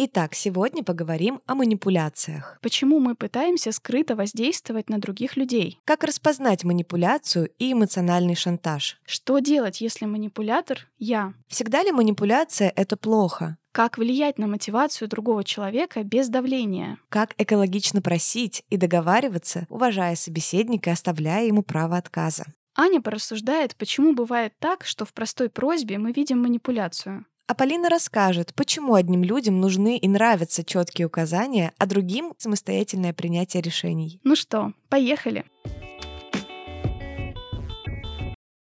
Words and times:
Итак, 0.00 0.36
сегодня 0.36 0.84
поговорим 0.84 1.40
о 1.46 1.56
манипуляциях. 1.56 2.60
Почему 2.62 3.00
мы 3.00 3.16
пытаемся 3.16 3.72
скрыто 3.72 4.14
воздействовать 4.14 4.88
на 4.88 5.00
других 5.00 5.36
людей? 5.36 5.80
Как 5.84 6.04
распознать 6.04 6.62
манипуляцию 6.62 7.50
и 7.58 7.72
эмоциональный 7.72 8.36
шантаж? 8.36 9.00
Что 9.04 9.40
делать, 9.40 9.80
если 9.80 10.04
манипулятор— 10.04 10.86
я? 10.98 11.34
Всегда 11.48 11.82
ли 11.82 11.90
манипуляция— 11.90 12.72
это 12.76 12.96
плохо? 12.96 13.58
Как 13.72 13.98
влиять 13.98 14.38
на 14.38 14.46
мотивацию 14.46 15.08
другого 15.08 15.42
человека 15.42 16.04
без 16.04 16.28
давления? 16.28 16.98
Как 17.08 17.34
экологично 17.36 18.00
просить 18.00 18.62
и 18.70 18.76
договариваться, 18.76 19.66
уважая 19.68 20.14
собеседника 20.14 20.90
и 20.90 20.92
оставляя 20.92 21.44
ему 21.44 21.64
право 21.64 21.96
отказа? 21.96 22.44
Аня 22.76 23.00
порассуждает, 23.00 23.74
почему 23.74 24.14
бывает 24.14 24.52
так, 24.60 24.84
что 24.84 25.04
в 25.04 25.12
простой 25.12 25.50
просьбе 25.50 25.98
мы 25.98 26.12
видим 26.12 26.40
манипуляцию. 26.40 27.26
А 27.48 27.54
Полина 27.54 27.88
расскажет, 27.88 28.52
почему 28.54 28.94
одним 28.94 29.24
людям 29.24 29.58
нужны 29.58 29.96
и 29.96 30.06
нравятся 30.06 30.62
четкие 30.62 31.06
указания, 31.06 31.72
а 31.78 31.86
другим 31.86 32.34
самостоятельное 32.36 33.14
принятие 33.14 33.62
решений. 33.62 34.20
Ну 34.22 34.36
что, 34.36 34.74
поехали. 34.90 35.46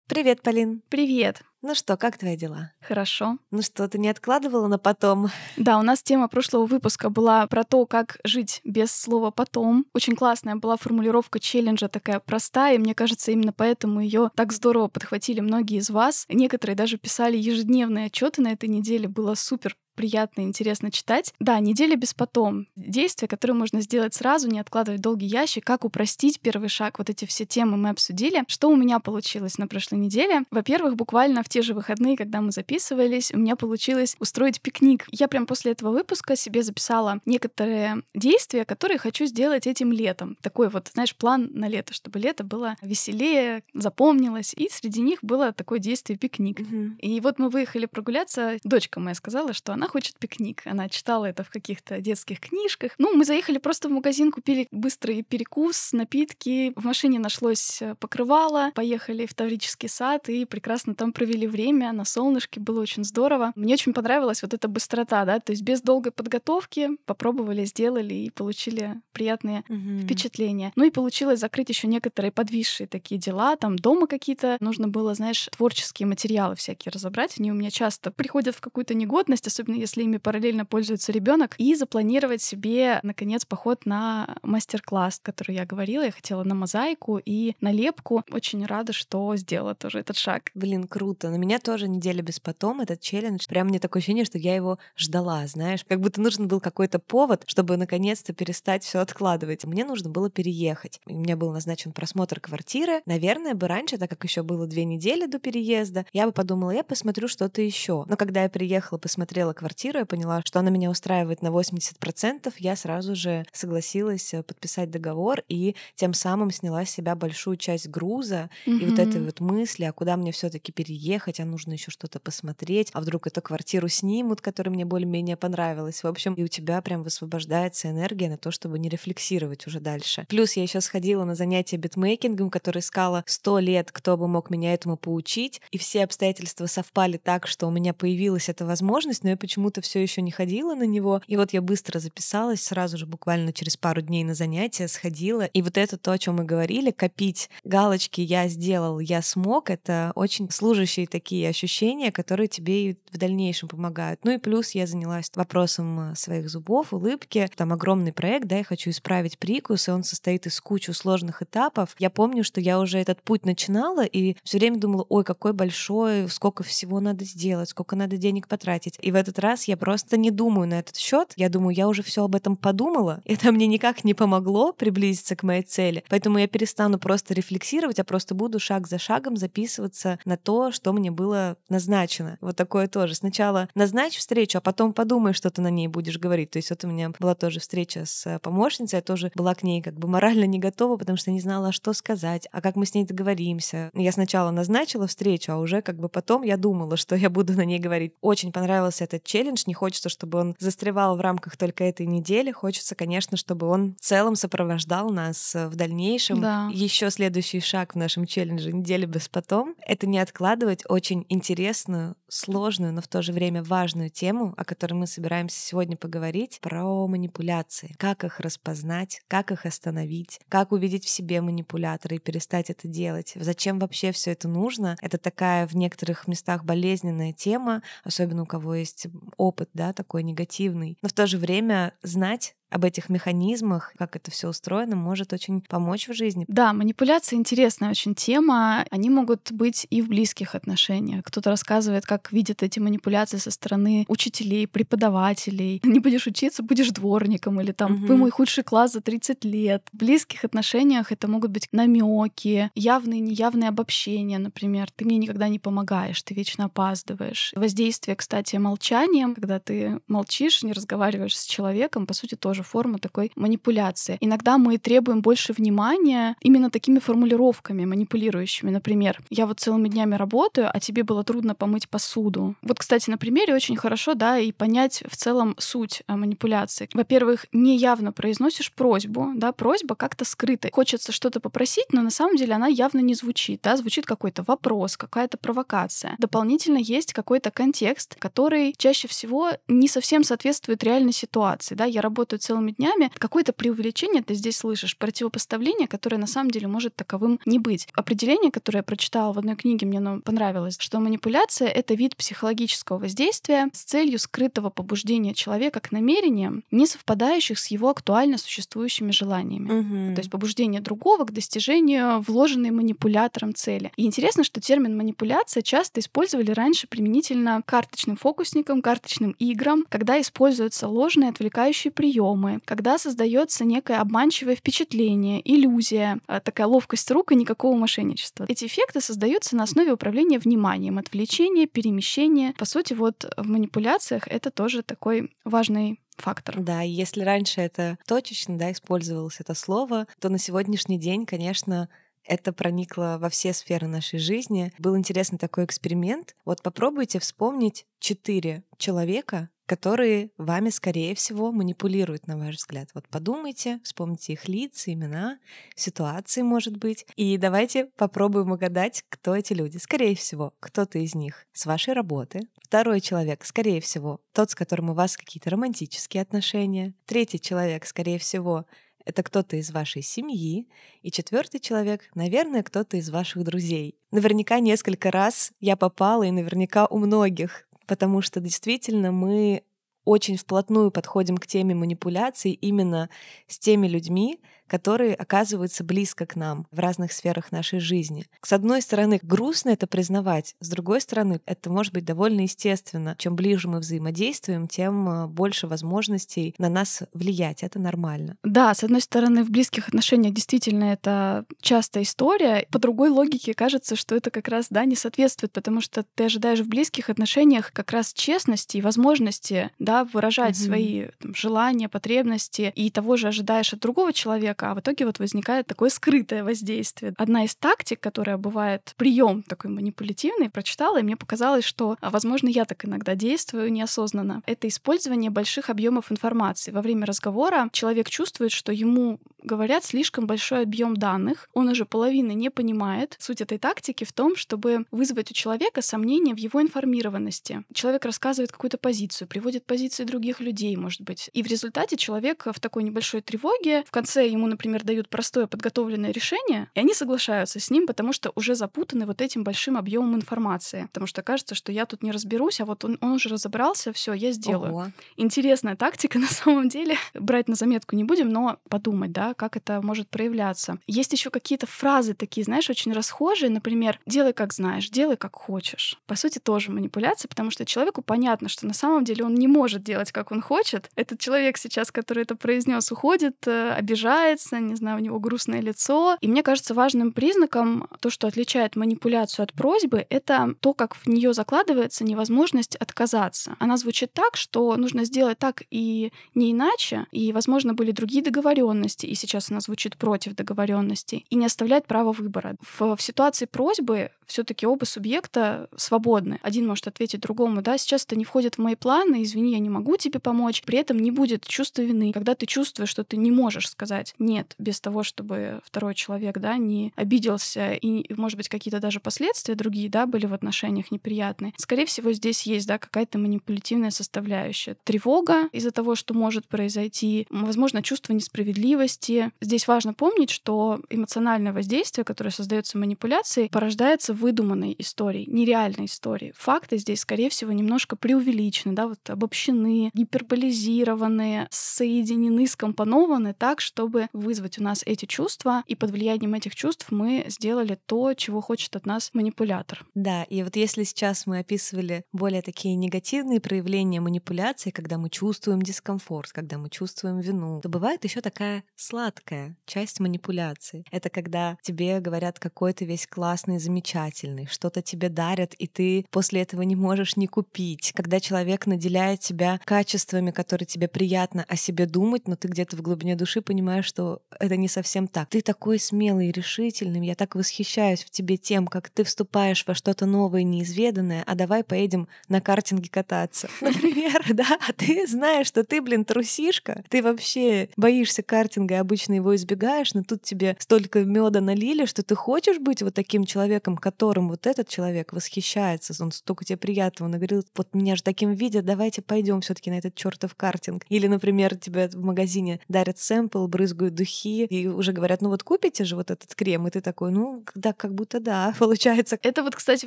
Привет, 0.08 0.40
Полин. 0.40 0.82
Привет. 0.88 1.42
Ну 1.62 1.74
что, 1.74 1.98
как 1.98 2.16
твои 2.16 2.38
дела? 2.38 2.72
Хорошо. 2.80 3.36
Ну 3.50 3.60
что, 3.60 3.86
ты 3.86 3.98
не 3.98 4.08
откладывала 4.08 4.66
на 4.66 4.78
потом? 4.78 5.28
Да, 5.58 5.78
у 5.78 5.82
нас 5.82 6.02
тема 6.02 6.26
прошлого 6.28 6.64
выпуска 6.64 7.10
была 7.10 7.46
про 7.46 7.64
то, 7.64 7.84
как 7.84 8.18
жить 8.24 8.62
без 8.64 8.90
слова 8.92 9.30
«потом». 9.30 9.84
Очень 9.92 10.16
классная 10.16 10.56
была 10.56 10.78
формулировка 10.78 11.38
челленджа, 11.38 11.88
такая 11.88 12.18
простая, 12.18 12.76
и 12.76 12.78
мне 12.78 12.94
кажется, 12.94 13.30
именно 13.30 13.52
поэтому 13.52 14.00
ее 14.00 14.30
так 14.34 14.52
здорово 14.52 14.88
подхватили 14.88 15.40
многие 15.40 15.78
из 15.78 15.90
вас. 15.90 16.24
Некоторые 16.30 16.76
даже 16.76 16.96
писали 16.96 17.36
ежедневные 17.36 18.06
отчеты 18.06 18.40
на 18.40 18.52
этой 18.52 18.68
неделе. 18.68 19.06
Было 19.06 19.34
супер 19.34 19.76
приятно 20.00 20.40
и 20.40 20.44
интересно 20.44 20.90
читать. 20.90 21.34
Да, 21.40 21.60
неделя 21.60 21.94
без 21.94 22.14
потом. 22.14 22.68
Действия, 22.74 23.28
которые 23.28 23.54
можно 23.54 23.82
сделать 23.82 24.14
сразу, 24.14 24.48
не 24.48 24.58
откладывать 24.58 25.02
долгий 25.02 25.26
ящик, 25.26 25.62
как 25.62 25.84
упростить 25.84 26.40
первый 26.40 26.70
шаг. 26.70 26.98
Вот 26.98 27.10
эти 27.10 27.26
все 27.26 27.44
темы 27.44 27.76
мы 27.76 27.90
обсудили. 27.90 28.44
Что 28.46 28.70
у 28.70 28.76
меня 28.76 28.98
получилось 28.98 29.58
на 29.58 29.68
прошлой 29.68 29.98
неделе? 29.98 30.44
Во-первых, 30.50 30.96
буквально 30.96 31.42
в 31.42 31.50
те 31.50 31.60
же 31.60 31.74
выходные, 31.74 32.16
когда 32.16 32.40
мы 32.40 32.50
записывались, 32.50 33.30
у 33.34 33.36
меня 33.36 33.56
получилось 33.56 34.16
устроить 34.20 34.62
пикник. 34.62 35.04
Я 35.10 35.28
прям 35.28 35.44
после 35.44 35.72
этого 35.72 35.90
выпуска 35.90 36.34
себе 36.34 36.62
записала 36.62 37.20
некоторые 37.26 38.02
действия, 38.14 38.64
которые 38.64 38.96
хочу 38.96 39.26
сделать 39.26 39.66
этим 39.66 39.92
летом. 39.92 40.38
Такой 40.40 40.70
вот, 40.70 40.88
знаешь, 40.94 41.14
план 41.14 41.50
на 41.52 41.68
лето, 41.68 41.92
чтобы 41.92 42.20
лето 42.20 42.42
было 42.42 42.76
веселее, 42.80 43.64
запомнилось. 43.74 44.54
И 44.56 44.70
среди 44.70 45.02
них 45.02 45.18
было 45.20 45.52
такое 45.52 45.78
действие 45.78 46.18
пикник. 46.18 46.60
Мгм. 46.60 46.96
И 47.02 47.20
вот 47.20 47.38
мы 47.38 47.50
выехали 47.50 47.84
прогуляться. 47.84 48.56
Дочка 48.64 48.98
моя 48.98 49.14
сказала, 49.14 49.52
что 49.52 49.74
она 49.74 49.89
хочет 49.90 50.16
пикник. 50.18 50.62
Она 50.66 50.88
читала 50.88 51.26
это 51.26 51.44
в 51.44 51.50
каких-то 51.50 52.00
детских 52.00 52.40
книжках. 52.40 52.92
Ну, 52.98 53.14
мы 53.14 53.24
заехали 53.24 53.58
просто 53.58 53.88
в 53.88 53.92
магазин, 53.92 54.32
купили 54.32 54.66
быстрый 54.70 55.22
перекус, 55.22 55.92
напитки. 55.92 56.72
В 56.76 56.84
машине 56.84 57.18
нашлось 57.18 57.82
э, 57.82 57.94
покрывало. 57.96 58.70
Поехали 58.74 59.26
в 59.26 59.34
Таврический 59.34 59.88
сад 59.88 60.28
и 60.28 60.44
прекрасно 60.44 60.94
там 60.94 61.12
провели 61.12 61.46
время 61.46 61.92
на 61.92 62.04
солнышке. 62.04 62.60
Было 62.60 62.80
очень 62.80 63.04
здорово. 63.04 63.52
Мне 63.54 63.74
очень 63.74 63.92
понравилась 63.92 64.42
вот 64.42 64.54
эта 64.54 64.68
быстрота, 64.68 65.24
да, 65.24 65.40
то 65.40 65.52
есть 65.52 65.62
без 65.62 65.82
долгой 65.82 66.12
подготовки 66.12 66.90
попробовали, 67.06 67.64
сделали 67.64 68.14
и 68.14 68.30
получили 68.30 69.00
приятные 69.12 69.64
Мгм. 69.68 70.00
впечатления. 70.02 70.72
Ну 70.76 70.84
и 70.84 70.90
получилось 70.90 71.40
закрыть 71.40 71.68
еще 71.68 71.86
некоторые 71.86 72.32
подвисшие 72.32 72.86
такие 72.86 73.20
дела. 73.20 73.56
Там 73.56 73.76
дома 73.76 74.06
какие-то 74.06 74.56
нужно 74.60 74.88
было, 74.88 75.14
знаешь, 75.14 75.48
творческие 75.56 76.06
материалы 76.06 76.54
всякие 76.54 76.92
разобрать. 76.92 77.34
Они 77.38 77.50
у 77.50 77.54
меня 77.54 77.70
часто 77.70 78.10
приходят 78.10 78.54
в 78.54 78.60
какую-то 78.60 78.94
негодность, 78.94 79.46
особенно 79.46 79.69
если 79.74 80.02
ими 80.02 80.16
параллельно 80.16 80.64
пользуется 80.64 81.12
ребенок. 81.12 81.54
И 81.58 81.74
запланировать 81.74 82.42
себе, 82.42 83.00
наконец, 83.02 83.44
поход 83.44 83.86
на 83.86 84.36
мастер-класс, 84.42 85.20
который 85.22 85.56
я 85.56 85.66
говорила. 85.66 86.04
Я 86.04 86.12
хотела 86.12 86.44
на 86.44 86.54
мозаику 86.54 87.20
и 87.24 87.54
на 87.60 87.72
лепку. 87.72 88.24
Очень 88.30 88.66
рада, 88.66 88.92
что 88.92 89.36
сделала 89.36 89.74
тоже 89.74 90.00
этот 90.00 90.16
шаг. 90.16 90.50
Блин, 90.54 90.84
круто. 90.84 91.30
На 91.30 91.36
меня 91.36 91.58
тоже 91.58 91.88
неделя 91.88 92.22
без 92.22 92.40
потом, 92.40 92.80
этот 92.80 93.00
челлендж. 93.00 93.46
Прям 93.48 93.68
мне 93.68 93.78
такое 93.78 94.00
ощущение, 94.00 94.24
что 94.24 94.38
я 94.38 94.54
его 94.54 94.78
ждала, 94.96 95.46
знаешь. 95.46 95.84
Как 95.88 96.00
будто 96.00 96.20
нужен 96.20 96.48
был 96.48 96.60
какой-то 96.60 96.98
повод, 96.98 97.42
чтобы 97.46 97.76
наконец-то 97.76 98.32
перестать 98.32 98.84
все 98.84 99.00
откладывать. 99.00 99.64
Мне 99.64 99.84
нужно 99.84 100.10
было 100.10 100.30
переехать. 100.30 101.00
У 101.06 101.14
меня 101.14 101.36
был 101.36 101.52
назначен 101.52 101.92
просмотр 101.92 102.40
квартиры. 102.40 103.02
Наверное, 103.06 103.54
бы 103.54 103.68
раньше, 103.68 103.98
так 103.98 104.10
как 104.10 104.24
еще 104.24 104.42
было 104.42 104.66
две 104.66 104.84
недели 104.84 105.26
до 105.26 105.38
переезда, 105.38 106.06
я 106.12 106.26
бы 106.26 106.32
подумала, 106.32 106.70
я 106.70 106.82
посмотрю 106.82 107.28
что-то 107.28 107.62
еще. 107.62 108.04
Но 108.08 108.16
когда 108.16 108.42
я 108.42 108.48
приехала, 108.48 108.98
посмотрела 108.98 109.52
квартиру, 109.60 109.98
я 109.98 110.06
поняла, 110.06 110.40
что 110.44 110.58
она 110.58 110.70
меня 110.70 110.90
устраивает 110.90 111.42
на 111.42 111.48
80%, 111.48 112.52
я 112.58 112.76
сразу 112.76 113.14
же 113.14 113.44
согласилась 113.52 114.32
э, 114.32 114.42
подписать 114.42 114.90
договор 114.90 115.42
и 115.48 115.76
тем 115.96 116.14
самым 116.14 116.50
сняла 116.50 116.86
с 116.86 116.90
себя 116.90 117.14
большую 117.14 117.58
часть 117.58 117.88
груза 117.88 118.48
и 118.64 118.86
вот 118.86 118.98
этой 118.98 119.22
вот 119.22 119.40
мысли, 119.40 119.84
а 119.84 119.92
куда 119.92 120.16
мне 120.16 120.32
все-таки 120.32 120.72
переехать, 120.72 121.40
а 121.40 121.44
нужно 121.44 121.72
еще 121.72 121.90
что-то 121.90 122.20
посмотреть, 122.20 122.88
а 122.94 123.02
вдруг 123.02 123.26
эту 123.26 123.42
квартиру 123.42 123.88
снимут, 123.88 124.40
которая 124.40 124.72
мне 124.72 124.86
более-менее 124.86 125.36
понравилась. 125.36 126.02
В 126.02 126.06
общем, 126.06 126.32
и 126.34 126.42
у 126.42 126.48
тебя 126.48 126.80
прям 126.80 127.02
высвобождается 127.02 127.90
энергия 127.90 128.30
на 128.30 128.38
то, 128.38 128.50
чтобы 128.50 128.78
не 128.78 128.88
рефлексировать 128.88 129.66
уже 129.66 129.80
дальше. 129.80 130.24
Плюс 130.30 130.54
я 130.54 130.62
еще 130.62 130.80
сходила 130.80 131.24
на 131.24 131.34
занятия 131.34 131.76
битмейкингом, 131.76 132.48
который 132.48 132.78
искала 132.78 133.24
сто 133.26 133.58
лет, 133.58 133.92
кто 133.92 134.16
бы 134.16 134.26
мог 134.26 134.48
меня 134.48 134.72
этому 134.72 134.96
поучить, 134.96 135.60
и 135.70 135.76
все 135.76 136.04
обстоятельства 136.04 136.64
совпали 136.64 137.18
так, 137.18 137.46
что 137.46 137.66
у 137.66 137.70
меня 137.70 137.92
появилась 137.92 138.48
эта 138.48 138.64
возможность, 138.64 139.22
но 139.22 139.30
я 139.30 139.36
почему-то 139.50 139.80
все 139.80 140.00
еще 140.00 140.22
не 140.22 140.30
ходила 140.30 140.76
на 140.76 140.84
него. 140.84 141.22
И 141.26 141.36
вот 141.36 141.52
я 141.52 141.60
быстро 141.60 141.98
записалась, 141.98 142.62
сразу 142.62 142.96
же 142.96 143.04
буквально 143.04 143.52
через 143.52 143.76
пару 143.76 144.00
дней 144.00 144.22
на 144.22 144.34
занятия 144.34 144.86
сходила. 144.86 145.42
И 145.42 145.60
вот 145.60 145.76
это 145.76 145.96
то, 145.96 146.12
о 146.12 146.18
чем 146.18 146.36
мы 146.36 146.44
говорили, 146.44 146.92
копить 146.92 147.50
галочки 147.64 148.20
«я 148.20 148.46
сделал», 148.46 149.00
«я 149.00 149.22
смог», 149.22 149.68
это 149.68 150.12
очень 150.14 150.48
служащие 150.52 151.08
такие 151.08 151.48
ощущения, 151.48 152.12
которые 152.12 152.46
тебе 152.46 152.90
и 152.90 152.98
в 153.10 153.18
дальнейшем 153.18 153.68
помогают. 153.68 154.20
Ну 154.22 154.30
и 154.30 154.38
плюс 154.38 154.70
я 154.70 154.86
занялась 154.86 155.32
вопросом 155.34 156.14
своих 156.14 156.48
зубов, 156.48 156.92
улыбки. 156.92 157.50
Там 157.56 157.72
огромный 157.72 158.12
проект, 158.12 158.46
да, 158.46 158.58
я 158.58 158.64
хочу 158.64 158.90
исправить 158.90 159.36
прикус, 159.36 159.88
и 159.88 159.90
он 159.90 160.04
состоит 160.04 160.46
из 160.46 160.60
кучи 160.60 160.92
сложных 160.92 161.42
этапов. 161.42 161.96
Я 161.98 162.10
помню, 162.10 162.44
что 162.44 162.60
я 162.60 162.78
уже 162.78 162.98
этот 162.98 163.20
путь 163.20 163.44
начинала 163.44 164.04
и 164.04 164.36
все 164.44 164.58
время 164.58 164.78
думала, 164.78 165.04
ой, 165.08 165.24
какой 165.24 165.54
большой, 165.54 166.28
сколько 166.28 166.62
всего 166.62 167.00
надо 167.00 167.24
сделать, 167.24 167.68
сколько 167.68 167.96
надо 167.96 168.16
денег 168.16 168.46
потратить. 168.46 168.96
И 169.00 169.10
в 169.10 169.16
этот 169.16 169.39
раз 169.40 169.64
я 169.64 169.76
просто 169.76 170.16
не 170.16 170.30
думаю 170.30 170.68
на 170.68 170.78
этот 170.78 170.96
счет. 170.96 171.32
Я 171.36 171.48
думаю, 171.48 171.74
я 171.74 171.88
уже 171.88 172.02
все 172.02 172.24
об 172.24 172.34
этом 172.34 172.56
подумала. 172.56 173.20
Это 173.24 173.52
мне 173.52 173.66
никак 173.66 174.04
не 174.04 174.14
помогло 174.14 174.72
приблизиться 174.72 175.36
к 175.36 175.42
моей 175.42 175.62
цели. 175.62 176.04
Поэтому 176.08 176.38
я 176.38 176.46
перестану 176.46 176.98
просто 176.98 177.34
рефлексировать, 177.34 177.98
а 177.98 178.04
просто 178.04 178.34
буду 178.34 178.58
шаг 178.58 178.86
за 178.86 178.98
шагом 178.98 179.36
записываться 179.36 180.18
на 180.24 180.36
то, 180.36 180.72
что 180.72 180.92
мне 180.92 181.10
было 181.10 181.56
назначено. 181.68 182.38
Вот 182.40 182.56
такое 182.56 182.86
тоже. 182.86 183.14
Сначала 183.14 183.68
назначь 183.74 184.16
встречу, 184.16 184.58
а 184.58 184.60
потом 184.60 184.92
подумай, 184.92 185.32
что 185.32 185.50
ты 185.50 185.62
на 185.62 185.70
ней 185.70 185.88
будешь 185.88 186.18
говорить. 186.18 186.50
То 186.50 186.58
есть 186.58 186.70
вот 186.70 186.84
у 186.84 186.88
меня 186.88 187.10
была 187.18 187.34
тоже 187.34 187.60
встреча 187.60 188.04
с 188.04 188.38
помощницей, 188.40 188.98
я 188.98 189.02
тоже 189.02 189.32
была 189.34 189.54
к 189.54 189.62
ней 189.62 189.82
как 189.82 189.94
бы 189.94 190.08
морально 190.08 190.44
не 190.44 190.58
готова, 190.58 190.96
потому 190.96 191.16
что 191.16 191.30
не 191.30 191.40
знала, 191.40 191.72
что 191.72 191.92
сказать, 191.92 192.48
а 192.52 192.60
как 192.60 192.76
мы 192.76 192.86
с 192.86 192.94
ней 192.94 193.04
договоримся. 193.04 193.90
Я 193.94 194.12
сначала 194.12 194.50
назначила 194.50 195.06
встречу, 195.06 195.52
а 195.52 195.58
уже 195.58 195.82
как 195.82 195.98
бы 195.98 196.08
потом 196.08 196.42
я 196.42 196.56
думала, 196.56 196.96
что 196.96 197.16
я 197.16 197.30
буду 197.30 197.54
на 197.54 197.64
ней 197.64 197.78
говорить. 197.78 198.12
Очень 198.20 198.52
понравился 198.52 199.04
этот 199.04 199.24
челлендж, 199.30 199.62
не 199.66 199.74
хочется, 199.74 200.08
чтобы 200.08 200.38
он 200.38 200.56
застревал 200.58 201.16
в 201.16 201.20
рамках 201.20 201.56
только 201.56 201.84
этой 201.84 202.06
недели, 202.06 202.50
хочется, 202.50 202.96
конечно, 202.96 203.36
чтобы 203.36 203.68
он 203.68 203.94
в 204.00 204.04
целом 204.04 204.34
сопровождал 204.34 205.10
нас 205.10 205.54
э, 205.54 205.68
в 205.68 205.76
дальнейшем. 205.76 206.40
Да. 206.40 206.68
Еще 206.72 207.10
следующий 207.10 207.60
шаг 207.60 207.94
в 207.94 207.98
нашем 207.98 208.26
челлендже 208.26 208.72
«Неделя 208.72 209.06
без 209.06 209.28
потом»— 209.28 209.76
это 209.86 210.08
не 210.08 210.18
откладывать 210.18 210.82
очень 210.88 211.26
интересную, 211.28 212.16
сложную, 212.28 212.92
но 212.92 213.02
в 213.02 213.08
то 213.08 213.22
же 213.22 213.32
время 213.32 213.62
важную 213.62 214.10
тему, 214.10 214.54
о 214.56 214.64
которой 214.64 214.94
мы 214.94 215.06
собираемся 215.06 215.60
сегодня 215.60 215.96
поговорить, 215.96 216.58
про 216.60 217.06
манипуляции. 217.06 217.94
Как 217.98 218.24
их 218.24 218.40
распознать, 218.40 219.20
как 219.28 219.52
их 219.52 219.66
остановить, 219.66 220.40
как 220.48 220.72
увидеть 220.72 221.04
в 221.04 221.08
себе 221.08 221.40
манипулятора 221.40 222.16
и 222.16 222.18
перестать 222.18 222.70
это 222.70 222.88
делать. 222.88 223.32
Зачем 223.36 223.78
вообще 223.78 224.10
все 224.12 224.32
это 224.32 224.48
нужно? 224.48 224.96
Это 225.00 225.18
такая 225.18 225.66
в 225.66 225.76
некоторых 225.76 226.26
местах 226.26 226.64
болезненная 226.64 227.32
тема, 227.32 227.82
особенно 228.04 228.42
у 228.42 228.46
кого 228.46 228.74
есть 228.74 229.06
опыт, 229.36 229.70
да, 229.74 229.92
такой 229.92 230.22
негативный. 230.22 230.98
Но 231.02 231.08
в 231.08 231.12
то 231.12 231.26
же 231.26 231.38
время 231.38 231.94
знать, 232.02 232.54
об 232.70 232.84
этих 232.84 233.08
механизмах, 233.08 233.92
как 233.98 234.16
это 234.16 234.30
все 234.30 234.48
устроено, 234.48 234.96
может 234.96 235.32
очень 235.32 235.60
помочь 235.60 236.08
в 236.08 236.14
жизни. 236.14 236.44
Да, 236.48 236.72
манипуляция 236.72 237.36
интересная 237.36 237.90
очень 237.90 238.14
тема. 238.14 238.84
Они 238.90 239.10
могут 239.10 239.52
быть 239.52 239.86
и 239.90 240.02
в 240.02 240.08
близких 240.08 240.54
отношениях. 240.54 241.24
Кто-то 241.24 241.50
рассказывает, 241.50 242.06
как 242.06 242.32
видит 242.32 242.62
эти 242.62 242.78
манипуляции 242.78 243.38
со 243.38 243.50
стороны 243.50 244.04
учителей, 244.08 244.66
преподавателей. 244.66 245.80
Не 245.84 245.98
будешь 245.98 246.26
учиться, 246.26 246.62
будешь 246.62 246.90
дворником, 246.90 247.60
или 247.60 247.72
там 247.72 247.94
угу. 247.94 248.06
вы 248.06 248.16
мой 248.16 248.30
худший 248.30 248.64
класс 248.64 248.92
за 248.92 249.00
30 249.00 249.44
лет. 249.44 249.86
В 249.92 249.96
близких 249.96 250.44
отношениях 250.44 251.12
это 251.12 251.28
могут 251.28 251.50
быть 251.50 251.68
намеки, 251.72 252.70
явные, 252.74 253.20
неявные 253.20 253.68
обобщения, 253.68 254.38
например. 254.38 254.88
Ты 254.94 255.04
мне 255.04 255.18
никогда 255.18 255.48
не 255.48 255.58
помогаешь, 255.58 256.22
ты 256.22 256.34
вечно 256.34 256.66
опаздываешь. 256.66 257.52
Воздействие, 257.56 258.16
кстати, 258.16 258.56
молчанием, 258.56 259.34
когда 259.34 259.58
ты 259.58 260.00
молчишь, 260.06 260.62
не 260.62 260.72
разговариваешь 260.72 261.36
с 261.36 261.44
человеком, 261.44 262.06
по 262.06 262.14
сути, 262.14 262.34
тоже 262.34 262.59
форма 262.62 262.98
такой 262.98 263.32
манипуляции. 263.36 264.16
Иногда 264.20 264.58
мы 264.58 264.78
требуем 264.78 265.22
больше 265.22 265.52
внимания 265.52 266.36
именно 266.40 266.70
такими 266.70 266.98
формулировками 266.98 267.84
манипулирующими. 267.84 268.70
Например, 268.70 269.20
я 269.30 269.46
вот 269.46 269.60
целыми 269.60 269.88
днями 269.88 270.14
работаю, 270.14 270.70
а 270.72 270.80
тебе 270.80 271.02
было 271.02 271.24
трудно 271.24 271.54
помыть 271.54 271.88
посуду. 271.88 272.54
Вот, 272.62 272.78
кстати, 272.78 273.10
на 273.10 273.18
примере 273.18 273.54
очень 273.54 273.76
хорошо, 273.76 274.14
да, 274.14 274.38
и 274.38 274.52
понять 274.52 275.02
в 275.08 275.16
целом 275.16 275.54
суть 275.58 276.02
э, 276.06 276.16
манипуляции. 276.16 276.88
Во-первых, 276.94 277.46
неявно 277.52 278.12
произносишь 278.12 278.72
просьбу, 278.72 279.32
да, 279.34 279.52
просьба 279.52 279.94
как-то 279.94 280.24
скрыта. 280.24 280.68
Хочется 280.72 281.12
что-то 281.12 281.40
попросить, 281.40 281.92
но 281.92 282.02
на 282.02 282.10
самом 282.10 282.36
деле 282.36 282.54
она 282.54 282.66
явно 282.66 283.00
не 283.00 283.14
звучит, 283.14 283.60
да, 283.62 283.76
звучит 283.76 284.06
какой-то 284.06 284.42
вопрос, 284.42 284.96
какая-то 284.96 285.38
провокация. 285.38 286.16
Дополнительно 286.18 286.78
есть 286.78 287.12
какой-то 287.12 287.50
контекст, 287.50 288.16
который 288.18 288.74
чаще 288.76 289.08
всего 289.08 289.50
не 289.68 289.88
совсем 289.88 290.24
соответствует 290.24 290.82
реальной 290.84 291.12
ситуации, 291.12 291.74
да, 291.74 291.84
я 291.84 292.00
работаю 292.00 292.40
целыми 292.50 292.72
днями, 292.72 293.12
какое-то 293.14 293.52
преувеличение 293.52 294.24
ты 294.24 294.34
здесь 294.34 294.56
слышишь, 294.56 294.96
противопоставление, 294.96 295.86
которое 295.86 296.16
на 296.16 296.26
самом 296.26 296.50
деле 296.50 296.66
может 296.66 296.96
таковым 296.96 297.38
не 297.46 297.60
быть. 297.60 297.86
Определение, 297.94 298.50
которое 298.50 298.78
я 298.78 298.82
прочитала 298.82 299.32
в 299.32 299.38
одной 299.38 299.54
книге, 299.54 299.86
мне 299.86 299.98
оно 299.98 300.20
понравилось, 300.20 300.76
что 300.80 300.98
манипуляция— 300.98 301.68
это 301.68 301.94
вид 301.94 302.16
психологического 302.16 302.98
воздействия 302.98 303.68
с 303.72 303.84
целью 303.84 304.18
скрытого 304.18 304.70
побуждения 304.70 305.32
человека 305.32 305.78
к 305.78 305.92
намерениям, 305.92 306.64
не 306.72 306.86
совпадающих 306.86 307.56
с 307.56 307.68
его 307.68 307.88
актуально 307.88 308.36
существующими 308.36 309.12
желаниями. 309.12 309.70
Угу. 309.70 310.14
То 310.16 310.20
есть 310.20 310.30
побуждение 310.30 310.80
другого 310.80 311.24
к 311.24 311.32
достижению 311.32 312.20
вложенной 312.20 312.72
манипулятором 312.72 313.54
цели. 313.54 313.92
И 313.96 314.04
интересно, 314.04 314.42
что 314.42 314.60
термин 314.60 314.96
манипуляция 314.96 315.62
часто 315.62 316.00
использовали 316.00 316.50
раньше 316.50 316.88
применительно 316.88 317.62
карточным 317.64 318.16
фокусникам, 318.16 318.82
карточным 318.82 319.36
играм, 319.38 319.84
когда 319.88 320.20
используются 320.20 320.88
ложные 320.88 321.30
отвлекающие 321.30 321.92
приемы, 321.92 322.39
когда 322.64 322.98
создается 322.98 323.64
некое 323.64 324.00
обманчивое 324.00 324.56
впечатление, 324.56 325.40
иллюзия, 325.44 326.20
а, 326.26 326.40
такая 326.40 326.66
ловкость 326.66 327.10
рук 327.10 327.32
и 327.32 327.34
никакого 327.34 327.76
мошенничества. 327.76 328.46
Эти 328.48 328.66
эффекты 328.66 329.00
создаются 329.00 329.56
на 329.56 329.64
основе 329.64 329.92
управления 329.92 330.38
вниманием, 330.38 330.98
отвлечения, 330.98 331.66
перемещения. 331.66 332.54
По 332.58 332.64
сути, 332.64 332.94
вот 332.94 333.32
в 333.36 333.48
манипуляциях 333.48 334.26
это 334.28 334.50
тоже 334.50 334.82
такой 334.82 335.30
важный 335.44 336.00
фактор. 336.16 336.60
Да, 336.60 336.82
и 336.82 336.90
если 336.90 337.22
раньше 337.22 337.60
это 337.60 337.98
точечно, 338.06 338.58
да, 338.58 338.70
использовалось 338.72 339.40
это 339.40 339.54
слово, 339.54 340.06
то 340.20 340.28
на 340.28 340.38
сегодняшний 340.38 340.98
день, 340.98 341.26
конечно, 341.26 341.88
это 342.30 342.52
проникло 342.52 343.18
во 343.20 343.28
все 343.28 343.52
сферы 343.52 343.88
нашей 343.88 344.20
жизни. 344.20 344.72
Был 344.78 344.96
интересный 344.96 345.36
такой 345.36 345.64
эксперимент. 345.64 346.36
Вот 346.44 346.62
попробуйте 346.62 347.18
вспомнить 347.18 347.86
четыре 347.98 348.62
человека, 348.78 349.50
которые 349.66 350.30
вами, 350.36 350.70
скорее 350.70 351.16
всего, 351.16 351.50
манипулируют, 351.50 352.28
на 352.28 352.38
ваш 352.38 352.56
взгляд. 352.56 352.88
Вот 352.94 353.08
подумайте, 353.08 353.80
вспомните 353.82 354.34
их 354.34 354.46
лица, 354.46 354.92
имена, 354.92 355.40
ситуации, 355.74 356.42
может 356.42 356.76
быть. 356.76 357.04
И 357.16 357.36
давайте 357.36 357.86
попробуем 357.96 358.52
угадать, 358.52 359.04
кто 359.08 359.34
эти 359.34 359.52
люди. 359.52 359.78
Скорее 359.78 360.14
всего, 360.14 360.54
кто-то 360.60 361.00
из 361.00 361.16
них 361.16 361.46
с 361.52 361.66
вашей 361.66 361.94
работы. 361.94 362.42
Второй 362.62 363.00
человек, 363.00 363.44
скорее 363.44 363.80
всего, 363.80 364.20
тот, 364.32 364.50
с 364.50 364.54
которым 364.54 364.90
у 364.90 364.94
вас 364.94 365.16
какие-то 365.16 365.50
романтические 365.50 366.22
отношения. 366.22 366.94
Третий 367.06 367.40
человек, 367.40 367.86
скорее 367.86 368.20
всего, 368.20 368.66
это 369.04 369.22
кто-то 369.22 369.56
из 369.56 369.70
вашей 369.70 370.02
семьи, 370.02 370.68
и 371.02 371.10
четвертый 371.10 371.60
человек, 371.60 372.10
наверное, 372.14 372.62
кто-то 372.62 372.96
из 372.96 373.10
ваших 373.10 373.44
друзей. 373.44 373.98
Наверняка 374.10 374.60
несколько 374.60 375.10
раз 375.10 375.52
я 375.60 375.76
попала, 375.76 376.24
и 376.24 376.30
наверняка 376.30 376.86
у 376.86 376.98
многих 376.98 377.66
потому 377.90 378.22
что 378.22 378.38
действительно 378.38 379.10
мы 379.10 379.64
очень 380.04 380.36
вплотную 380.36 380.92
подходим 380.92 381.38
к 381.38 381.48
теме 381.48 381.74
манипуляций 381.74 382.52
именно 382.52 383.10
с 383.48 383.58
теми 383.58 383.88
людьми, 383.88 384.38
которые 384.70 385.14
оказываются 385.14 385.82
близко 385.82 386.26
к 386.26 386.36
нам 386.36 386.64
в 386.70 386.78
разных 386.78 387.12
сферах 387.12 387.50
нашей 387.50 387.80
жизни. 387.80 388.26
С 388.40 388.52
одной 388.52 388.82
стороны, 388.82 389.18
грустно 389.20 389.70
это 389.70 389.88
признавать, 389.88 390.54
с 390.60 390.68
другой 390.68 391.00
стороны, 391.00 391.40
это 391.44 391.70
может 391.70 391.92
быть 391.92 392.04
довольно 392.04 392.42
естественно. 392.42 393.16
Чем 393.18 393.34
ближе 393.34 393.66
мы 393.66 393.80
взаимодействуем, 393.80 394.68
тем 394.68 395.08
э, 395.08 395.26
больше 395.26 395.66
возможностей 395.66 396.54
на 396.58 396.68
нас 396.68 397.02
влиять. 397.12 397.64
Это 397.64 397.80
нормально. 397.80 398.36
Да, 398.44 398.72
с 398.72 398.84
одной 398.84 399.00
стороны, 399.00 399.42
в 399.42 399.50
близких 399.50 399.88
отношениях 399.88 400.34
действительно 400.34 400.84
это 400.84 401.46
частая 401.60 402.04
история. 402.04 402.64
По 402.70 402.78
другой 402.78 403.08
логике 403.08 403.54
кажется, 403.54 403.96
что 403.96 404.14
это 404.14 404.30
как 404.30 404.46
раз 404.46 404.68
да, 404.70 404.84
не 404.84 404.94
соответствует, 404.94 405.52
потому 405.52 405.80
что 405.80 406.04
ты 406.14 406.24
ожидаешь 406.24 406.60
в 406.60 406.68
близких 406.68 407.10
отношениях 407.10 407.72
как 407.72 407.90
раз 407.90 408.12
честности 408.12 408.76
и 408.76 408.82
возможности 408.82 409.72
да, 409.80 410.04
выражать 410.04 410.54
mm-hmm. 410.54 410.64
свои 410.64 411.06
там, 411.18 411.34
желания, 411.34 411.88
потребности, 411.88 412.72
и 412.76 412.88
того 412.90 413.16
же 413.16 413.26
ожидаешь 413.26 413.72
от 413.72 413.80
другого 413.80 414.12
человека, 414.12 414.59
человека, 414.60 414.70
а 414.70 414.74
в 414.74 414.80
итоге 414.80 415.06
вот 415.06 415.18
возникает 415.18 415.66
такое 415.66 415.90
скрытое 415.90 416.44
воздействие. 416.44 417.14
Одна 417.16 417.44
из 417.44 417.54
тактик, 417.54 418.00
которая 418.00 418.36
бывает 418.36 418.94
прием 418.96 419.42
такой 419.42 419.70
манипулятивный, 419.70 420.50
прочитала, 420.50 421.00
и 421.00 421.02
мне 421.02 421.16
показалось, 421.16 421.64
что, 421.64 421.96
а, 422.00 422.10
возможно, 422.10 422.48
я 422.48 422.64
так 422.64 422.84
иногда 422.84 423.14
действую 423.14 423.72
неосознанно. 423.72 424.42
Это 424.46 424.68
использование 424.68 425.30
больших 425.30 425.70
объемов 425.70 426.12
информации. 426.12 426.72
Во 426.72 426.82
время 426.82 427.06
разговора 427.06 427.68
человек 427.72 428.08
чувствует, 428.08 428.52
что 428.52 428.72
ему 428.72 429.18
говорят 429.42 429.84
слишком 429.84 430.26
большой 430.26 430.62
объем 430.62 430.96
данных, 430.96 431.48
он 431.54 431.68
уже 431.68 431.84
половины 431.84 432.32
не 432.32 432.50
понимает. 432.50 433.16
Суть 433.18 433.40
этой 433.40 433.58
тактики 433.58 434.04
в 434.04 434.12
том, 434.12 434.36
чтобы 434.36 434.84
вызвать 434.90 435.30
у 435.30 435.34
человека 435.34 435.82
сомнение 435.82 436.34
в 436.34 436.38
его 436.38 436.60
информированности. 436.60 437.64
Человек 437.72 438.04
рассказывает 438.04 438.52
какую-то 438.52 438.78
позицию, 438.78 439.28
приводит 439.28 439.64
позиции 439.64 440.04
других 440.04 440.40
людей, 440.40 440.76
может 440.76 441.00
быть. 441.02 441.30
И 441.32 441.42
в 441.42 441.46
результате 441.46 441.96
человек 441.96 442.46
в 442.46 442.60
такой 442.60 442.82
небольшой 442.82 443.22
тревоге, 443.22 443.84
в 443.86 443.90
конце 443.90 444.28
ему 444.28 444.46
например, 444.50 444.84
дают 444.84 445.08
простое 445.08 445.46
подготовленное 445.46 446.12
решение, 446.12 446.68
и 446.74 446.80
они 446.80 446.94
соглашаются 446.94 447.58
с 447.58 447.70
ним, 447.70 447.86
потому 447.86 448.12
что 448.12 448.32
уже 448.34 448.54
запутаны 448.54 449.06
вот 449.06 449.20
этим 449.20 449.44
большим 449.44 449.76
объемом 449.76 450.16
информации. 450.16 450.88
Потому 450.92 451.06
что 451.06 451.22
кажется, 451.22 451.54
что 451.54 451.72
я 451.72 451.86
тут 451.86 452.02
не 452.02 452.12
разберусь, 452.12 452.60
а 452.60 452.64
вот 452.64 452.84
он, 452.84 452.98
он 453.00 453.12
уже 453.12 453.28
разобрался, 453.28 453.92
все, 453.92 454.12
я 454.12 454.32
сделаю. 454.32 454.72
Ого. 454.72 454.86
Интересная 455.16 455.76
тактика 455.76 456.18
на 456.18 456.28
самом 456.28 456.68
деле. 456.68 456.96
Брать 457.14 457.48
на 457.48 457.54
заметку 457.54 457.96
не 457.96 458.04
будем, 458.04 458.28
но 458.28 458.58
подумать, 458.68 459.12
да, 459.12 459.34
как 459.34 459.56
это 459.56 459.80
может 459.82 460.08
проявляться. 460.08 460.78
Есть 460.86 461.12
еще 461.12 461.30
какие-то 461.30 461.66
фразы 461.66 462.14
такие, 462.14 462.44
знаешь, 462.44 462.68
очень 462.70 462.92
расхожие, 462.92 463.50
например, 463.50 463.98
делай 464.06 464.32
как 464.32 464.52
знаешь, 464.52 464.90
делай 464.90 465.16
как 465.16 465.34
хочешь. 465.34 465.98
По 466.06 466.16
сути, 466.16 466.38
тоже 466.38 466.70
манипуляция, 466.70 467.28
потому 467.28 467.50
что 467.50 467.64
человеку 467.64 468.02
понятно, 468.02 468.48
что 468.48 468.66
на 468.66 468.74
самом 468.74 469.04
деле 469.04 469.24
он 469.24 469.34
не 469.34 469.48
может 469.48 469.82
делать, 469.82 470.12
как 470.12 470.32
он 470.32 470.40
хочет. 470.40 470.90
Этот 470.96 471.20
человек 471.20 471.56
сейчас, 471.56 471.90
который 471.90 472.24
это 472.24 472.36
произнес, 472.36 472.90
уходит, 472.90 473.36
э, 473.46 473.70
обижается, 473.70 474.39
улыбается, 474.40 474.60
не 474.60 474.74
знаю, 474.74 474.98
у 474.98 475.00
него 475.00 475.18
грустное 475.18 475.60
лицо. 475.60 476.16
И 476.20 476.28
мне 476.28 476.42
кажется 476.42 476.74
важным 476.74 477.12
признаком 477.12 477.88
то, 478.00 478.10
что 478.10 478.26
отличает 478.26 478.76
манипуляцию 478.76 479.44
от 479.44 479.52
просьбы, 479.52 480.06
это 480.10 480.54
то, 480.60 480.72
как 480.72 480.94
в 480.94 481.06
нее 481.06 481.32
закладывается 481.32 482.04
невозможность 482.04 482.76
отказаться. 482.76 483.56
Она 483.58 483.76
звучит 483.76 484.12
так, 484.12 484.36
что 484.36 484.76
нужно 484.76 485.04
сделать 485.04 485.38
так 485.38 485.62
и 485.70 486.12
не 486.34 486.52
иначе, 486.52 487.06
и, 487.12 487.32
возможно, 487.32 487.74
были 487.74 487.90
другие 487.90 488.22
договоренности, 488.22 489.06
и 489.06 489.14
сейчас 489.14 489.50
она 489.50 489.60
звучит 489.60 489.96
против 489.96 490.34
договоренности, 490.34 491.24
и 491.30 491.36
не 491.36 491.46
оставляет 491.46 491.86
права 491.86 492.12
выбора. 492.12 492.56
В, 492.60 492.96
в 492.96 493.02
ситуации 493.02 493.46
просьбы 493.46 494.10
все-таки 494.30 494.66
оба 494.66 494.84
субъекта 494.84 495.68
свободны. 495.76 496.38
Один 496.42 496.66
может 496.66 496.86
ответить 496.86 497.20
другому, 497.20 497.62
да, 497.62 497.76
сейчас 497.78 498.04
это 498.04 498.16
не 498.16 498.24
входит 498.24 498.54
в 498.54 498.58
мои 498.58 498.76
планы, 498.76 499.22
извини, 499.22 499.52
я 499.52 499.58
не 499.58 499.68
могу 499.68 499.96
тебе 499.96 500.20
помочь. 500.20 500.62
При 500.62 500.78
этом 500.78 500.98
не 500.98 501.10
будет 501.10 501.44
чувства 501.44 501.82
вины. 501.82 502.12
Когда 502.12 502.34
ты 502.34 502.46
чувствуешь, 502.46 502.88
что 502.88 503.02
ты 503.02 503.16
не 503.16 503.30
можешь 503.30 503.68
сказать 503.68 504.14
нет, 504.30 504.54
без 504.58 504.80
того, 504.80 505.02
чтобы 505.02 505.60
второй 505.64 505.94
человек, 505.94 506.38
да, 506.38 506.56
не 506.56 506.92
обиделся 506.94 507.72
и, 507.72 508.12
может 508.14 508.36
быть, 508.36 508.48
какие-то 508.48 508.78
даже 508.78 509.00
последствия 509.00 509.56
другие, 509.56 509.90
да, 509.90 510.06
были 510.06 510.26
в 510.26 510.34
отношениях 510.34 510.92
неприятные. 510.92 511.52
Скорее 511.56 511.84
всего, 511.86 512.12
здесь 512.12 512.44
есть, 512.44 512.66
да, 512.68 512.78
какая-то 512.78 513.18
манипулятивная 513.18 513.90
составляющая. 513.90 514.76
Тревога 514.84 515.48
из-за 515.52 515.72
того, 515.72 515.96
что 515.96 516.14
может 516.14 516.46
произойти, 516.46 517.26
возможно, 517.30 517.82
чувство 517.82 518.12
несправедливости. 518.12 519.32
Здесь 519.40 519.66
важно 519.66 519.94
помнить, 519.94 520.30
что 520.30 520.80
эмоциональное 520.90 521.52
воздействие, 521.52 522.04
которое 522.04 522.30
создается 522.30 522.78
манипуляцией, 522.78 523.48
порождается 523.50 524.14
выдуманной 524.14 524.76
историей, 524.78 525.26
нереальной 525.26 525.86
историей. 525.86 526.32
Факты 526.36 526.78
здесь, 526.78 527.00
скорее 527.00 527.30
всего, 527.30 527.50
немножко 527.50 527.96
преувеличены, 527.96 528.74
да, 528.74 528.86
вот 528.86 528.98
обобщены, 529.10 529.90
гиперболизированы, 529.92 531.48
соединены, 531.50 532.46
скомпонованы 532.46 533.34
так, 533.34 533.60
чтобы 533.60 534.08
вызвать 534.12 534.58
у 534.58 534.62
нас 534.62 534.82
эти 534.84 535.06
чувства, 535.06 535.62
и 535.66 535.74
под 535.74 535.90
влиянием 535.90 536.34
этих 536.34 536.54
чувств 536.54 536.86
мы 536.90 537.24
сделали 537.28 537.78
то, 537.86 538.14
чего 538.14 538.40
хочет 538.40 538.76
от 538.76 538.86
нас 538.86 539.10
манипулятор. 539.12 539.86
Да, 539.94 540.24
и 540.24 540.42
вот 540.42 540.56
если 540.56 540.84
сейчас 540.84 541.26
мы 541.26 541.38
описывали 541.38 542.04
более 542.12 542.42
такие 542.42 542.74
негативные 542.74 543.40
проявления 543.40 544.00
манипуляции, 544.00 544.70
когда 544.70 544.98
мы 544.98 545.10
чувствуем 545.10 545.62
дискомфорт, 545.62 546.32
когда 546.32 546.58
мы 546.58 546.70
чувствуем 546.70 547.20
вину, 547.20 547.60
то 547.60 547.68
бывает 547.68 548.04
еще 548.04 548.20
такая 548.20 548.64
сладкая 548.76 549.56
часть 549.66 550.00
манипуляции. 550.00 550.84
Это 550.90 551.10
когда 551.10 551.56
тебе 551.62 552.00
говорят, 552.00 552.38
какой 552.38 552.72
ты 552.72 552.84
весь 552.84 553.06
классный, 553.06 553.58
замечательный, 553.58 554.46
что-то 554.46 554.82
тебе 554.82 555.08
дарят, 555.08 555.54
и 555.54 555.66
ты 555.66 556.06
после 556.10 556.42
этого 556.42 556.62
не 556.62 556.76
можешь 556.76 557.16
не 557.16 557.26
купить. 557.26 557.92
Когда 557.94 558.20
человек 558.20 558.66
наделяет 558.66 559.20
тебя 559.20 559.60
качествами, 559.64 560.30
которые 560.30 560.66
тебе 560.66 560.88
приятно 560.88 561.44
о 561.48 561.56
себе 561.56 561.86
думать, 561.86 562.28
но 562.28 562.36
ты 562.36 562.48
где-то 562.48 562.76
в 562.76 562.82
глубине 562.82 563.16
души 563.16 563.42
понимаешь, 563.42 563.84
что 563.84 563.99
это 564.38 564.56
не 564.56 564.68
совсем 564.68 565.08
так. 565.08 565.28
Ты 565.28 565.40
такой 565.42 565.78
смелый 565.78 566.28
и 566.28 566.32
решительный, 566.32 567.06
я 567.06 567.14
так 567.14 567.34
восхищаюсь 567.34 568.04
в 568.04 568.10
тебе 568.10 568.36
тем, 568.36 568.66
как 568.66 568.90
ты 568.90 569.04
вступаешь 569.04 569.64
во 569.66 569.74
что-то 569.74 570.06
новое, 570.06 570.42
неизведанное, 570.42 571.22
а 571.26 571.34
давай 571.34 571.64
поедем 571.64 572.08
на 572.28 572.40
картинге 572.40 572.88
кататься. 572.90 573.48
Например, 573.60 574.24
да, 574.30 574.58
а 574.68 574.72
ты 574.72 575.06
знаешь, 575.06 575.46
что 575.46 575.64
ты, 575.64 575.80
блин, 575.80 576.04
трусишка, 576.04 576.84
ты 576.88 577.02
вообще 577.02 577.68
боишься 577.76 578.22
картинга 578.22 578.74
и 578.74 578.78
обычно 578.78 579.14
его 579.14 579.34
избегаешь, 579.34 579.94
но 579.94 580.02
тут 580.02 580.22
тебе 580.22 580.56
столько 580.58 581.04
меда 581.04 581.40
налили, 581.40 581.84
что 581.84 582.02
ты 582.02 582.14
хочешь 582.14 582.58
быть 582.58 582.82
вот 582.82 582.94
таким 582.94 583.24
человеком, 583.24 583.76
которым 583.76 584.28
вот 584.28 584.46
этот 584.46 584.68
человек 584.68 585.12
восхищается, 585.12 585.94
он 586.02 586.12
столько 586.12 586.44
тебе 586.44 586.56
приятного, 586.56 587.08
он 587.08 587.16
говорит, 587.16 587.46
вот 587.54 587.74
меня 587.74 587.96
же 587.96 588.02
таким 588.02 588.32
видят, 588.32 588.64
давайте 588.64 589.02
пойдем 589.02 589.40
все 589.40 589.54
таки 589.54 589.70
на 589.70 589.78
этот 589.78 589.94
чертов 589.94 590.34
картинг. 590.34 590.84
Или, 590.88 591.06
например, 591.06 591.56
тебе 591.56 591.88
в 591.88 592.04
магазине 592.04 592.60
дарят 592.68 592.98
сэмпл, 592.98 593.46
брызгают 593.46 593.89
духи, 593.90 594.44
и 594.44 594.66
уже 594.66 594.92
говорят, 594.92 595.22
ну 595.22 595.28
вот 595.28 595.42
купите 595.42 595.84
же 595.84 595.96
вот 595.96 596.10
этот 596.10 596.34
крем, 596.34 596.66
и 596.66 596.70
ты 596.70 596.80
такой, 596.80 597.10
ну 597.10 597.44
да, 597.54 597.72
как 597.72 597.94
будто 597.94 598.20
да, 598.20 598.54
получается. 598.58 599.18
Это 599.22 599.42
вот, 599.42 599.56
кстати, 599.56 599.86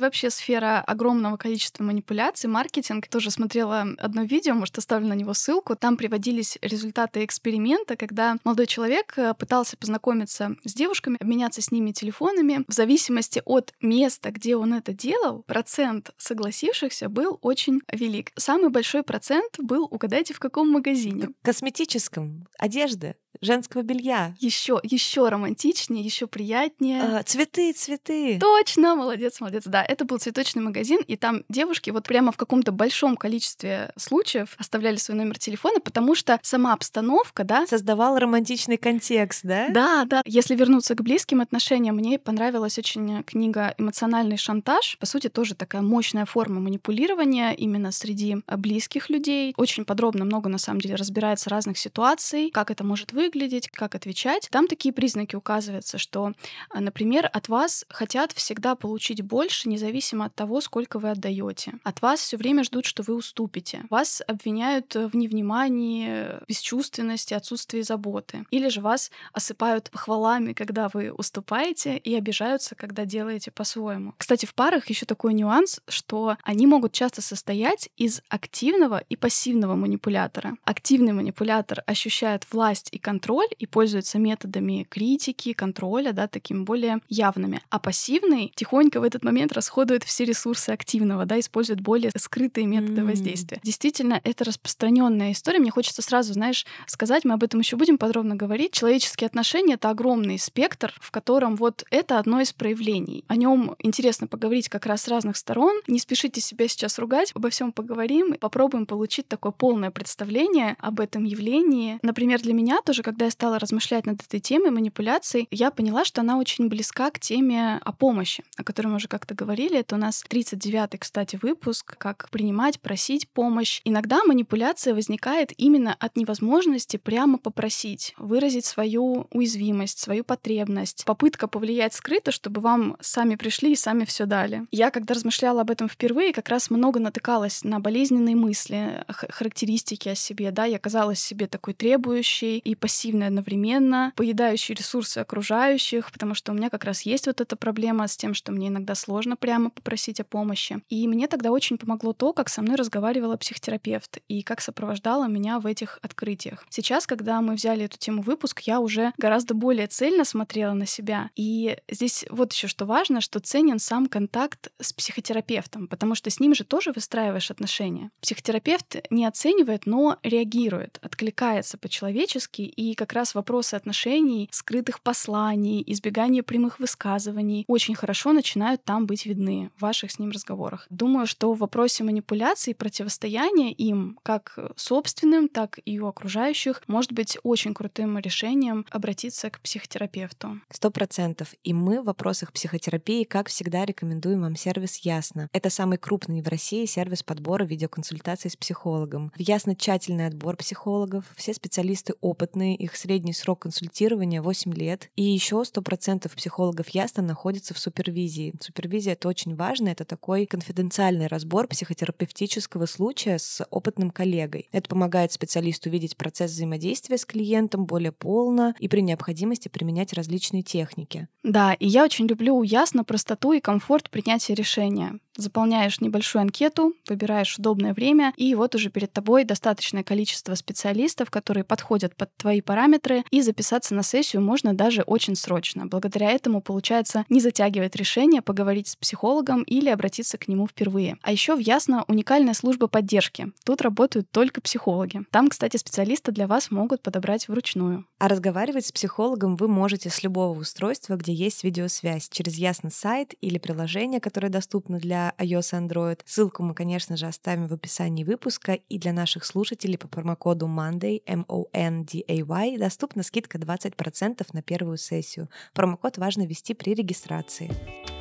вообще 0.00 0.30
сфера 0.30 0.80
огромного 0.80 1.36
количества 1.36 1.82
манипуляций, 1.84 2.48
маркетинг. 2.48 3.08
Тоже 3.08 3.30
смотрела 3.30 3.86
одно 3.98 4.22
видео, 4.22 4.54
может, 4.54 4.78
оставлю 4.78 5.08
на 5.08 5.14
него 5.14 5.34
ссылку. 5.34 5.76
Там 5.76 5.96
приводились 5.96 6.58
результаты 6.62 7.24
эксперимента, 7.24 7.96
когда 7.96 8.36
молодой 8.44 8.66
человек 8.66 9.14
э, 9.16 9.34
пытался 9.34 9.76
познакомиться 9.76 10.56
с 10.64 10.74
девушками, 10.74 11.16
обменяться 11.20 11.62
с 11.62 11.70
ними 11.70 11.92
телефонами. 11.92 12.64
В 12.68 12.72
зависимости 12.72 13.42
от 13.44 13.72
места, 13.80 14.30
где 14.30 14.56
он 14.56 14.74
это 14.74 14.92
делал, 14.92 15.42
процент 15.42 16.10
согласившихся 16.16 17.08
был 17.08 17.38
очень 17.42 17.80
велик. 17.92 18.32
Самый 18.36 18.70
большой 18.70 19.02
процент 19.02 19.54
был, 19.58 19.88
угадайте, 19.90 20.34
в 20.34 20.40
каком 20.40 20.70
магазине? 20.70 21.28
Косметическом, 21.42 22.46
одежда 22.58 23.14
женского 23.40 23.82
белья. 23.82 24.34
Еще, 24.40 24.80
еще 24.82 25.28
романтичнее, 25.28 26.04
еще 26.04 26.26
приятнее. 26.26 27.02
А, 27.02 27.22
цветы, 27.22 27.72
цветы. 27.72 28.38
Точно, 28.40 28.94
молодец, 28.94 29.40
молодец. 29.40 29.64
Да, 29.66 29.84
это 29.84 30.04
был 30.04 30.18
цветочный 30.18 30.62
магазин, 30.62 31.00
и 31.06 31.16
там 31.16 31.44
девушки 31.48 31.90
вот 31.90 32.04
прямо 32.04 32.32
в 32.32 32.36
каком-то 32.36 32.72
большом 32.72 33.16
количестве 33.16 33.92
случаев 33.96 34.54
оставляли 34.58 34.96
свой 34.96 35.16
номер 35.16 35.38
телефона, 35.38 35.80
потому 35.80 36.14
что 36.14 36.38
сама 36.42 36.72
обстановка, 36.72 37.44
да, 37.44 37.66
создавала 37.66 38.20
романтичный 38.20 38.76
контекст, 38.76 39.40
да? 39.44 39.68
Да, 39.68 40.04
да. 40.04 40.22
Если 40.24 40.54
вернуться 40.54 40.94
к 40.94 41.02
близким 41.02 41.40
отношениям, 41.40 41.96
мне 41.96 42.18
понравилась 42.18 42.78
очень 42.78 43.22
книга 43.24 43.74
«Эмоциональный 43.78 44.36
шантаж». 44.36 44.96
По 44.98 45.06
сути, 45.06 45.28
тоже 45.28 45.54
такая 45.54 45.82
мощная 45.82 46.24
форма 46.24 46.60
манипулирования 46.60 47.52
именно 47.52 47.92
среди 47.92 48.38
близких 48.46 49.10
людей. 49.10 49.54
Очень 49.56 49.84
подробно 49.84 50.24
много, 50.24 50.48
на 50.48 50.58
самом 50.58 50.80
деле, 50.80 50.94
разбирается 50.94 51.50
разных 51.50 51.78
ситуаций, 51.78 52.50
как 52.50 52.70
это 52.70 52.84
может 52.84 53.12
выглядеть, 53.12 53.23
выглядеть, 53.24 53.68
как 53.68 53.94
отвечать. 53.94 54.48
Там 54.50 54.66
такие 54.66 54.92
признаки 54.92 55.36
указываются, 55.36 55.98
что, 55.98 56.32
а, 56.70 56.80
например, 56.80 57.28
от 57.32 57.48
вас 57.48 57.84
хотят 57.88 58.32
всегда 58.32 58.74
получить 58.74 59.22
больше, 59.22 59.68
независимо 59.68 60.26
от 60.26 60.34
того, 60.34 60.60
сколько 60.60 60.98
вы 60.98 61.10
отдаете. 61.10 61.74
От 61.84 62.02
вас 62.02 62.20
все 62.20 62.36
время 62.36 62.64
ждут, 62.64 62.84
что 62.84 63.02
вы 63.02 63.14
уступите. 63.14 63.84
Вас 63.90 64.22
обвиняют 64.26 64.94
в 64.94 65.16
невнимании, 65.16 66.40
бесчувственности, 66.46 67.34
отсутствии 67.34 67.80
заботы. 67.80 68.44
Или 68.50 68.68
же 68.68 68.80
вас 68.80 69.10
осыпают 69.32 69.90
похвалами, 69.90 70.52
когда 70.52 70.88
вы 70.92 71.10
уступаете, 71.10 71.96
и 71.96 72.14
обижаются, 72.14 72.74
когда 72.74 73.04
делаете 73.04 73.50
по-своему. 73.50 74.14
Кстати, 74.18 74.46
в 74.46 74.54
парах 74.54 74.90
еще 74.90 75.06
такой 75.06 75.32
нюанс, 75.34 75.80
что 75.88 76.36
они 76.42 76.66
могут 76.66 76.92
часто 76.92 77.22
состоять 77.22 77.88
из 77.96 78.22
активного 78.28 79.02
и 79.08 79.16
пассивного 79.16 79.74
манипулятора. 79.76 80.56
Активный 80.64 81.12
манипулятор 81.12 81.82
ощущает 81.86 82.46
власть 82.52 82.88
и 82.92 82.98
контроль 82.98 83.13
контроль 83.14 83.46
и 83.60 83.66
пользуется 83.66 84.18
методами 84.18 84.88
критики, 84.90 85.52
контроля, 85.52 86.12
да, 86.12 86.26
такими 86.26 86.64
более 86.64 86.98
явными. 87.08 87.62
А 87.70 87.78
пассивный 87.78 88.52
тихонько 88.56 88.98
в 88.98 89.04
этот 89.04 89.22
момент 89.22 89.52
расходует 89.52 90.02
все 90.02 90.24
ресурсы 90.24 90.70
активного, 90.70 91.24
да, 91.24 91.38
использует 91.38 91.80
более 91.80 92.10
скрытые 92.16 92.66
методы 92.66 93.02
mm. 93.02 93.06
воздействия. 93.06 93.60
Действительно, 93.62 94.20
это 94.24 94.42
распространенная 94.42 95.30
история. 95.30 95.60
Мне 95.60 95.70
хочется 95.70 96.02
сразу, 96.02 96.32
знаешь, 96.32 96.66
сказать, 96.88 97.24
мы 97.24 97.34
об 97.34 97.44
этом 97.44 97.60
еще 97.60 97.76
будем 97.76 97.98
подробно 97.98 98.34
говорить. 98.34 98.72
Человеческие 98.72 99.26
отношения— 99.26 99.74
это 99.74 99.90
огромный 99.90 100.40
спектр, 100.40 100.92
в 101.00 101.12
котором 101.12 101.54
вот 101.54 101.84
это 101.90 102.18
одно 102.18 102.40
из 102.40 102.52
проявлений. 102.52 103.24
О 103.28 103.36
нем 103.36 103.76
интересно 103.78 104.26
поговорить 104.26 104.68
как 104.68 104.86
раз 104.86 105.02
с 105.02 105.08
разных 105.08 105.36
сторон. 105.36 105.80
Не 105.86 106.00
спешите 106.00 106.40
себя 106.40 106.66
сейчас 106.66 106.98
ругать, 106.98 107.30
обо 107.36 107.48
всем 107.50 107.70
поговорим, 107.70 108.34
попробуем 108.40 108.86
получить 108.86 109.28
такое 109.28 109.52
полное 109.52 109.92
представление 109.92 110.74
об 110.80 110.98
этом 110.98 111.22
явлении. 111.22 112.00
Например, 112.02 112.42
для 112.42 112.54
меня 112.54 112.80
тоже 112.84 113.03
когда 113.04 113.26
я 113.26 113.30
стала 113.30 113.58
размышлять 113.58 114.06
над 114.06 114.22
этой 114.22 114.40
темой 114.40 114.70
манипуляций, 114.70 115.46
я 115.50 115.70
поняла, 115.70 116.04
что 116.04 116.22
она 116.22 116.38
очень 116.38 116.68
близка 116.68 117.10
к 117.10 117.20
теме 117.20 117.78
о 117.84 117.92
помощи, 117.92 118.42
о 118.56 118.64
которой 118.64 118.88
мы 118.88 118.96
уже 118.96 119.08
как-то 119.08 119.34
говорили. 119.34 119.78
Это 119.78 119.94
у 119.94 119.98
нас 119.98 120.24
39-й, 120.28 120.98
кстати, 120.98 121.38
выпуск, 121.40 121.96
как 121.98 122.28
принимать, 122.30 122.80
просить 122.80 123.28
помощь. 123.28 123.80
Иногда 123.84 124.24
манипуляция 124.24 124.94
возникает 124.94 125.52
именно 125.58 125.94
от 126.00 126.16
невозможности 126.16 126.96
прямо 126.96 127.38
попросить, 127.38 128.14
выразить 128.16 128.64
свою 128.64 129.28
уязвимость, 129.30 129.98
свою 129.98 130.24
потребность, 130.24 131.04
попытка 131.04 131.46
повлиять 131.46 131.92
скрыто, 131.92 132.32
чтобы 132.32 132.62
вам 132.62 132.96
сами 133.00 133.36
пришли 133.36 133.72
и 133.72 133.76
сами 133.76 134.04
все 134.06 134.24
дали. 134.24 134.66
Я, 134.70 134.90
когда 134.90 135.14
размышляла 135.14 135.60
об 135.60 135.70
этом 135.70 135.88
впервые, 135.88 136.32
как 136.32 136.48
раз 136.48 136.70
много 136.70 136.98
натыкалась 137.00 137.64
на 137.64 137.80
болезненные 137.80 138.34
мысли, 138.34 139.04
характеристики 139.08 140.08
о 140.08 140.14
себе, 140.14 140.50
да, 140.50 140.64
я 140.64 140.78
казалась 140.78 141.20
себе 141.20 141.46
такой 141.46 141.74
требующей 141.74 142.58
и 142.58 142.74
пассивной 142.74 142.93
пассивный 142.94 143.26
одновременно, 143.26 144.12
поедающий 144.14 144.72
ресурсы 144.72 145.18
окружающих, 145.18 146.12
потому 146.12 146.34
что 146.34 146.52
у 146.52 146.54
меня 146.54 146.70
как 146.70 146.84
раз 146.84 147.02
есть 147.02 147.26
вот 147.26 147.40
эта 147.40 147.56
проблема 147.56 148.06
с 148.06 148.16
тем, 148.16 148.34
что 148.34 148.52
мне 148.52 148.68
иногда 148.68 148.94
сложно 148.94 149.34
прямо 149.34 149.70
попросить 149.70 150.20
о 150.20 150.24
помощи. 150.24 150.80
И 150.88 151.08
мне 151.08 151.26
тогда 151.26 151.50
очень 151.50 151.76
помогло 151.76 152.12
то, 152.12 152.32
как 152.32 152.48
со 152.48 152.62
мной 152.62 152.76
разговаривала 152.76 153.36
психотерапевт 153.36 154.18
и 154.28 154.42
как 154.42 154.60
сопровождала 154.60 155.26
меня 155.26 155.58
в 155.58 155.66
этих 155.66 155.98
открытиях. 156.02 156.64
Сейчас, 156.70 157.08
когда 157.08 157.40
мы 157.40 157.54
взяли 157.54 157.86
эту 157.86 157.98
тему 157.98 158.22
выпуск, 158.22 158.60
я 158.60 158.78
уже 158.78 159.12
гораздо 159.18 159.54
более 159.54 159.88
цельно 159.88 160.24
смотрела 160.24 160.74
на 160.74 160.86
себя. 160.86 161.30
И 161.34 161.76
здесь 161.90 162.24
вот 162.30 162.52
еще 162.52 162.68
что 162.68 162.86
важно, 162.86 163.20
что 163.20 163.40
ценен 163.40 163.80
сам 163.80 164.06
контакт 164.06 164.68
с 164.80 164.92
психотерапевтом, 164.92 165.88
потому 165.88 166.14
что 166.14 166.30
с 166.30 166.38
ним 166.38 166.54
же 166.54 166.62
тоже 166.62 166.92
выстраиваешь 166.92 167.50
отношения. 167.50 168.12
Психотерапевт 168.20 168.98
не 169.10 169.26
оценивает, 169.26 169.86
но 169.86 170.18
реагирует, 170.22 171.00
откликается 171.02 171.76
по-человечески 171.76 172.62
и 172.74 172.94
как 172.94 173.12
раз 173.12 173.34
вопросы 173.34 173.74
отношений, 173.74 174.48
скрытых 174.52 175.00
посланий, 175.00 175.82
избегания 175.86 176.42
прямых 176.42 176.80
высказываний 176.80 177.64
очень 177.68 177.94
хорошо 177.94 178.32
начинают 178.32 178.84
там 178.84 179.06
быть 179.06 179.26
видны 179.26 179.70
в 179.76 179.82
ваших 179.82 180.10
с 180.10 180.18
ним 180.18 180.30
разговорах. 180.30 180.86
Думаю, 180.90 181.26
что 181.26 181.52
в 181.52 181.58
вопросе 181.58 182.04
манипуляции 182.04 182.72
и 182.72 182.74
противостояния 182.74 183.72
им, 183.72 184.18
как 184.22 184.58
собственным, 184.76 185.48
так 185.48 185.78
и 185.84 186.00
у 186.00 186.06
окружающих, 186.06 186.82
может 186.86 187.12
быть 187.12 187.38
очень 187.42 187.74
крутым 187.74 188.18
решением 188.18 188.86
обратиться 188.90 189.50
к 189.50 189.60
психотерапевту. 189.60 190.60
Сто 190.70 190.90
процентов. 190.90 191.54
И 191.62 191.72
мы 191.72 192.00
в 192.00 192.06
вопросах 192.06 192.52
психотерапии, 192.52 193.24
как 193.24 193.48
всегда, 193.48 193.84
рекомендуем 193.84 194.42
вам 194.42 194.56
сервис 194.56 194.98
Ясно. 194.98 195.48
Это 195.52 195.70
самый 195.70 195.98
крупный 195.98 196.42
в 196.42 196.48
России 196.48 196.86
сервис 196.86 197.22
подбора 197.22 197.64
видеоконсультаций 197.64 198.50
с 198.50 198.56
психологом. 198.56 199.32
В 199.36 199.40
Ясно 199.40 199.76
тщательный 199.76 200.26
отбор 200.26 200.56
психологов, 200.56 201.24
все 201.36 201.52
специалисты 201.54 202.14
опытные, 202.20 202.63
исследованы, 202.64 202.74
их 202.74 202.96
средний 202.96 203.32
срок 203.32 203.60
консультирования 203.60 204.42
8 204.42 204.72
лет. 204.74 205.10
И 205.16 205.22
еще 205.22 205.56
100% 205.56 206.34
психологов 206.34 206.88
ясно 206.90 207.22
находятся 207.22 207.74
в 207.74 207.78
супервизии. 207.78 208.54
Супервизия— 208.60 209.12
это 209.14 209.28
очень 209.28 209.54
важно, 209.54 209.88
это 209.88 210.04
такой 210.04 210.46
конфиденциальный 210.46 211.26
разбор 211.26 211.68
психотерапевтического 211.68 212.86
случая 212.86 213.38
с 213.38 213.64
опытным 213.70 214.10
коллегой. 214.10 214.68
Это 214.72 214.88
помогает 214.88 215.32
специалисту 215.32 215.90
видеть 215.90 216.16
процесс 216.16 216.52
взаимодействия 216.52 217.18
с 217.18 217.24
клиентом 217.24 217.86
более 217.86 218.12
полно 218.12 218.74
и 218.78 218.88
при 218.88 219.00
необходимости 219.00 219.68
применять 219.68 220.12
различные 220.12 220.62
техники. 220.62 221.28
Да, 221.42 221.74
и 221.74 221.86
я 221.86 222.04
очень 222.04 222.26
люблю 222.26 222.62
ясно 222.62 223.04
простоту 223.04 223.52
и 223.52 223.60
комфорт 223.60 224.10
принятия 224.10 224.54
решения. 224.54 225.18
Заполняешь 225.36 226.00
небольшую 226.00 226.42
анкету, 226.42 226.94
выбираешь 227.08 227.58
удобное 227.58 227.92
время, 227.92 228.32
и 228.36 228.54
вот 228.54 228.74
уже 228.74 228.88
перед 228.88 229.12
тобой 229.12 229.44
достаточное 229.44 230.04
количество 230.04 230.54
специалистов, 230.54 231.30
которые 231.30 231.64
подходят 231.64 232.14
под 232.14 232.34
твои 232.36 232.60
параметры, 232.60 233.24
и 233.30 233.42
записаться 233.42 233.94
на 233.94 234.02
сессию 234.02 234.42
можно 234.42 234.74
даже 234.74 235.02
очень 235.02 235.34
срочно. 235.34 235.86
Благодаря 235.86 236.30
этому 236.30 236.60
получается 236.60 237.24
не 237.28 237.40
затягивать 237.40 237.96
решение, 237.96 238.42
поговорить 238.42 238.88
с 238.88 238.96
психологом 238.96 239.62
или 239.64 239.88
обратиться 239.88 240.38
к 240.38 240.46
нему 240.46 240.68
впервые. 240.68 241.16
А 241.22 241.32
еще 241.32 241.56
в 241.56 241.64
Ясно 241.64 242.04
уникальная 242.08 242.54
служба 242.54 242.88
поддержки. 242.88 243.50
Тут 243.64 243.80
работают 243.80 244.30
только 244.30 244.60
психологи. 244.60 245.22
Там, 245.30 245.48
кстати, 245.48 245.78
специалисты 245.78 246.30
для 246.30 246.46
вас 246.46 246.70
могут 246.70 247.02
подобрать 247.02 247.48
вручную. 247.48 248.06
А 248.18 248.28
разговаривать 248.28 248.86
с 248.86 248.92
психологом 248.92 249.56
вы 249.56 249.66
можете 249.66 250.10
с 250.10 250.22
любого 250.22 250.58
устройства, 250.58 251.16
где 251.16 251.32
есть 251.32 251.64
видеосвязь, 251.64 252.28
через 252.28 252.56
Ясно 252.56 252.90
сайт 252.90 253.34
или 253.40 253.58
приложение, 253.58 254.20
которое 254.20 254.48
доступно 254.48 254.98
для 254.98 255.23
iOS 255.38 255.78
и 255.78 255.86
Android. 255.86 256.20
Ссылку 256.24 256.62
мы, 256.62 256.74
конечно 256.74 257.16
же, 257.16 257.26
оставим 257.26 257.68
в 257.68 257.72
описании 257.72 258.24
выпуска. 258.24 258.74
И 258.74 258.98
для 258.98 259.12
наших 259.12 259.44
слушателей 259.44 259.98
по 259.98 260.08
промокоду 260.08 260.66
MONDAY, 260.66 261.22
M-O-N-D-A-Y, 261.26 262.78
доступна 262.78 263.22
скидка 263.22 263.58
20% 263.58 264.46
на 264.52 264.62
первую 264.62 264.98
сессию. 264.98 265.48
Промокод 265.72 266.18
важно 266.18 266.46
ввести 266.46 266.74
при 266.74 266.94
регистрации. 266.94 268.13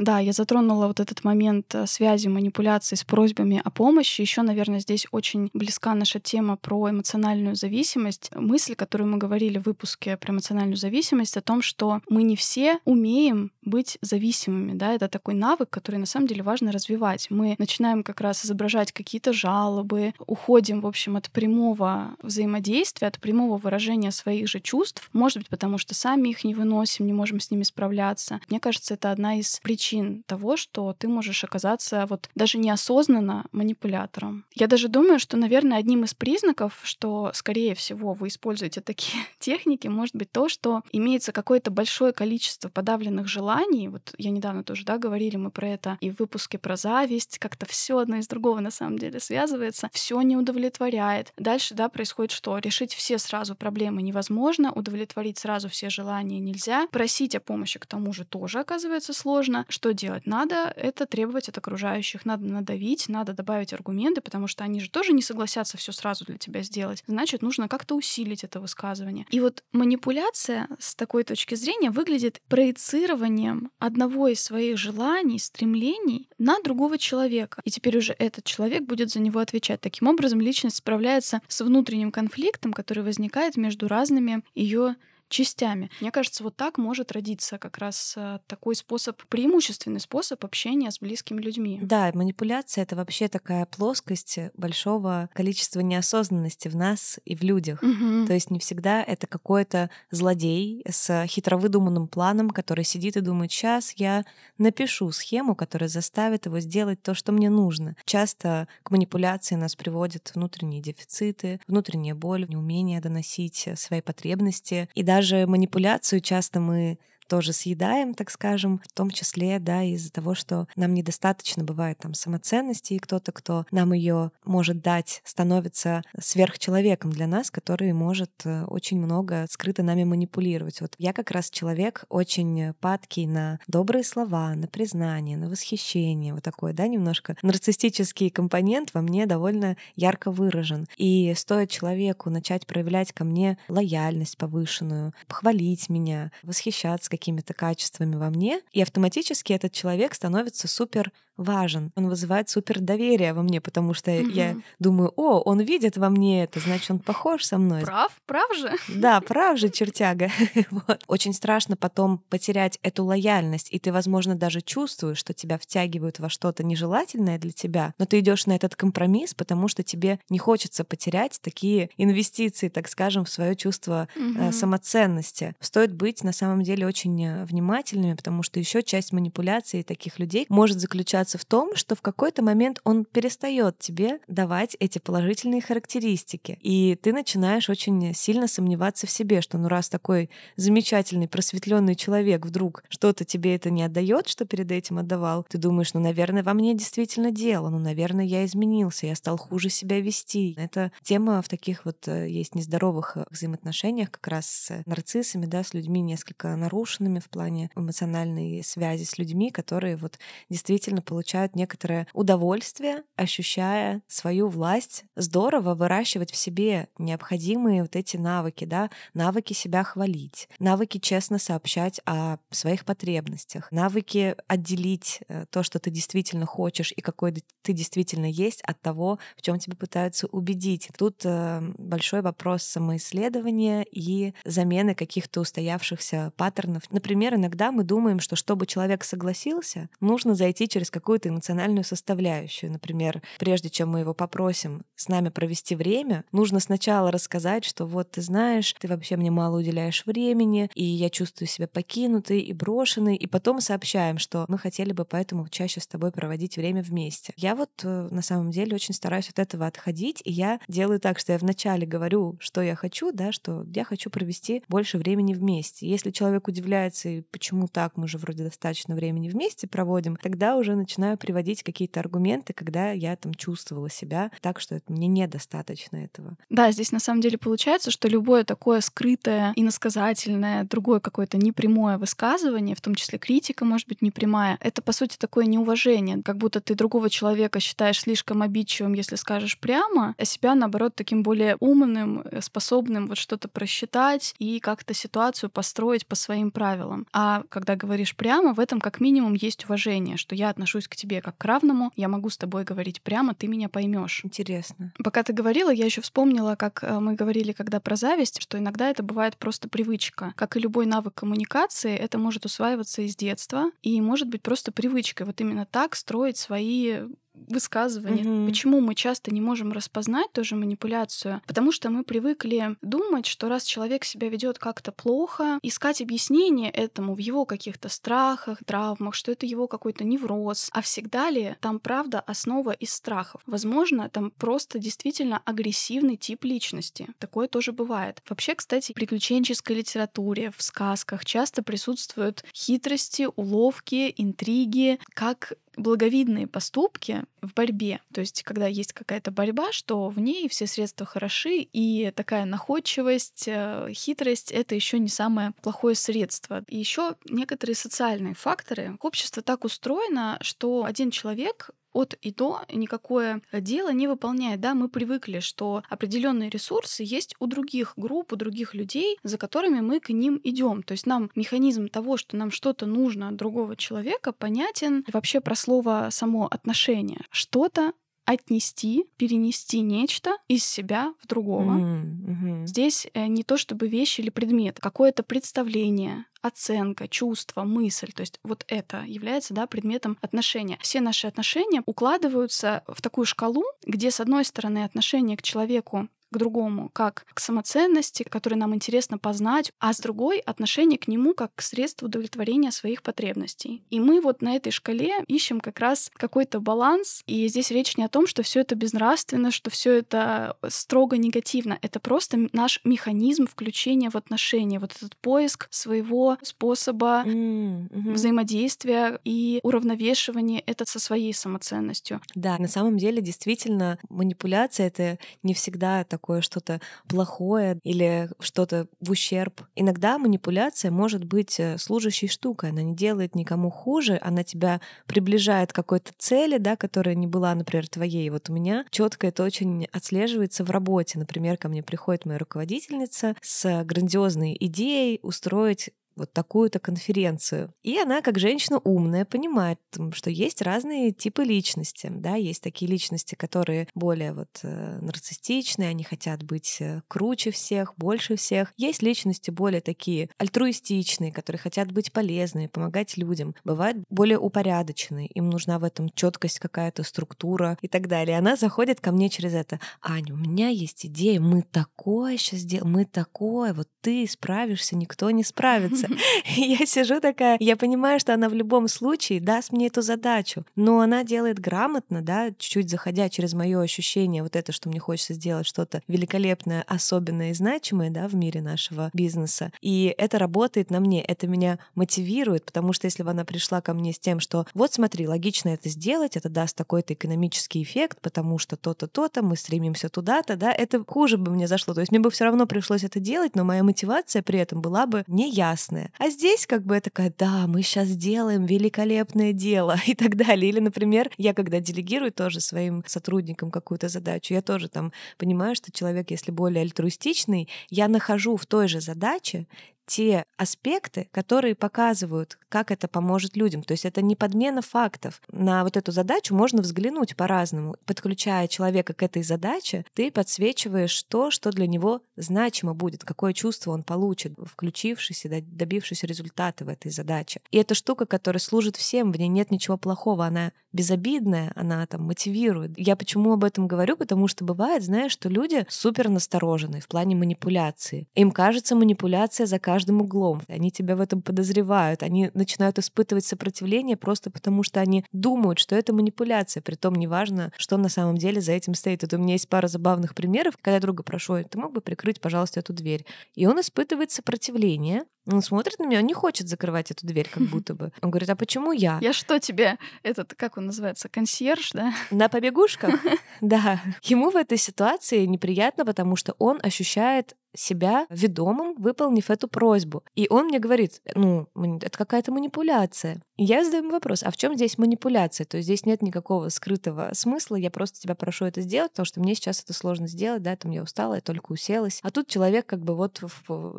Да, 0.00 0.18
я 0.18 0.32
затронула 0.32 0.86
вот 0.86 0.98
этот 0.98 1.24
момент 1.24 1.74
э, 1.74 1.86
связи, 1.86 2.26
манипуляции 2.26 2.96
с 2.96 3.04
просьбами 3.04 3.60
о 3.62 3.70
помощи. 3.70 4.22
Еще, 4.22 4.40
наверное, 4.40 4.80
здесь 4.80 5.06
очень 5.10 5.50
близка 5.52 5.94
наша 5.94 6.18
тема 6.18 6.56
про 6.56 6.88
эмоциональную 6.88 7.54
зависимость. 7.54 8.30
Мысль, 8.34 8.74
которую 8.74 9.10
мы 9.10 9.18
говорили 9.18 9.58
в 9.58 9.66
выпуске 9.66 10.16
про 10.16 10.32
эмоциональную 10.32 10.78
зависимость, 10.78 11.36
о 11.36 11.42
том, 11.42 11.60
что 11.60 12.00
мы 12.08 12.22
не 12.22 12.34
все 12.34 12.78
умеем 12.86 13.52
быть 13.62 13.98
зависимыми. 14.00 14.72
Да? 14.72 14.94
Это 14.94 15.08
такой 15.08 15.34
навык, 15.34 15.68
который 15.68 15.96
на 15.96 16.06
самом 16.06 16.26
деле 16.26 16.42
важно 16.42 16.72
развивать. 16.72 17.26
Мы 17.28 17.54
начинаем 17.58 18.02
как 18.02 18.22
раз 18.22 18.46
изображать 18.46 18.92
какие-то 18.92 19.34
жалобы, 19.34 20.14
уходим, 20.26 20.80
в 20.80 20.86
общем, 20.86 21.18
от 21.18 21.30
прямого 21.30 22.16
взаимодействия, 22.22 23.08
от 23.08 23.20
прямого 23.20 23.58
выражения 23.58 24.12
своих 24.12 24.48
же 24.48 24.60
чувств. 24.60 25.10
Может 25.12 25.38
быть, 25.38 25.48
потому 25.48 25.76
что 25.76 25.94
сами 25.94 26.30
их 26.30 26.42
не 26.42 26.54
выносим, 26.54 27.04
не 27.04 27.12
можем 27.12 27.38
с 27.38 27.50
ними 27.50 27.64
справляться. 27.64 28.40
Мне 28.48 28.60
кажется, 28.60 28.94
это 28.94 29.10
одна 29.10 29.38
из 29.38 29.60
причин 29.62 29.89
причин 29.90 30.22
того, 30.26 30.56
что 30.56 30.94
ты 30.96 31.08
можешь 31.08 31.42
оказаться 31.42 32.06
вот 32.08 32.28
даже 32.34 32.58
неосознанно 32.58 33.46
манипулятором. 33.52 34.44
Я 34.54 34.66
даже 34.66 34.88
думаю, 34.88 35.18
что, 35.18 35.36
наверное, 35.36 35.78
одним 35.78 36.04
из 36.04 36.14
признаков, 36.14 36.80
что, 36.82 37.30
скорее 37.34 37.74
всего, 37.74 38.12
вы 38.12 38.28
используете 38.28 38.80
такие 38.90 39.24
техники, 39.38 39.88
может 39.88 40.14
быть 40.14 40.30
то, 40.30 40.48
что 40.48 40.82
имеется 40.92 41.32
какое-то 41.32 41.70
большое 41.70 42.12
количество 42.12 42.68
подавленных 42.68 43.26
желаний. 43.26 43.88
Вот 43.88 44.14
я 44.18 44.30
недавно 44.30 44.62
тоже, 44.62 44.84
да, 44.84 44.98
говорили 44.98 45.36
мы 45.36 45.50
про 45.50 45.68
это 45.68 45.98
и 46.00 46.10
в 46.10 46.20
выпуске 46.20 46.58
про 46.58 46.76
зависть, 46.76 47.38
как-то 47.38 47.66
все 47.66 47.98
одно 47.98 48.16
из 48.16 48.28
другого 48.28 48.60
на 48.60 48.70
самом 48.70 48.98
деле 48.98 49.18
связывается, 49.18 49.88
все 49.92 50.20
не 50.22 50.36
удовлетворяет. 50.36 51.32
Дальше, 51.36 51.74
да, 51.74 51.88
происходит 51.88 52.30
что? 52.30 52.58
Решить 52.58 52.94
все 52.94 53.18
сразу 53.18 53.56
проблемы 53.56 54.02
невозможно, 54.02 54.72
удовлетворить 54.72 55.38
сразу 55.38 55.68
все 55.68 55.90
желания 55.90 56.38
нельзя, 56.38 56.86
просить 56.92 57.34
о 57.34 57.40
помощи 57.40 57.78
к 57.78 57.86
тому 57.86 58.12
же 58.12 58.24
тоже 58.24 58.60
оказывается 58.60 59.12
сложно. 59.12 59.64
Что 59.80 59.94
делать? 59.94 60.26
Надо 60.26 60.74
это 60.76 61.06
требовать 61.06 61.48
от 61.48 61.56
окружающих, 61.56 62.26
надо 62.26 62.44
надавить, 62.44 63.08
надо 63.08 63.32
добавить 63.32 63.72
аргументы, 63.72 64.20
потому 64.20 64.46
что 64.46 64.62
они 64.62 64.78
же 64.78 64.90
тоже 64.90 65.14
не 65.14 65.22
согласятся 65.22 65.78
все 65.78 65.90
сразу 65.90 66.26
для 66.26 66.36
тебя 66.36 66.62
сделать. 66.62 67.02
Значит, 67.06 67.40
нужно 67.40 67.66
как-то 67.66 67.94
усилить 67.94 68.44
это 68.44 68.60
высказывание. 68.60 69.24
И 69.30 69.40
вот 69.40 69.64
манипуляция 69.72 70.68
с 70.78 70.94
такой 70.94 71.24
точки 71.24 71.54
зрения 71.54 71.90
выглядит 71.90 72.42
проецированием 72.48 73.70
одного 73.78 74.28
из 74.28 74.42
своих 74.42 74.76
желаний, 74.76 75.38
стремлений 75.38 76.28
на 76.36 76.60
другого 76.60 76.98
человека. 76.98 77.62
И 77.64 77.70
теперь 77.70 77.96
уже 77.96 78.14
этот 78.18 78.44
человек 78.44 78.82
будет 78.82 79.08
за 79.08 79.20
него 79.20 79.40
отвечать. 79.40 79.80
Таким 79.80 80.08
образом, 80.08 80.42
личность 80.42 80.76
справляется 80.76 81.40
с 81.48 81.64
внутренним 81.64 82.12
конфликтом, 82.12 82.74
который 82.74 83.02
возникает 83.02 83.56
между 83.56 83.88
разными 83.88 84.42
ее 84.54 84.96
частями. 85.30 85.90
Мне 86.00 86.10
кажется, 86.10 86.44
вот 86.44 86.56
так 86.56 86.76
может 86.76 87.12
родиться 87.12 87.56
как 87.56 87.78
раз 87.78 88.14
э, 88.16 88.40
такой 88.46 88.74
способ, 88.74 89.22
преимущественный 89.28 90.00
способ 90.00 90.44
общения 90.44 90.90
с 90.90 90.98
близкими 90.98 91.40
людьми. 91.40 91.78
Да, 91.82 92.10
манипуляция— 92.12 92.82
это 92.84 92.96
вообще 92.96 93.28
такая 93.28 93.64
плоскость 93.64 94.38
большого 94.54 95.30
количества 95.32 95.80
неосознанности 95.80 96.68
в 96.68 96.76
нас 96.76 97.18
и 97.24 97.34
в 97.34 97.42
людях. 97.42 97.82
Угу. 97.82 98.26
То 98.26 98.34
есть 98.34 98.50
не 98.50 98.58
всегда 98.58 99.02
это 99.02 99.26
какой-то 99.26 99.88
злодей 100.10 100.84
с 100.88 101.24
хитровыдуманным 101.26 102.08
планом, 102.08 102.50
который 102.50 102.84
сидит 102.84 103.16
и 103.16 103.20
думает, 103.20 103.52
сейчас 103.52 103.92
я 103.96 104.24
напишу 104.58 105.10
схему, 105.12 105.54
которая 105.54 105.88
заставит 105.88 106.46
его 106.46 106.58
сделать 106.60 107.02
то, 107.02 107.14
что 107.14 107.30
мне 107.32 107.48
нужно. 107.48 107.96
Часто 108.04 108.66
к 108.82 108.90
манипуляции 108.90 109.54
нас 109.54 109.76
приводят 109.76 110.32
внутренние 110.34 110.82
дефициты, 110.82 111.60
внутренняя 111.68 112.14
боль, 112.14 112.46
неумение 112.48 113.00
доносить 113.00 113.68
свои 113.76 114.00
потребности 114.00 114.88
и 114.94 115.02
даже 115.04 115.19
даже 115.20 115.46
манипуляцию 115.46 116.20
часто 116.22 116.60
мы 116.60 116.98
тоже 117.30 117.52
съедаем, 117.52 118.12
так 118.12 118.28
скажем, 118.28 118.80
в 118.84 118.92
том 118.92 119.08
числе, 119.08 119.60
да, 119.60 119.84
из-за 119.84 120.10
того, 120.10 120.34
что 120.34 120.66
нам 120.74 120.92
недостаточно 120.94 121.62
бывает 121.62 121.98
там 121.98 122.12
самоценности, 122.12 122.94
и 122.94 122.98
кто-то, 122.98 123.30
кто 123.30 123.66
нам 123.70 123.92
ее 123.92 124.32
может 124.44 124.82
дать, 124.82 125.22
становится 125.24 126.02
сверхчеловеком 126.20 127.12
для 127.12 127.28
нас, 127.28 127.52
который 127.52 127.92
может 127.92 128.32
э, 128.44 128.64
очень 128.64 128.98
много 128.98 129.46
скрыто 129.48 129.84
нами 129.84 130.02
манипулировать. 130.02 130.80
Вот 130.80 130.94
я 130.98 131.12
как 131.12 131.30
раз 131.30 131.50
человек 131.50 132.04
очень 132.08 132.74
падкий 132.80 133.26
на 133.26 133.60
добрые 133.68 134.02
слова, 134.02 134.52
на 134.56 134.66
признание, 134.66 135.36
на 135.36 135.48
восхищение, 135.48 136.34
вот 136.34 136.42
такой, 136.42 136.72
да, 136.72 136.88
немножко 136.88 137.36
нарциссический 137.42 138.30
компонент 138.30 138.92
во 138.92 139.02
мне 139.02 139.26
довольно 139.26 139.76
ярко 139.94 140.32
выражен. 140.32 140.88
И 140.96 141.32
стоит 141.34 141.70
человеку 141.70 142.28
начать 142.28 142.66
проявлять 142.66 143.12
ко 143.12 143.22
мне 143.22 143.56
лояльность 143.68 144.36
повышенную, 144.36 145.14
похвалить 145.28 145.88
меня, 145.88 146.32
восхищаться 146.42 147.19
какими-то 147.20 147.52
качествами 147.52 148.16
во 148.16 148.30
мне, 148.30 148.62
и 148.72 148.80
автоматически 148.80 149.52
этот 149.52 149.72
человек 149.72 150.14
становится 150.14 150.66
супер 150.66 151.12
важен. 151.40 151.90
Он 151.96 152.08
вызывает 152.08 152.48
супер 152.48 152.80
доверие 152.80 153.32
во 153.32 153.42
мне, 153.42 153.60
потому 153.60 153.94
что 153.94 154.12
угу. 154.12 154.28
я 154.28 154.56
думаю, 154.78 155.12
о, 155.16 155.40
он 155.40 155.60
видит 155.60 155.96
во 155.96 156.10
мне 156.10 156.44
это, 156.44 156.60
значит, 156.60 156.90
он 156.90 156.98
похож 156.98 157.44
со 157.44 157.58
мной. 157.58 157.82
Прав, 157.82 158.12
прав 158.26 158.54
же. 158.56 158.72
Да, 158.88 159.20
прав 159.26 159.58
же, 159.58 159.70
чертяга. 159.70 160.30
вот. 160.70 161.02
Очень 161.06 161.32
страшно 161.32 161.76
потом 161.76 162.18
потерять 162.28 162.78
эту 162.82 163.04
лояльность, 163.04 163.68
и 163.72 163.78
ты, 163.78 163.90
возможно, 163.92 164.34
даже 164.34 164.60
чувствуешь, 164.60 165.18
что 165.18 165.32
тебя 165.32 165.58
втягивают 165.58 166.18
во 166.18 166.28
что-то 166.28 166.62
нежелательное 166.62 167.38
для 167.38 167.52
тебя, 167.52 167.94
но 167.98 168.04
ты 168.04 168.20
идешь 168.20 168.46
на 168.46 168.52
этот 168.52 168.76
компромисс, 168.76 169.34
потому 169.34 169.68
что 169.68 169.82
тебе 169.82 170.20
не 170.28 170.38
хочется 170.38 170.84
потерять 170.84 171.40
такие 171.42 171.88
инвестиции, 171.96 172.68
так 172.68 172.86
скажем, 172.88 173.24
в 173.24 173.30
свое 173.30 173.56
чувство 173.56 174.08
угу. 174.14 174.38
э, 174.38 174.52
самоценности. 174.52 175.54
Стоит 175.60 175.94
быть 175.94 176.22
на 176.22 176.32
самом 176.32 176.62
деле 176.62 176.86
очень 176.86 177.09
э, 177.18 177.44
внимательными, 177.44 178.14
потому 178.14 178.42
что 178.42 178.58
еще 178.58 178.82
часть 178.82 179.12
манипуляций 179.12 179.82
таких 179.82 180.18
людей 180.18 180.46
может 180.48 180.80
заключаться 180.80 181.38
в 181.38 181.44
том, 181.44 181.74
что 181.76 181.94
в 181.94 182.02
какой-то 182.02 182.42
момент 182.42 182.80
он 182.84 183.04
перестает 183.04 183.78
тебе 183.78 184.20
давать 184.28 184.76
эти 184.80 184.98
положительные 184.98 185.60
характеристики. 185.60 186.58
И 186.62 186.96
ты 187.02 187.12
начинаешь 187.12 187.68
очень 187.68 188.14
сильно 188.14 188.46
сомневаться 188.46 189.06
в 189.06 189.10
себе, 189.10 189.40
что 189.40 189.58
ну 189.58 189.68
раз 189.68 189.88
такой 189.88 190.30
замечательный, 190.56 191.28
просветленный 191.28 191.94
человек 191.94 192.46
вдруг 192.46 192.84
что-то 192.88 193.24
тебе 193.24 193.54
это 193.54 193.70
не 193.70 193.82
отдает, 193.82 194.28
что 194.28 194.44
перед 194.44 194.70
этим 194.70 194.98
отдавал, 194.98 195.44
ты 195.48 195.58
думаешь, 195.58 195.94
ну, 195.94 196.00
наверное, 196.00 196.42
во 196.42 196.54
мне 196.54 196.74
действительно 196.74 197.30
дело, 197.30 197.68
ну, 197.70 197.78
наверное, 197.78 198.24
я 198.24 198.44
изменился, 198.44 199.06
я 199.06 199.14
стал 199.14 199.36
хуже 199.36 199.70
себя 199.70 200.00
вести. 200.00 200.54
Это 200.58 200.92
тема 201.02 201.42
в 201.42 201.48
таких 201.48 201.84
вот 201.84 202.06
э, 202.08 202.28
есть 202.28 202.54
нездоровых 202.54 203.16
взаимоотношениях 203.30 204.10
как 204.10 204.26
раз 204.28 204.46
с 204.46 204.82
нарциссами, 204.86 205.46
да, 205.46 205.62
с 205.62 205.74
людьми 205.74 206.00
несколько 206.00 206.54
нарушена, 206.56 206.99
брошенными 207.00 207.18
в 207.18 207.30
плане 207.30 207.70
эмоциональной 207.74 208.62
связи 208.62 209.04
с 209.04 209.18
людьми, 209.18 209.50
которые 209.50 209.96
вот 209.96 210.18
действительно 210.48 211.02
получают 211.02 211.56
некоторое 211.56 212.06
удовольствие, 212.12 213.02
ощущая 213.16 214.02
свою 214.06 214.48
власть. 214.48 215.04
Здорово 215.16 215.74
выращивать 215.74 216.30
в 216.30 216.36
себе 216.36 216.88
необходимые 216.98 217.82
вот 217.82 217.96
эти 217.96 218.16
навыки, 218.16 218.64
да, 218.64 218.90
навыки 219.14 219.52
себя 219.52 219.82
хвалить, 219.82 220.48
навыки 220.58 220.98
честно 220.98 221.38
сообщать 221.38 222.00
о 222.06 222.36
своих 222.50 222.84
потребностях, 222.84 223.70
навыки 223.72 224.36
отделить 224.46 225.20
э, 225.28 225.46
то, 225.50 225.62
что 225.62 225.78
ты 225.78 225.90
действительно 225.90 226.46
хочешь 226.46 226.92
и 226.96 227.00
какой 227.00 227.32
ты 227.62 227.72
действительно 227.72 228.26
есть 228.26 228.62
от 228.62 228.80
того, 228.80 229.18
в 229.36 229.42
чем 229.42 229.58
тебя 229.58 229.76
пытаются 229.76 230.26
убедить. 230.26 230.88
Тут 230.98 231.22
э, 231.24 231.60
большой 231.78 232.20
вопрос 232.22 232.62
самоисследования 232.62 233.84
и 233.90 234.34
замены 234.44 234.94
каких-то 234.94 235.40
устоявшихся 235.40 236.32
паттернов. 236.36 236.79
Например, 236.90 237.34
иногда 237.34 237.72
мы 237.72 237.84
думаем, 237.84 238.20
что 238.20 238.36
чтобы 238.36 238.66
человек 238.66 239.04
согласился, 239.04 239.88
нужно 240.00 240.34
зайти 240.34 240.68
через 240.68 240.90
какую-то 240.90 241.28
эмоциональную 241.28 241.84
составляющую. 241.84 242.72
Например, 242.72 243.22
прежде 243.38 243.68
чем 243.68 243.90
мы 243.90 244.00
его 244.00 244.14
попросим 244.14 244.82
с 244.96 245.08
нами 245.08 245.28
провести 245.28 245.74
время, 245.74 246.24
нужно 246.32 246.60
сначала 246.60 247.10
рассказать, 247.10 247.64
что 247.64 247.86
вот 247.86 248.12
ты 248.12 248.22
знаешь, 248.22 248.74
ты 248.78 248.88
вообще 248.88 249.16
мне 249.16 249.30
мало 249.30 249.58
уделяешь 249.58 250.04
времени, 250.06 250.70
и 250.74 250.84
я 250.84 251.10
чувствую 251.10 251.48
себя 251.48 251.66
покинутой 251.66 252.40
и 252.40 252.52
брошенной, 252.52 253.16
и 253.16 253.26
потом 253.26 253.60
сообщаем, 253.60 254.18
что 254.18 254.44
мы 254.48 254.58
хотели 254.58 254.92
бы 254.92 255.04
поэтому 255.04 255.48
чаще 255.48 255.80
с 255.80 255.86
тобой 255.86 256.12
проводить 256.12 256.56
время 256.56 256.82
вместе. 256.82 257.32
Я 257.36 257.54
вот 257.54 257.70
э, 257.82 258.08
на 258.10 258.22
самом 258.22 258.50
деле 258.50 258.74
очень 258.74 258.94
стараюсь 258.94 259.28
от 259.28 259.38
этого 259.38 259.66
отходить, 259.66 260.20
и 260.24 260.32
я 260.32 260.60
делаю 260.68 261.00
так, 261.00 261.18
что 261.18 261.32
я 261.32 261.38
вначале 261.38 261.86
говорю, 261.86 262.36
что 262.40 262.62
я 262.62 262.74
хочу, 262.74 263.12
да, 263.12 263.32
что 263.32 263.64
я 263.74 263.84
хочу 263.84 264.10
провести 264.10 264.62
больше 264.68 264.98
времени 264.98 265.34
вместе. 265.34 265.88
Если 265.88 266.10
человек 266.10 266.48
удивляется, 266.70 267.08
и 267.08 267.22
почему 267.22 267.66
так, 267.66 267.96
мы 267.96 268.06
же 268.06 268.18
вроде 268.18 268.44
достаточно 268.44 268.94
времени 268.94 269.28
вместе 269.28 269.66
проводим, 269.66 270.16
тогда 270.16 270.56
уже 270.56 270.76
начинаю 270.76 271.18
приводить 271.18 271.62
какие-то 271.62 272.00
аргументы, 272.00 272.52
когда 272.52 272.92
я 272.92 273.16
там 273.16 273.34
чувствовала 273.34 273.90
себя 273.90 274.30
так, 274.40 274.60
что 274.60 274.80
мне 274.88 275.08
недостаточно 275.08 275.96
этого. 275.96 276.36
Да, 276.48 276.70
здесь 276.70 276.92
на 276.92 277.00
самом 277.00 277.20
деле 277.20 277.38
получается, 277.38 277.90
что 277.90 278.08
любое 278.08 278.44
такое 278.44 278.80
скрытое, 278.80 279.52
иносказательное, 279.56 280.64
другое 280.64 281.00
какое-то 281.00 281.38
непрямое 281.38 281.98
высказывание, 281.98 282.76
в 282.76 282.80
том 282.80 282.94
числе 282.94 283.18
критика, 283.18 283.64
может 283.64 283.88
быть, 283.88 284.02
непрямая, 284.02 284.56
это, 284.60 284.80
по 284.80 284.92
сути, 284.92 285.16
такое 285.16 285.46
неуважение, 285.46 286.22
как 286.22 286.36
будто 286.36 286.60
ты 286.60 286.74
другого 286.74 287.10
человека 287.10 287.58
считаешь 287.58 288.00
слишком 288.00 288.42
обидчивым, 288.42 288.92
если 288.92 289.16
скажешь 289.16 289.58
прямо, 289.58 290.14
а 290.16 290.24
себя, 290.24 290.54
наоборот, 290.54 290.94
таким 290.94 291.22
более 291.22 291.56
умным, 291.58 292.20
э, 292.20 292.40
способным 292.40 293.08
вот 293.08 293.18
что-то 293.18 293.48
просчитать 293.48 294.34
и 294.38 294.60
как-то 294.60 294.94
ситуацию 294.94 295.50
построить 295.50 296.06
по 296.06 296.14
своим 296.14 296.50
правилам. 296.60 297.06
А 297.14 297.44
когда 297.48 297.74
говоришь 297.74 298.14
прямо, 298.14 298.52
в 298.52 298.60
этом 298.60 298.82
как 298.82 299.00
минимум 299.00 299.32
есть 299.32 299.64
уважение, 299.64 300.18
что 300.18 300.34
я 300.34 300.50
отношусь 300.50 300.88
к 300.88 300.94
тебе 300.94 301.22
как 301.22 301.38
к 301.38 301.44
равному, 301.46 301.90
я 301.96 302.06
могу 302.06 302.28
с 302.28 302.36
тобой 302.36 302.64
говорить 302.64 303.00
прямо, 303.00 303.34
ты 303.34 303.46
меня 303.46 303.70
поймешь. 303.70 304.20
Интересно. 304.24 304.92
Пока 305.02 305.22
ты 305.22 305.32
говорила, 305.32 305.70
я 305.70 305.86
еще 305.86 306.02
вспомнила, 306.02 306.56
как 306.56 306.84
э, 306.84 307.00
мы 307.00 307.14
говорили, 307.14 307.52
когда 307.52 307.80
про 307.80 307.96
зависть, 307.96 308.42
что 308.42 308.58
иногда 308.58 308.90
это 308.90 309.02
бывает 309.02 309.38
просто 309.38 309.70
привычка. 309.70 310.34
Как 310.36 310.54
и 310.58 310.60
любой 310.60 310.84
навык 310.84 311.14
коммуникации, 311.14 311.96
это 311.96 312.18
может 312.18 312.44
усваиваться 312.44 313.00
из 313.00 313.16
детства 313.16 313.70
и 313.80 313.98
может 314.02 314.28
быть 314.28 314.42
просто 314.42 314.70
привычкой. 314.70 315.24
Вот 315.24 315.40
именно 315.40 315.64
так 315.64 315.96
строить 315.96 316.36
свои 316.36 317.06
высказываний. 317.48 318.22
Угу. 318.22 318.48
Почему 318.48 318.80
мы 318.80 318.94
часто 318.94 319.32
не 319.32 319.40
можем 319.40 319.72
распознать 319.72 320.32
тоже 320.32 320.56
манипуляцию? 320.56 321.42
Потому 321.46 321.72
что 321.72 321.90
мы 321.90 322.04
привыкли 322.04 322.76
думать, 322.82 323.26
что 323.26 323.48
раз 323.48 323.64
человек 323.64 324.04
себя 324.04 324.28
ведет 324.28 324.58
как-то 324.58 324.92
плохо, 324.92 325.58
искать 325.62 326.00
объяснение 326.00 326.70
этому 326.70 327.14
в 327.14 327.18
его 327.18 327.44
каких-то 327.44 327.88
страхах, 327.88 328.58
травмах, 328.64 329.14
что 329.14 329.32
это 329.32 329.46
его 329.46 329.66
какой-то 329.66 330.04
невроз. 330.04 330.70
А 330.72 330.82
всегда 330.82 331.30
ли 331.30 331.56
там 331.60 331.80
правда 331.80 332.20
основа 332.20 332.72
из 332.72 332.92
страхов? 332.92 333.42
Возможно, 333.46 334.08
там 334.08 334.30
просто 334.30 334.78
действительно 334.78 335.40
агрессивный 335.44 336.16
тип 336.16 336.44
личности. 336.44 337.08
Такое 337.18 337.48
тоже 337.48 337.72
бывает. 337.72 338.22
Вообще, 338.28 338.54
кстати, 338.54 338.92
в 338.92 338.94
приключенческой 338.94 339.76
литературе, 339.76 340.52
в 340.56 340.62
сказках 340.62 341.24
часто 341.24 341.62
присутствуют 341.62 342.44
хитрости, 342.54 343.28
уловки, 343.36 344.12
интриги, 344.16 344.98
как 345.14 345.52
благовидные 345.82 346.46
поступки 346.46 347.24
в 347.42 347.54
борьбе. 347.54 348.00
То 348.12 348.20
есть, 348.20 348.42
когда 348.42 348.66
есть 348.66 348.92
какая-то 348.92 349.30
борьба, 349.30 349.72
что 349.72 350.08
в 350.08 350.18
ней 350.18 350.48
все 350.48 350.66
средства 350.66 351.06
хороши, 351.06 351.58
и 351.60 352.12
такая 352.14 352.44
находчивость, 352.44 353.44
э, 353.46 353.88
хитрость— 353.92 354.50
это 354.52 354.74
еще 354.74 354.98
не 354.98 355.08
самое 355.08 355.52
плохое 355.62 355.94
средство. 355.94 356.64
И 356.68 356.78
еще 356.78 357.14
некоторые 357.28 357.74
социальные 357.76 358.34
факторы. 358.34 358.96
Общество 359.00 359.42
так 359.42 359.64
устроено, 359.64 360.38
что 360.42 360.84
один 360.84 361.10
человек 361.10 361.70
от 361.92 362.14
и 362.22 362.32
до 362.32 362.60
никакое 362.72 363.42
дело 363.52 363.92
не 363.92 364.08
выполняет. 364.08 364.60
Да, 364.60 364.74
мы 364.74 364.88
привыкли, 364.88 365.40
что 365.40 365.82
определенные 365.88 366.50
ресурсы 366.50 367.02
есть 367.04 367.34
у 367.38 367.46
других 367.46 367.94
групп, 367.96 368.32
у 368.32 368.36
других 368.36 368.74
людей, 368.74 369.18
за 369.22 369.38
которыми 369.38 369.80
мы 369.80 370.00
к 370.00 370.10
ним 370.10 370.40
идем. 370.44 370.82
То 370.82 370.92
есть 370.92 371.06
нам 371.06 371.30
механизм 371.34 371.88
того, 371.88 372.16
что 372.16 372.36
нам 372.36 372.50
что-то 372.50 372.86
нужно 372.86 373.28
от 373.28 373.36
другого 373.36 373.76
человека, 373.76 374.32
понятен. 374.32 375.04
вообще 375.12 375.40
про 375.40 375.54
слово 375.54 376.08
само 376.10 376.46
отношение. 376.46 377.24
Что-то 377.30 377.92
отнести, 378.30 379.06
перенести 379.16 379.80
нечто 379.80 380.36
из 380.48 380.64
себя 380.64 381.14
в 381.20 381.26
другого. 381.26 381.78
Mm-hmm. 381.78 382.66
Здесь 382.66 383.08
э, 383.12 383.26
не 383.26 383.42
то 383.42 383.56
чтобы 383.56 383.88
вещь 383.88 384.20
или 384.20 384.30
предмет, 384.30 384.78
какое-то 384.80 385.22
представление, 385.22 386.26
оценка, 386.40 387.08
чувство, 387.08 387.64
мысль. 387.64 388.12
То 388.12 388.20
есть 388.20 388.38
вот 388.44 388.64
это 388.68 389.02
является 389.02 389.52
да, 389.52 389.66
предметом 389.66 390.16
отношения. 390.20 390.78
Все 390.80 391.00
наши 391.00 391.26
отношения 391.26 391.82
укладываются 391.86 392.82
в 392.86 393.02
такую 393.02 393.24
шкалу, 393.24 393.64
где, 393.84 394.10
с 394.10 394.20
одной 394.20 394.44
стороны, 394.44 394.84
отношение 394.84 395.36
к 395.36 395.42
человеку 395.42 396.08
к 396.30 396.38
другому, 396.38 396.88
как 396.92 397.26
к 397.34 397.40
самоценности, 397.40 398.22
которую 398.22 398.58
нам 398.58 398.74
интересно 398.74 399.18
познать, 399.18 399.72
а 399.78 399.92
с 399.92 399.98
другой— 399.98 400.38
отношение 400.46 400.98
к 400.98 401.08
нему 401.08 401.34
как 401.34 401.54
к 401.54 401.62
средству 401.62 402.06
удовлетворения 402.06 402.70
своих 402.70 403.02
потребностей. 403.02 403.82
И 403.90 404.00
мы 404.00 404.20
вот 404.20 404.42
на 404.42 404.56
этой 404.56 404.70
шкале 404.70 405.24
ищем 405.26 405.60
как 405.60 405.80
раз 405.80 406.10
какой-то 406.14 406.60
баланс, 406.60 407.22
и 407.26 407.48
здесь 407.48 407.70
речь 407.70 407.96
не 407.96 408.04
о 408.04 408.08
том, 408.08 408.26
что 408.26 408.42
все 408.42 408.60
это 408.60 408.74
безнравственно, 408.74 409.50
что 409.50 409.70
все 409.70 409.98
это 409.98 410.56
строго 410.68 411.16
негативно. 411.16 411.78
Это 411.82 412.00
просто 412.00 412.48
наш 412.52 412.80
механизм 412.84 413.46
включения 413.46 414.10
в 414.10 414.16
отношения, 414.16 414.78
вот 414.78 414.92
этот 414.96 415.16
поиск 415.16 415.68
своего 415.70 416.38
способа 416.42 417.24
mm-hmm. 417.26 418.12
взаимодействия 418.12 419.20
и 419.24 419.60
уравновешивания 419.62 420.62
это 420.66 420.84
со 420.86 420.98
своей 420.98 421.34
самоценностью. 421.34 422.20
Да, 422.34 422.58
на 422.58 422.68
самом 422.68 422.98
деле 422.98 423.20
действительно 423.20 423.98
манипуляция— 424.08 424.86
это 424.88 425.18
не 425.42 425.54
всегда 425.54 426.04
так 426.04 426.19
такое 426.20 426.42
что-то 426.42 426.80
плохое 427.08 427.78
или 427.82 428.28
что-то 428.40 428.86
в 429.00 429.10
ущерб. 429.10 429.62
Иногда 429.74 430.18
манипуляция 430.18 430.90
может 430.90 431.24
быть 431.24 431.58
э, 431.58 431.78
служащей 431.78 432.28
штукой, 432.28 432.70
она 432.70 432.82
не 432.82 432.94
делает 432.94 433.34
никому 433.34 433.70
хуже, 433.70 434.18
она 434.22 434.44
тебя 434.44 434.80
приближает 435.06 435.72
к 435.72 435.76
какой-то 435.76 436.12
цели, 436.18 436.58
да, 436.58 436.76
которая 436.76 437.14
не 437.14 437.26
была, 437.26 437.54
например, 437.54 437.88
твоей. 437.88 438.28
Вот 438.28 438.50
у 438.50 438.52
меня 438.52 438.84
четко 438.90 439.26
это 439.28 439.42
очень 439.42 439.86
отслеживается 439.92 440.62
в 440.62 440.70
работе. 440.70 441.18
Например, 441.18 441.56
ко 441.56 441.68
мне 441.68 441.82
приходит 441.82 442.26
моя 442.26 442.38
руководительница 442.38 443.34
с 443.40 443.82
грандиозной 443.84 444.56
идеей 444.60 445.20
устроить 445.22 445.90
вот 446.16 446.32
такую-то 446.32 446.78
конференцию. 446.78 447.72
И 447.82 447.98
она, 447.98 448.20
как 448.22 448.38
женщина 448.38 448.78
умная, 448.84 449.24
понимает, 449.24 449.78
что 450.12 450.30
есть 450.30 450.62
разные 450.62 451.12
типы 451.12 451.44
личности. 451.44 452.10
Да, 452.12 452.36
есть 452.36 452.62
такие 452.62 452.90
личности, 452.90 453.34
которые 453.34 453.88
более 453.94 454.32
вот 454.32 454.60
э, 454.62 454.98
нарциссичные, 455.00 455.88
они 455.88 456.04
хотят 456.04 456.42
быть 456.42 456.78
э, 456.80 457.02
круче 457.08 457.50
всех, 457.50 457.94
больше 457.96 458.36
всех. 458.36 458.72
Есть 458.76 459.02
личности 459.02 459.50
более 459.50 459.80
такие 459.80 460.28
альтруистичные, 460.38 461.32
которые 461.32 461.58
хотят 461.58 461.92
быть 461.92 462.12
полезными, 462.12 462.66
помогать 462.66 463.16
людям. 463.16 463.54
Бывают 463.64 463.98
более 464.10 464.38
упорядоченные, 464.38 465.26
им 465.28 465.50
нужна 465.50 465.78
в 465.78 465.84
этом 465.84 466.10
четкость 466.10 466.58
какая-то 466.58 467.02
структура 467.02 467.78
и 467.82 467.88
так 467.88 468.08
далее. 468.08 468.38
Она 468.38 468.56
заходит 468.56 469.00
ко 469.00 469.12
мне 469.12 469.28
через 469.28 469.54
это. 469.54 469.80
Аня, 470.02 470.34
у 470.34 470.36
меня 470.36 470.68
есть 470.68 471.06
идея, 471.06 471.40
мы 471.40 471.62
такое 471.62 472.36
сейчас 472.36 472.60
сделаем, 472.60 472.92
мы 472.92 473.04
такое, 473.04 473.72
вот 473.72 473.88
ты 474.00 474.26
справишься, 474.28 474.96
никто 474.96 475.30
не 475.30 475.44
справится. 475.44 475.99
я 476.56 476.86
сижу 476.86 477.20
такая, 477.20 477.56
я 477.60 477.76
понимаю, 477.76 478.20
что 478.20 478.34
она 478.34 478.48
в 478.48 478.54
любом 478.54 478.88
случае 478.88 479.40
даст 479.40 479.72
мне 479.72 479.88
эту 479.88 480.02
задачу, 480.02 480.64
но 480.76 481.00
она 481.00 481.24
делает 481.24 481.58
грамотно, 481.58 482.22
да, 482.22 482.50
чуть-чуть 482.50 482.90
заходя 482.90 483.28
через 483.28 483.54
мое 483.54 483.80
ощущение, 483.80 484.42
вот 484.42 484.56
это, 484.56 484.72
что 484.72 484.88
мне 484.88 485.00
хочется 485.00 485.34
сделать 485.34 485.66
что-то 485.66 486.02
великолепное, 486.08 486.84
особенное 486.86 487.50
и 487.50 487.54
значимое, 487.54 488.10
да, 488.10 488.28
в 488.28 488.34
мире 488.34 488.62
нашего 488.62 489.10
бизнеса. 489.12 489.72
И 489.80 490.14
это 490.16 490.38
работает 490.38 490.90
на 490.90 491.00
мне, 491.00 491.22
это 491.22 491.46
меня 491.46 491.78
мотивирует, 491.94 492.64
потому 492.64 492.92
что 492.92 493.06
если 493.06 493.22
бы 493.22 493.30
она 493.30 493.44
пришла 493.44 493.80
ко 493.80 493.94
мне 493.94 494.12
с 494.12 494.18
тем, 494.18 494.40
что 494.40 494.66
вот 494.74 494.92
смотри, 494.92 495.26
логично 495.26 495.70
это 495.70 495.88
сделать, 495.88 496.36
это 496.36 496.48
даст 496.48 496.76
такой-то 496.76 497.14
экономический 497.14 497.82
эффект, 497.82 498.18
потому 498.20 498.58
что 498.58 498.76
то-то, 498.76 499.06
то-то, 499.06 499.42
мы 499.42 499.56
стремимся 499.56 500.08
туда-то, 500.08 500.56
да, 500.56 500.72
это 500.72 501.04
хуже 501.04 501.36
бы 501.36 501.50
мне 501.50 501.66
зашло. 501.66 501.94
То 501.94 502.00
есть 502.00 502.12
мне 502.12 502.20
бы 502.20 502.30
все 502.30 502.44
равно 502.44 502.66
пришлось 502.66 503.04
это 503.04 503.20
делать, 503.20 503.56
но 503.56 503.64
моя 503.64 503.82
мотивация 503.82 504.42
при 504.42 504.58
этом 504.58 504.80
была 504.80 505.06
бы 505.06 505.24
неясна 505.26 505.89
ужасное. 505.90 506.12
А 506.18 506.30
здесь 506.30 506.66
как 506.66 506.84
бы 506.84 506.94
я 506.94 507.00
такая, 507.00 507.32
да, 507.36 507.66
мы 507.66 507.82
сейчас 507.82 508.08
сделаем 508.08 508.66
великолепное 508.66 509.52
дело 509.52 509.96
и 510.06 510.14
так 510.14 510.36
далее. 510.36 510.68
Или, 510.68 510.80
например, 510.80 511.30
я 511.36 511.54
когда 511.54 511.80
делегирую 511.80 512.32
тоже 512.32 512.60
своим 512.60 513.02
сотрудникам 513.06 513.70
какую-то 513.70 514.08
задачу, 514.08 514.54
я 514.54 514.62
тоже 514.62 514.88
там 514.88 515.12
понимаю, 515.38 515.74
что 515.74 515.92
человек, 515.92 516.30
если 516.30 516.50
более 516.50 516.82
альтруистичный, 516.82 517.68
я 517.90 518.08
нахожу 518.08 518.56
в 518.56 518.66
той 518.66 518.88
же 518.88 519.00
задаче 519.00 519.66
те 520.10 520.44
аспекты, 520.56 521.28
которые 521.30 521.76
показывают, 521.76 522.58
как 522.68 522.90
это 522.90 523.06
поможет 523.06 523.56
людям. 523.56 523.84
То 523.84 523.92
есть 523.92 524.04
это 524.04 524.22
не 524.22 524.34
подмена 524.34 524.82
фактов. 524.82 525.40
На 525.52 525.84
вот 525.84 525.96
эту 525.96 526.10
задачу 526.10 526.52
можно 526.52 526.82
взглянуть 526.82 527.36
по-разному. 527.36 527.94
Подключая 528.06 528.66
человека 528.66 529.14
к 529.14 529.22
этой 529.22 529.44
задаче, 529.44 530.04
ты 530.14 530.32
подсвечиваешь 530.32 531.22
то, 531.22 531.52
что 531.52 531.70
для 531.70 531.86
него 531.86 532.22
значимо 532.34 532.92
будет, 532.92 533.22
какое 533.22 533.52
чувство 533.52 533.92
он 533.92 534.02
получит, 534.02 534.54
включившись 534.66 535.44
и 535.44 535.60
добившись 535.60 536.24
результата 536.24 536.84
в 536.84 536.88
этой 536.88 537.12
задаче. 537.12 537.60
И 537.70 537.78
это 537.78 537.94
штука, 537.94 538.26
которая 538.26 538.60
служит 538.60 538.96
всем, 538.96 539.30
в 539.30 539.38
ней 539.38 539.46
нет 539.46 539.70
ничего 539.70 539.96
плохого, 539.96 540.44
она 540.44 540.72
безобидная, 540.92 541.72
она 541.74 542.06
там 542.06 542.22
мотивирует. 542.22 542.92
Я 542.96 543.16
почему 543.16 543.52
об 543.52 543.64
этом 543.64 543.86
говорю? 543.86 544.16
Потому 544.16 544.48
что 544.48 544.64
бывает, 544.64 545.02
знаешь, 545.02 545.32
что 545.32 545.48
люди 545.48 545.86
супер 545.88 546.28
насторожены 546.28 547.00
в 547.00 547.08
плане 547.08 547.36
манипуляции. 547.36 548.28
Им 548.34 548.50
кажется 548.50 548.94
манипуляция 548.94 549.66
за 549.66 549.78
каждым 549.78 550.22
углом. 550.22 550.62
Они 550.68 550.90
тебя 550.90 551.16
в 551.16 551.20
этом 551.20 551.42
подозревают. 551.42 552.22
Они 552.22 552.50
начинают 552.54 552.98
испытывать 552.98 553.44
сопротивление 553.44 554.16
просто 554.16 554.50
потому, 554.50 554.82
что 554.82 555.00
они 555.00 555.24
думают, 555.32 555.78
что 555.78 555.94
это 555.96 556.12
манипуляция. 556.12 556.82
Притом 556.82 557.14
неважно, 557.14 557.72
что 557.76 557.96
на 557.96 558.08
самом 558.08 558.36
деле 558.36 558.60
за 558.60 558.72
этим 558.72 558.94
стоит. 558.94 559.22
Вот 559.22 559.32
у 559.34 559.38
меня 559.38 559.54
есть 559.54 559.68
пара 559.68 559.88
забавных 559.88 560.34
примеров, 560.34 560.76
когда 560.76 560.94
я 560.94 561.00
друга 561.00 561.22
прошу, 561.22 561.62
ты 561.64 561.78
мог 561.78 561.92
бы 561.92 562.00
прикрыть, 562.00 562.40
пожалуйста, 562.40 562.80
эту 562.80 562.92
дверь? 562.92 563.24
И 563.54 563.66
он 563.66 563.80
испытывает 563.80 564.30
сопротивление, 564.30 565.24
он 565.46 565.62
смотрит 565.62 565.98
на 565.98 566.06
меня, 566.06 566.18
он 566.18 566.26
не 566.26 566.34
хочет 566.34 566.68
закрывать 566.68 567.10
эту 567.10 567.26
дверь, 567.26 567.48
как 567.50 567.62
будто 567.64 567.94
бы. 567.94 568.12
Он 568.22 568.30
говорит, 568.30 568.50
а 568.50 568.56
почему 568.56 568.92
я? 568.92 569.18
Я 569.20 569.32
что 569.32 569.58
тебе, 569.58 569.98
этот, 570.22 570.54
как 570.54 570.76
он 570.80 570.86
называется, 570.86 571.28
консьерж, 571.28 571.92
да? 571.92 572.12
На 572.30 572.48
побегушках? 572.48 573.14
Да. 573.60 574.00
Ему 574.22 574.50
в 574.50 574.56
этой 574.56 574.78
ситуации 574.78 575.44
неприятно, 575.44 576.06
потому 576.06 576.34
что 576.34 576.54
он 576.58 576.80
ощущает 576.82 577.56
себя 577.74 578.26
ведомым, 578.30 578.94
выполнив 578.96 579.50
эту 579.50 579.68
просьбу. 579.68 580.24
И 580.34 580.46
он 580.50 580.66
мне 580.66 580.78
говорит, 580.78 581.22
ну, 581.34 581.68
это 581.74 582.16
какая-то 582.18 582.52
манипуляция. 582.52 583.42
И 583.56 583.64
я 583.64 583.84
задаю 583.84 584.04
ему 584.04 584.12
вопрос, 584.12 584.42
а 584.42 584.50
в 584.50 584.56
чем 584.56 584.74
здесь 584.74 584.98
манипуляция? 584.98 585.66
То 585.66 585.76
есть 585.76 585.86
здесь 585.86 586.06
нет 586.06 586.22
никакого 586.22 586.68
скрытого 586.70 587.30
смысла, 587.34 587.76
я 587.76 587.90
просто 587.90 588.20
тебя 588.20 588.34
прошу 588.34 588.64
это 588.64 588.80
сделать, 588.80 589.12
потому 589.12 589.26
что 589.26 589.40
мне 589.40 589.54
сейчас 589.54 589.82
это 589.82 589.92
сложно 589.92 590.26
сделать, 590.26 590.62
да, 590.62 590.76
там 590.76 590.90
я 590.92 591.02
устала, 591.02 591.34
я 591.34 591.40
только 591.40 591.72
уселась. 591.72 592.20
А 592.22 592.30
тут 592.30 592.48
человек 592.48 592.86
как 592.86 593.04
бы 593.04 593.14
вот 593.14 593.42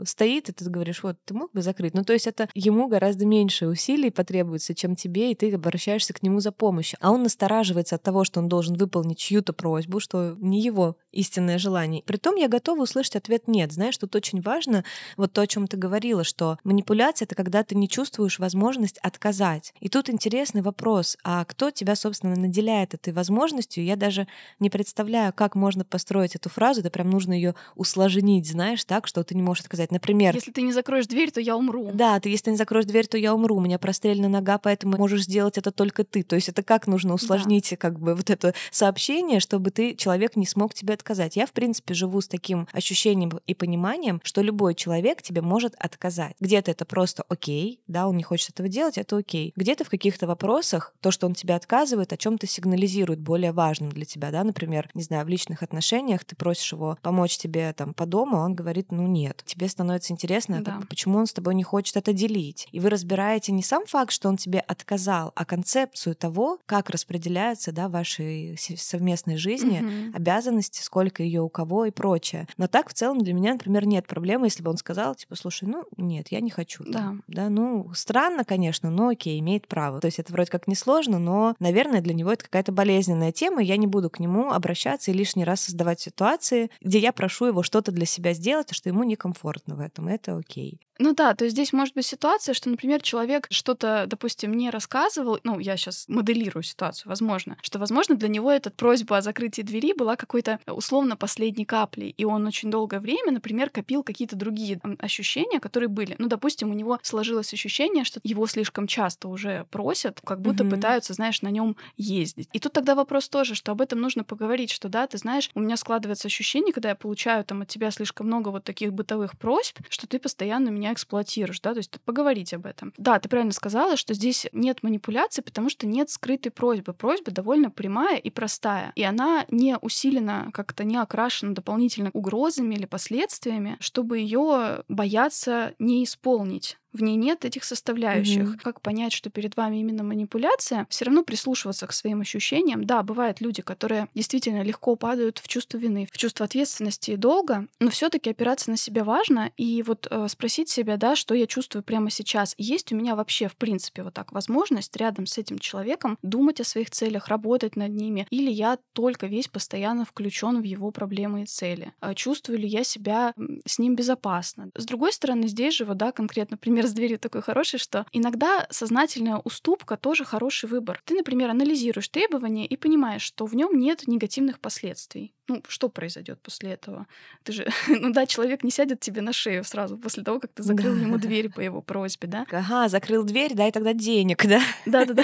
стоит, 0.06 0.50
и 0.50 0.52
ты 0.52 0.70
говоришь, 0.70 1.04
вот, 1.04 1.18
ты 1.26 1.34
мог 1.34 1.52
бы 1.52 1.62
закрыть? 1.62 1.94
Ну, 1.94 2.04
то 2.04 2.14
есть 2.14 2.28
это 2.28 2.50
ему 2.56 2.88
гораздо 2.88 3.26
меньше 3.26 3.68
усилий 3.68 4.10
потребуется, 4.10 4.74
чем 4.74 4.96
тебе, 4.96 5.32
и 5.32 5.36
ты 5.36 5.54
обращаешься 5.54 6.14
к 6.14 6.24
нему 6.24 6.40
за 6.40 6.52
помощью. 6.52 6.98
А 7.02 7.12
он 7.12 7.24
настораживается 7.24 7.96
от 7.96 8.04
того, 8.04 8.24
что 8.24 8.40
он 8.40 8.48
должен 8.48 8.76
выполнить 8.76 9.20
чью-то 9.20 9.54
просьбу, 9.54 10.00
что 10.00 10.36
не 10.40 10.60
его 10.62 10.98
истинное 11.12 11.58
желание. 11.58 12.04
Притом 12.06 12.36
я 12.36 12.48
готова 12.48 12.84
услышать 12.84 13.16
ответ 13.16 13.48
«нет». 13.48 13.72
Знаешь, 13.72 13.98
тут 13.98 14.16
очень 14.16 14.42
важно 14.42 14.84
вот 15.18 15.34
то, 15.34 15.42
о 15.42 15.48
чем 15.48 15.68
ты 15.68 15.78
говорила, 15.78 16.24
что 16.24 16.58
манипуляция— 16.64 17.26
это 17.28 17.36
когда 17.36 17.64
ты 17.64 17.76
не 17.76 17.88
чувствуешь 17.90 18.40
возможность 18.40 18.98
отказать. 19.00 19.74
И 19.80 19.90
тут 19.90 20.10
интересный 20.10 20.62
вопрос, 20.62 21.18
а 21.24 21.44
кто 21.46 21.72
тебя, 21.72 21.96
собственно, 21.96 22.36
наделяет 22.36 22.94
этой 22.94 23.14
возможностью? 23.14 23.84
Я 23.84 23.96
даже 23.96 24.28
не 24.60 24.70
представляю, 24.70 25.34
как 25.34 25.56
можно 25.56 25.84
построить 25.84 26.36
эту 26.36 26.50
фразу, 26.50 26.82
это 26.82 26.90
прям 26.90 27.10
нужно 27.10 27.34
ее 27.34 27.56
усложнить, 27.76 28.48
знаешь, 28.48 28.84
так, 28.84 29.08
что 29.08 29.24
ты 29.24 29.36
не 29.36 29.42
можешь 29.42 29.64
отказать. 29.64 29.92
Например... 29.92 30.34
Если 30.34 30.52
ты 30.52 30.62
не 30.62 30.72
закроешь 30.72 31.08
дверь, 31.08 31.32
то 31.32 31.42
я 31.42 31.56
умру. 31.56 31.92
Да, 31.94 32.20
ты 32.20 32.30
если 32.30 32.52
не 32.52 32.58
закроешь 32.58 32.86
дверь, 32.86 33.08
то 33.08 33.18
я 33.18 33.34
умру. 33.34 33.58
У 33.58 33.62
меня 33.62 33.80
прострелена 33.80 34.30
нога, 34.30 34.58
поэтому 34.58 34.98
можешь 34.98 35.24
сделать 35.24 35.58
это 35.58 35.72
только 35.72 36.04
ты. 36.04 36.24
То 36.24 36.36
есть 36.36 36.50
это 36.50 36.64
как 36.64 36.88
нужно 36.88 37.14
усложнить 37.14 37.70
да. 37.72 37.78
как 37.78 38.00
бы 38.00 38.16
вот 38.16 38.30
это 38.30 38.54
сообщение, 38.72 39.40
чтобы 39.40 39.72
ты, 39.72 39.96
человек 39.96 40.36
не 40.36 40.46
смог 40.46 40.74
тебе 40.74 40.94
отказать. 41.02 41.36
Я, 41.36 41.46
в 41.46 41.52
принципе, 41.52 41.94
живу 41.94 42.22
с 42.22 42.28
таким 42.28 42.68
ощущением 42.72 43.32
и 43.48 43.54
пониманием, 43.54 44.22
что 44.24 44.42
любой 44.42 44.76
человек 44.76 45.22
тебе 45.22 45.42
может 45.42 45.76
отказать. 45.78 46.36
Где-то 46.40 46.72
это 46.72 46.86
просто 46.86 47.24
окей, 47.28 47.82
да, 47.88 48.08
он 48.08 48.18
не 48.18 48.24
хочет 48.24 48.52
этого 48.52 48.70
делать, 48.70 48.98
это 48.98 49.18
окей. 49.18 49.54
Где-то 49.56 49.84
в 49.84 49.90
каких-то 49.90 50.28
вопросах 50.28 50.94
то, 51.02 51.12
что 51.12 51.28
он 51.28 51.34
тебе 51.34 51.56
отказывает, 51.56 52.14
о 52.14 52.18
чем-то 52.18 52.48
сигнализирует 52.48 53.20
более 53.20 53.52
важным 53.52 53.92
для 53.92 54.06
тебя, 54.06 54.32
да, 54.32 54.44
например, 54.44 54.90
не 54.94 55.04
знаю, 55.04 55.26
в 55.26 55.30
личных 55.30 55.64
отношениях 55.64 56.24
ты 56.24 56.36
просишь 56.36 56.72
его 56.72 56.98
помочь 57.02 57.38
тебе 57.38 57.74
там 57.74 57.94
по 57.94 58.06
дому, 58.06 58.38
а 58.38 58.46
он 58.46 58.54
говорит, 58.54 58.92
ну 58.92 59.08
нет. 59.08 59.42
Тебе 59.46 59.68
становится 59.68 60.14
интересно, 60.14 60.62
да. 60.62 60.74
как, 60.74 60.88
почему 60.88 61.18
он 61.18 61.26
с 61.26 61.34
тобой 61.34 61.56
не 61.56 61.64
хочет 61.64 61.98
это 61.98 62.14
делить. 62.14 62.68
И 62.72 62.80
вы 62.80 62.90
разбираете 62.90 63.52
не 63.52 63.64
сам 63.64 63.86
факт, 63.86 64.12
что 64.12 64.30
он 64.30 64.38
тебе 64.38 64.60
отказал, 64.60 65.32
а 65.36 65.46
концепцию 65.46 66.16
того, 66.16 66.60
как 66.66 66.90
распределяются, 66.90 67.72
да, 67.72 67.90
вашей 67.90 68.58
совместной 68.58 69.38
жизни, 69.38 69.80
угу. 69.80 70.16
обязанности, 70.16 70.84
сколько 70.92 71.24
ее 71.24 71.42
у 71.42 71.48
кого 71.48 71.86
и 71.86 71.92
прочее. 71.92 72.50
Но 72.58 72.68
так 72.68 72.90
в 72.90 72.94
целом 72.94 73.20
для 73.20 73.34
меня 73.34 73.54
например, 73.54 73.86
нет 73.86 74.08
проблемы, 74.08 74.48
если 74.48 74.62
бы 74.62 74.72
он 74.72 74.76
сказал, 74.76 75.16
типа, 75.16 75.38
слушай, 75.38 75.64
ну, 75.64 75.86
нет, 75.96 76.28
я 76.32 76.42
не 76.42 76.50
хочу. 76.50 76.84
Да. 76.86 77.16
Да, 77.30 77.48
ну, 77.48 77.90
странно, 77.94 78.44
конечно, 78.44 78.90
но 78.90 79.08
окей, 79.08 79.40
имеет 79.40 79.70
право. 79.70 80.02
То 80.02 80.08
есть 80.08 80.20
это 80.20 80.34
вроде 80.34 80.52
как 80.52 80.68
несложно, 80.68 81.18
но, 81.18 81.56
наверное, 81.60 82.02
для 82.02 82.14
него 82.14 82.34
это 82.34 82.44
какая-то 82.44 82.74
болезненная 82.74 83.32
тема, 83.32 83.62
я 83.64 83.78
не 83.78 83.88
буду 83.88 84.10
к 84.10 84.20
нему 84.20 84.52
обращаться 84.52 85.12
и 85.12 85.14
лишний 85.14 85.46
раз 85.46 85.62
создавать 85.62 86.02
ситуации, 86.02 86.70
где 86.82 87.00
я 87.00 87.14
прошу 87.14 87.46
его 87.46 87.64
что-то 87.64 87.94
для 87.94 88.06
себя 88.06 88.34
сделать, 88.34 88.72
а 88.72 88.76
что 88.76 88.90
ему 88.90 89.06
некомфортно 89.06 89.76
в 89.76 89.80
этом. 89.80 90.10
Это 90.10 90.36
окей. 90.36 90.82
Ну 91.02 91.16
да, 91.16 91.34
то 91.34 91.46
есть 91.46 91.56
здесь 91.56 91.74
может 91.74 91.96
быть 91.96 92.06
ситуация, 92.06 92.54
что, 92.54 92.70
например, 92.70 93.02
человек 93.02 93.48
что-то, 93.50 94.06
допустим, 94.08 94.54
не 94.54 94.70
рассказывал, 94.70 95.40
ну, 95.44 95.58
я 95.58 95.76
сейчас 95.76 96.06
моделирую 96.08 96.62
ситуацию, 96.62 97.10
возможно, 97.10 97.58
что, 97.64 97.80
возможно, 97.80 98.14
для 98.14 98.30
него 98.30 98.52
эта 98.52 98.70
просьба 98.70 99.18
о 99.18 99.22
закрытии 99.24 99.64
двери 99.64 99.94
была 99.94 100.16
какой-то 100.16 100.60
условно 100.68 101.18
последней 101.18 101.66
каплей, 101.66 102.14
и 102.16 102.24
он 102.24 102.46
очень 102.46 102.70
долгое 102.70 103.00
время, 103.00 103.32
например, 103.32 103.72
копил 103.72 104.04
какие-то 104.04 104.36
другие 104.36 104.80
ощущения, 105.00 105.60
которые 105.60 105.90
были. 105.90 106.16
Ну, 106.20 106.28
допустим, 106.28 106.70
у 106.70 106.76
него 106.76 107.00
сложилось 107.02 107.52
ощущение, 107.52 108.04
что 108.04 108.20
его 108.24 108.46
слишком 108.46 108.86
часто 108.86 109.28
уже 109.28 109.66
просят, 109.72 110.22
как 110.24 110.40
будто 110.40 110.64
mm-hmm. 110.64 110.70
пытаются, 110.70 111.14
знаешь, 111.14 111.42
на 111.42 111.50
нем 111.50 111.78
ездить. 111.98 112.48
И 112.54 112.60
тут 112.60 112.74
тогда 112.74 112.94
вопрос 112.94 113.28
тоже, 113.28 113.56
что 113.56 113.72
об 113.72 113.82
этом 113.82 114.00
нужно 114.02 114.24
поговорить, 114.24 114.70
что 114.70 114.88
да, 114.88 115.08
ты 115.08 115.18
знаешь, 115.18 115.50
у 115.56 115.62
меня 115.62 115.78
складывается 115.78 116.28
ощущение, 116.28 116.74
когда 116.74 116.90
я 116.90 116.96
получаю 116.96 117.44
там 117.44 117.64
от 117.64 117.70
тебя 117.70 117.90
слишком 117.90 118.28
много 118.28 118.50
вот 118.50 118.64
таких 118.64 118.94
бытовых 118.94 119.36
просьб, 119.36 119.80
что 119.90 120.06
ты 120.06 120.20
постоянно 120.20 120.70
меня 120.70 120.91
эксплуатируешь, 120.94 121.60
да, 121.62 121.74
то 121.74 121.78
есть 121.78 122.00
поговорить 122.02 122.54
об 122.54 122.66
этом. 122.66 122.94
Да, 122.98 123.20
ты 123.20 123.30
правильно 123.30 123.54
сказала, 123.54 123.98
что 123.98 124.14
здесь 124.14 124.48
нет 124.52 124.84
манипуляции, 124.84 125.42
потому 125.42 125.70
что 125.70 125.88
нет 125.88 126.10
скрытой 126.10 126.52
просьбы. 126.52 126.94
Просьба 126.94 127.32
довольно 127.32 127.70
прямая 127.70 128.18
и 128.18 128.30
простая, 128.30 128.92
и 128.96 129.04
она 129.04 129.46
не 129.50 129.78
усилена, 129.78 130.50
как-то 130.54 130.84
не 130.84 130.98
окрашена 130.98 131.54
дополнительно 131.54 132.10
угрозами 132.14 132.76
или 132.76 132.86
последствиями, 132.86 133.78
чтобы 133.80 134.20
ее 134.20 134.84
бояться 134.88 135.74
не 135.80 136.04
исполнить 136.04 136.78
в 136.94 137.02
ней 137.02 137.16
нет 137.16 137.46
этих 137.46 137.64
составляющих. 137.64 138.56
Mm-hmm. 138.56 138.60
Как 138.64 138.82
понять, 138.82 139.14
что 139.14 139.30
перед 139.30 139.56
вами 139.58 139.78
именно 139.78 140.04
манипуляция? 140.04 140.88
Все 140.90 141.06
равно 141.06 141.24
прислушиваться 141.24 141.88
к 141.88 141.94
своим 141.94 142.22
ощущениям. 142.22 142.84
Да, 142.84 143.04
бывают 143.04 143.42
люди, 143.42 143.62
которые 143.62 144.08
действительно 144.14 144.62
легко 144.62 144.96
падают 144.96 145.40
в 145.40 145.48
чувство 145.48 145.78
вины, 145.78 146.08
в 146.12 146.18
чувство 146.18 146.46
ответственности 146.46 147.12
и 147.12 147.16
долга, 147.16 147.68
но 147.80 147.90
все-таки 147.90 148.30
опираться 148.30 148.70
на 148.72 148.78
себя 148.78 149.04
важно 149.04 149.52
и 149.58 149.84
вот 149.84 150.08
э, 150.10 150.28
спросить 150.28 150.70
себя, 150.70 150.98
да, 150.98 151.16
что 151.16 151.34
я 151.34 151.48
чувствую 151.48 151.84
прямо 151.84 152.10
сейчас. 152.10 152.56
Есть 152.58 152.92
у 152.92 152.96
меня 152.96 153.16
вообще, 153.16 153.48
в 153.48 153.56
принципе, 153.56 154.04
вот 154.04 154.14
так 154.14 154.32
возможность 154.32 154.96
рядом 154.98 155.26
с 155.26 155.38
этим 155.38 155.60
человеком 155.60 156.18
думать 156.22 156.60
о 156.60 156.64
своих 156.64 156.90
целях, 156.90 157.28
работать 157.28 157.76
над 157.76 157.92
ними, 157.92 158.28
или 158.30 158.52
я 158.52 158.78
только 158.94 159.28
весь 159.28 159.48
постоянно 159.48 160.06
включен 160.06 160.62
в 160.62 160.64
его 160.64 160.92
проблемы 160.92 161.44
и 161.44 161.46
цели? 161.46 161.94
А 162.00 162.14
чувствую 162.14 162.60
ли 162.60 162.68
я 162.68 162.84
себя 162.84 163.34
с 163.66 163.80
ним 163.80 163.96
безопасно? 163.96 164.70
С 164.76 164.86
другой 164.86 165.14
стороны, 165.14 165.48
здесь 165.48 165.76
же 165.76 165.86
вот, 165.86 165.98
да, 165.98 166.12
конкретно 166.12 166.58
пример 166.58 166.81
пример 166.82 166.88
с 166.88 166.94
дверью 166.94 167.20
такой 167.20 167.42
хороший, 167.42 167.80
что 167.80 168.06
иногда 168.12 168.68
сознательная 168.70 169.38
уступка 169.38 169.98
тоже 169.98 170.26
хороший 170.26 170.70
выбор. 170.70 171.02
Ты, 171.06 171.16
например, 171.16 171.50
анализируешь 171.50 172.10
требования 172.10 172.66
и 172.66 172.78
понимаешь, 172.78 173.22
что 173.22 173.46
в 173.46 173.56
нем 173.56 173.78
нет 173.78 174.08
негативных 174.08 174.60
последствий. 174.60 175.34
Ну, 175.48 175.62
что 175.68 175.90
произойдет 175.90 176.40
после 176.42 176.72
этого? 176.72 177.08
Ты 177.44 177.52
же, 177.52 177.68
ну 177.88 178.14
да, 178.14 178.26
человек 178.26 178.64
не 178.64 178.72
сядет 178.72 179.00
тебе 179.00 179.22
на 179.22 179.34
шею 179.34 179.64
сразу 179.64 179.98
после 179.98 180.24
того, 180.24 180.40
как 180.40 180.52
ты 180.54 180.64
закрыл 180.64 180.96
да. 180.96 181.02
ему 181.02 181.18
дверь 181.20 181.50
по 181.50 181.60
его 181.60 181.82
просьбе, 181.82 182.28
да? 182.28 182.46
Ага, 182.52 182.88
закрыл 182.88 183.24
дверь, 183.24 183.54
дай 183.54 183.72
тогда 183.72 183.94
денег, 183.94 184.46
да? 184.46 184.62
Да-да-да. 184.86 185.24